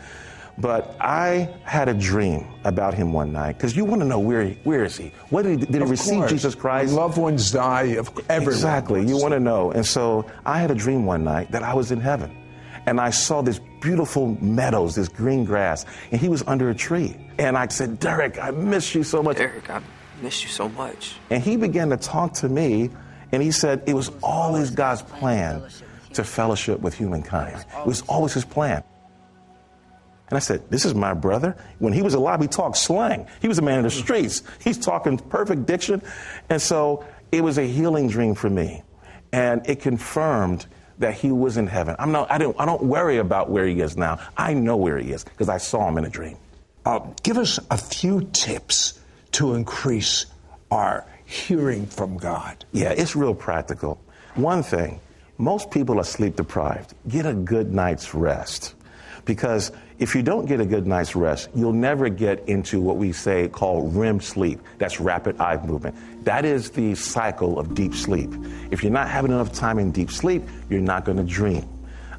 But 0.58 0.96
I 1.00 1.50
had 1.64 1.90
a 1.90 1.94
dream 1.94 2.46
about 2.66 2.94
him 2.94 3.14
one 3.14 3.32
night 3.32 3.58
because 3.58 3.76
you 3.76 3.84
want 3.84 4.02
to 4.02 4.08
know 4.08 4.20
where 4.20 4.44
he, 4.44 4.58
where 4.64 4.84
is 4.84 4.96
he? 4.96 5.12
What 5.30 5.44
did 5.44 5.60
he, 5.60 5.66
did 5.66 5.82
he 5.82 5.88
receive 5.88 6.20
course. 6.20 6.32
Jesus 6.32 6.56
Christ? 6.56 6.94
loved 6.94 7.18
ones 7.18 7.52
die 7.52 7.96
of 7.96 8.10
everyone. 8.30 8.54
Exactly. 8.54 9.08
You 9.08 9.18
want 9.18 9.34
to 9.34 9.40
know. 9.40 9.72
And 9.72 9.86
so 9.86 10.30
I 10.46 10.60
had 10.60 10.70
a 10.70 10.76
dream 10.76 11.06
one 11.06 11.24
night 11.24 11.52
that 11.52 11.64
I 11.64 11.74
was 11.74 11.92
in 11.92 12.00
heaven. 12.00 12.36
And 12.86 13.00
I 13.00 13.12
saw 13.12 13.42
this 13.42 13.60
beautiful 13.80 14.38
meadows, 14.42 14.96
this 14.96 15.08
green 15.08 15.46
grass, 15.46 15.86
and 16.12 16.20
he 16.20 16.30
was 16.30 16.44
under 16.48 16.70
a 16.70 16.76
tree. 16.76 17.16
And 17.38 17.58
I 17.58 17.68
said, 17.68 18.00
Derek, 18.00 18.40
I 18.40 18.52
miss 18.52 18.96
you 18.96 19.04
so 19.04 19.22
much. 19.22 19.38
Derek, 19.38 19.70
I 19.70 19.82
miss 20.22 20.44
you 20.44 20.50
so 20.50 20.70
much. 20.70 21.16
And 21.30 21.44
he 21.44 21.58
began 21.58 21.90
to 21.90 21.98
talk 21.98 22.34
to 22.36 22.50
me, 22.50 22.90
and 23.32 23.42
he 23.42 23.52
said 23.52 23.84
it 23.86 23.94
was 23.94 24.12
always 24.24 24.72
God's 24.72 25.02
plan 25.04 25.64
to 26.14 26.24
fellowship 26.24 26.80
with 26.80 26.94
humankind. 26.94 27.66
It 27.80 27.86
was 27.86 28.02
always 28.04 28.34
his 28.34 28.46
plan. 28.46 28.84
And 30.32 30.38
I 30.38 30.40
said, 30.40 30.70
This 30.70 30.86
is 30.86 30.96
my 30.96 31.14
brother. 31.14 31.58
When 31.80 31.92
he 31.92 32.02
was 32.02 32.14
alive, 32.14 32.42
he 32.42 32.48
talked 32.48 32.78
slang. 32.78 33.28
He 33.42 33.50
was 33.50 33.60
a 33.60 33.62
man 33.62 33.80
in 33.80 33.84
the 33.84 33.92
streets. 33.92 34.44
He's 34.64 34.78
talking 34.78 35.18
perfect 35.18 35.66
diction. 35.66 36.02
And 36.50 36.62
so 36.62 37.06
it 37.34 37.44
was 37.44 37.58
a 37.58 37.64
healing 37.64 38.08
dream 38.08 38.34
for 38.34 38.50
me. 38.50 38.82
And 39.34 39.68
it 39.70 39.82
confirmed 39.82 40.68
that 41.02 41.14
he 41.14 41.32
was 41.32 41.58
in 41.58 41.68
heaven. 41.68 41.96
I'm 42.00 42.12
not, 42.12 42.32
I, 42.32 42.38
don't, 42.38 42.60
I 42.60 42.66
don't 42.66 42.84
worry 42.84 43.18
about 43.18 43.50
where 43.50 43.66
he 43.66 43.82
is 43.82 43.98
now. 43.98 44.20
I 44.38 44.54
know 44.54 44.78
where 44.78 44.98
he 44.98 45.12
is 45.12 45.24
because 45.24 45.50
I 45.50 45.58
saw 45.58 45.88
him 45.88 45.98
in 45.98 46.06
a 46.06 46.10
dream. 46.10 46.38
Uh, 46.86 47.00
give 47.22 47.38
us 47.38 47.60
a 47.70 47.78
few 47.78 48.28
tips 48.32 49.00
to 49.34 49.54
increase 49.54 50.26
our 50.72 51.06
hearing 51.26 51.86
from 51.86 52.18
God. 52.18 52.66
Yeah, 52.72 52.90
it's 52.90 53.16
real 53.16 53.36
practical. 53.36 54.02
One 54.36 54.64
thing, 54.64 55.00
most 55.38 55.72
people 55.72 56.00
are 56.00 56.04
sleep 56.04 56.36
deprived. 56.36 56.94
Get 57.08 57.26
a 57.26 57.34
good 57.34 57.74
night's 57.74 58.14
rest. 58.14 58.76
Because 59.26 59.72
if 60.00 60.16
you 60.16 60.24
don't 60.24 60.46
get 60.46 60.60
a 60.60 60.66
good 60.66 60.88
night's 60.88 61.16
rest, 61.16 61.50
you'll 61.54 61.74
never 61.74 62.10
get 62.10 62.48
into 62.50 62.82
what 62.82 62.98
we 62.98 63.12
say 63.12 63.48
called 63.48 63.96
REM 63.96 64.20
sleep. 64.20 64.60
That's 64.78 65.00
rapid 65.00 65.40
eye 65.40 65.64
movement. 65.64 65.96
That 66.26 66.44
is 66.46 66.72
the 66.72 66.96
cycle 66.96 67.60
of 67.60 67.76
deep 67.76 67.94
sleep. 67.94 68.30
If 68.72 68.84
you're 68.84 68.92
not 68.92 69.10
having 69.10 69.32
enough 69.32 69.54
time 69.54 69.80
in 69.80 69.92
deep 69.92 70.12
sleep, 70.12 70.44
you're 70.70 70.82
not 70.82 71.06
going 71.06 71.18
to 71.18 71.24
dream. 71.24 71.68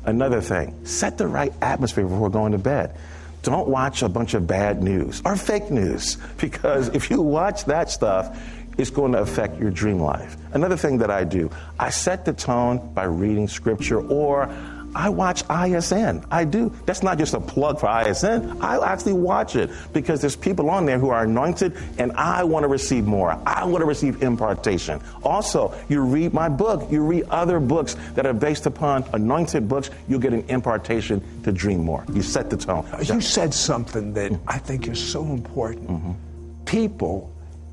Another 0.04 0.40
thing, 0.40 0.84
set 0.84 1.18
the 1.18 1.26
right 1.26 1.52
atmosphere 1.60 2.04
before 2.04 2.30
going 2.30 2.52
to 2.52 2.58
bed. 2.58 2.96
Don't 3.42 3.68
watch 3.68 4.02
a 4.02 4.08
bunch 4.08 4.34
of 4.34 4.46
bad 4.46 4.82
news 4.82 5.20
or 5.24 5.36
fake 5.36 5.70
news 5.70 6.16
because 6.38 6.88
if 6.88 7.10
you 7.10 7.20
watch 7.20 7.64
that 7.64 7.90
stuff, 7.90 8.38
it's 8.78 8.90
going 8.90 9.12
to 9.12 9.18
affect 9.18 9.58
your 9.60 9.70
dream 9.70 9.98
life. 9.98 10.36
Another 10.52 10.76
thing 10.76 10.98
that 10.98 11.10
I 11.10 11.24
do, 11.24 11.50
I 11.78 11.90
set 11.90 12.24
the 12.24 12.32
tone 12.32 12.92
by 12.94 13.04
reading 13.04 13.48
scripture 13.48 14.00
or 14.00 14.48
I 14.94 15.08
watch 15.08 15.42
ISN. 15.48 16.24
I 16.30 16.44
do. 16.44 16.72
That's 16.86 17.02
not 17.02 17.18
just 17.18 17.34
a 17.34 17.40
plug 17.40 17.80
for 17.80 17.88
ISN. 17.88 18.60
I 18.60 18.78
actually 18.92 19.14
watch 19.14 19.56
it 19.56 19.70
because 19.92 20.20
there's 20.20 20.36
people 20.36 20.70
on 20.70 20.86
there 20.86 20.98
who 20.98 21.10
are 21.10 21.24
anointed 21.24 21.76
and 21.98 22.12
I 22.12 22.44
want 22.44 22.64
to 22.64 22.68
receive 22.68 23.06
more. 23.06 23.38
I 23.46 23.64
want 23.64 23.82
to 23.82 23.86
receive 23.86 24.22
impartation. 24.22 25.00
Also, 25.22 25.74
you 25.88 26.00
read 26.02 26.32
my 26.32 26.48
book, 26.48 26.90
you 26.90 27.02
read 27.02 27.24
other 27.30 27.60
books 27.60 27.96
that 28.14 28.26
are 28.26 28.32
based 28.32 28.66
upon 28.66 29.04
anointed 29.12 29.68
books, 29.68 29.90
you'll 30.08 30.20
get 30.20 30.32
an 30.32 30.44
impartation 30.48 31.42
to 31.42 31.52
dream 31.52 31.84
more. 31.84 32.04
You 32.12 32.22
set 32.22 32.50
the 32.50 32.56
tone. 32.56 32.86
You 33.02 33.20
said 33.20 33.54
something 33.54 34.12
that 34.14 34.38
I 34.46 34.58
think 34.58 34.88
is 34.88 35.02
so 35.02 35.24
important. 35.24 35.88
Mm-hmm. 35.88 36.64
People 36.64 37.32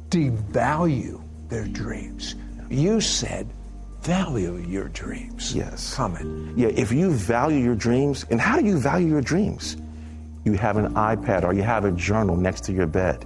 devalue 0.09 1.21
their 1.49 1.65
dreams. 1.65 2.35
You 2.69 3.01
said 3.01 3.47
value 4.01 4.57
your 4.57 4.89
dreams. 4.89 5.55
Yes. 5.55 5.95
Comment. 5.95 6.57
Yeah, 6.57 6.69
if 6.69 6.91
you 6.91 7.11
value 7.11 7.59
your 7.59 7.75
dreams, 7.75 8.25
and 8.29 8.39
how 8.39 8.59
do 8.59 8.65
you 8.65 8.77
value 8.77 9.07
your 9.07 9.21
dreams? 9.21 9.77
You 10.45 10.53
have 10.53 10.77
an 10.77 10.93
iPad 10.95 11.43
or 11.43 11.53
you 11.53 11.63
have 11.63 11.85
a 11.85 11.91
journal 11.91 12.35
next 12.35 12.63
to 12.65 12.73
your 12.73 12.87
bed. 12.87 13.23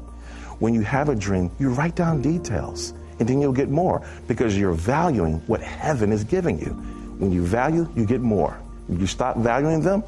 When 0.60 0.74
you 0.74 0.82
have 0.82 1.10
a 1.10 1.16
dream, 1.16 1.52
you 1.60 1.70
write 1.70 1.96
down 1.96 2.22
details, 2.22 2.94
and 3.20 3.28
then 3.28 3.42
you'll 3.42 3.54
get 3.54 3.70
more 3.70 4.06
because 4.28 4.58
you're 4.58 4.74
valuing 4.74 5.36
what 5.48 5.62
heaven 5.62 6.12
is 6.12 6.24
giving 6.24 6.60
you. 6.60 6.72
When 7.20 7.32
you 7.32 7.46
value, 7.46 7.88
you 7.96 8.06
get 8.06 8.22
more. 8.22 8.60
When 8.88 9.00
you 9.00 9.08
stop 9.08 9.38
valuing 9.38 9.82
them, 9.82 10.04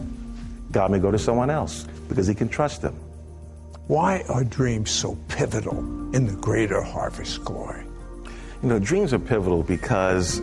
God 0.72 0.92
may 0.92 1.00
go 1.00 1.12
to 1.12 1.20
someone 1.20 1.50
else 1.50 1.86
because 2.10 2.28
He 2.28 2.34
can 2.34 2.50
trust 2.50 2.82
them. 2.82 2.96
Why 3.88 4.24
are 4.30 4.44
dreams 4.44 4.90
so 4.90 5.18
pivotal 5.28 5.78
in 6.16 6.26
the 6.26 6.34
greater 6.34 6.82
harvest 6.82 7.46
glory? 7.46 7.84
You 8.64 8.70
know, 8.70 8.80
dreams 8.80 9.14
are 9.14 9.20
pivotal 9.20 9.62
because 9.62 10.42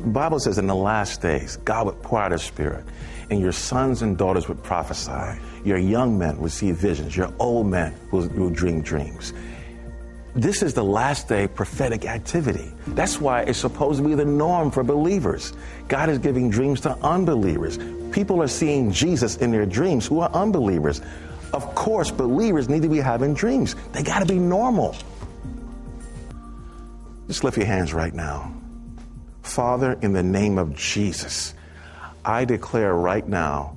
the 0.00 0.08
Bible 0.08 0.38
says 0.38 0.58
in 0.58 0.66
the 0.66 0.74
last 0.74 1.20
days, 1.20 1.56
God 1.58 1.86
would 1.86 2.02
pour 2.02 2.20
out 2.20 2.32
His 2.32 2.42
Spirit, 2.42 2.84
and 3.30 3.40
your 3.40 3.52
sons 3.52 4.02
and 4.02 4.16
daughters 4.16 4.48
would 4.48 4.62
prophesy. 4.62 5.40
Your 5.64 5.78
young 5.78 6.18
men 6.18 6.38
would 6.38 6.52
see 6.52 6.72
visions. 6.72 7.16
Your 7.16 7.32
old 7.38 7.66
men 7.66 7.94
will, 8.10 8.28
will 8.28 8.50
dream 8.50 8.82
dreams. 8.82 9.32
This 10.34 10.62
is 10.62 10.72
the 10.72 10.84
last 10.84 11.28
day 11.28 11.46
prophetic 11.46 12.06
activity. 12.06 12.72
That's 12.88 13.20
why 13.20 13.42
it's 13.42 13.58
supposed 13.58 14.02
to 14.02 14.08
be 14.08 14.14
the 14.14 14.24
norm 14.24 14.70
for 14.70 14.82
believers. 14.82 15.52
God 15.88 16.08
is 16.08 16.18
giving 16.18 16.48
dreams 16.48 16.80
to 16.82 16.96
unbelievers. 17.02 17.78
People 18.12 18.42
are 18.42 18.48
seeing 18.48 18.92
Jesus 18.92 19.36
in 19.36 19.50
their 19.50 19.66
dreams 19.66 20.06
who 20.06 20.20
are 20.20 20.30
unbelievers. 20.32 21.02
Of 21.52 21.74
course, 21.74 22.10
believers 22.10 22.68
need 22.68 22.82
to 22.82 22.88
be 22.88 22.98
having 22.98 23.34
dreams. 23.34 23.76
They 23.92 24.02
got 24.02 24.20
to 24.20 24.26
be 24.26 24.38
normal. 24.38 24.96
Just 27.28 27.44
lift 27.44 27.58
your 27.58 27.66
hands 27.66 27.92
right 27.92 28.14
now. 28.14 28.52
Father, 29.42 29.98
in 30.02 30.12
the 30.12 30.22
name 30.22 30.58
of 30.58 30.74
Jesus, 30.74 31.54
I 32.24 32.44
declare 32.44 32.94
right 32.94 33.26
now, 33.26 33.76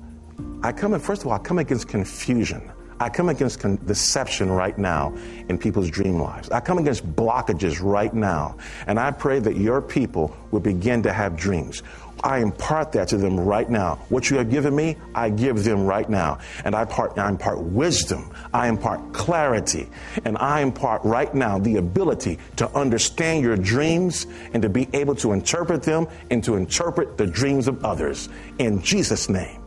I 0.64 0.72
come 0.72 0.94
in, 0.94 1.00
first 1.00 1.22
of 1.22 1.28
all, 1.28 1.34
I 1.34 1.40
come 1.40 1.60
against 1.60 1.88
confusion. 1.88 2.72
I 3.00 3.10
come 3.10 3.28
against 3.28 3.60
con- 3.60 3.78
deception 3.86 4.50
right 4.50 4.78
now 4.78 5.14
in 5.50 5.58
people's 5.58 5.90
dream 5.90 6.20
lives. 6.20 6.50
I 6.50 6.62
come 6.62 6.78
against 6.78 7.06
blockages 7.14 7.84
right 7.84 8.14
now. 8.14 8.58
And 8.88 9.00
I 9.00 9.12
pray 9.12 9.40
that 9.40 9.58
your 9.58 9.82
people 9.82 10.36
will 10.52 10.62
begin 10.62 11.04
to 11.04 11.12
have 11.12 11.36
dreams. 11.36 11.84
I 12.26 12.40
impart 12.40 12.92
that 12.94 13.08
to 13.10 13.18
them 13.18 13.40
right 13.40 13.70
now. 13.70 14.00
What 14.10 14.32
you 14.32 14.38
have 14.38 14.50
given 14.50 14.76
me, 14.76 14.98
I 15.14 15.30
give 15.30 15.64
them 15.64 15.86
right 15.86 16.10
now. 16.10 16.40
And 16.66 16.76
I 16.76 16.82
impart, 16.82 17.20
I 17.20 17.30
impart 17.30 17.60
wisdom. 17.62 18.34
I 18.52 18.68
impart 18.68 19.14
clarity. 19.14 19.88
And 20.26 20.36
I 20.40 20.62
impart 20.62 21.04
right 21.04 21.34
now 21.36 21.60
the 21.60 21.78
ability 21.78 22.40
to 22.56 22.68
understand 22.72 23.44
your 23.44 23.56
dreams 23.56 24.26
and 24.54 24.64
to 24.64 24.70
be 24.70 24.90
able 24.94 25.14
to 25.16 25.34
interpret 25.34 25.84
them 25.84 26.08
and 26.32 26.44
to 26.46 26.56
interpret 26.56 27.16
the 27.16 27.28
dreams 27.28 27.68
of 27.68 27.86
others. 27.86 28.28
In 28.58 28.82
Jesus' 28.82 29.30
name, 29.30 29.62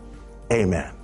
amen. 0.52 0.97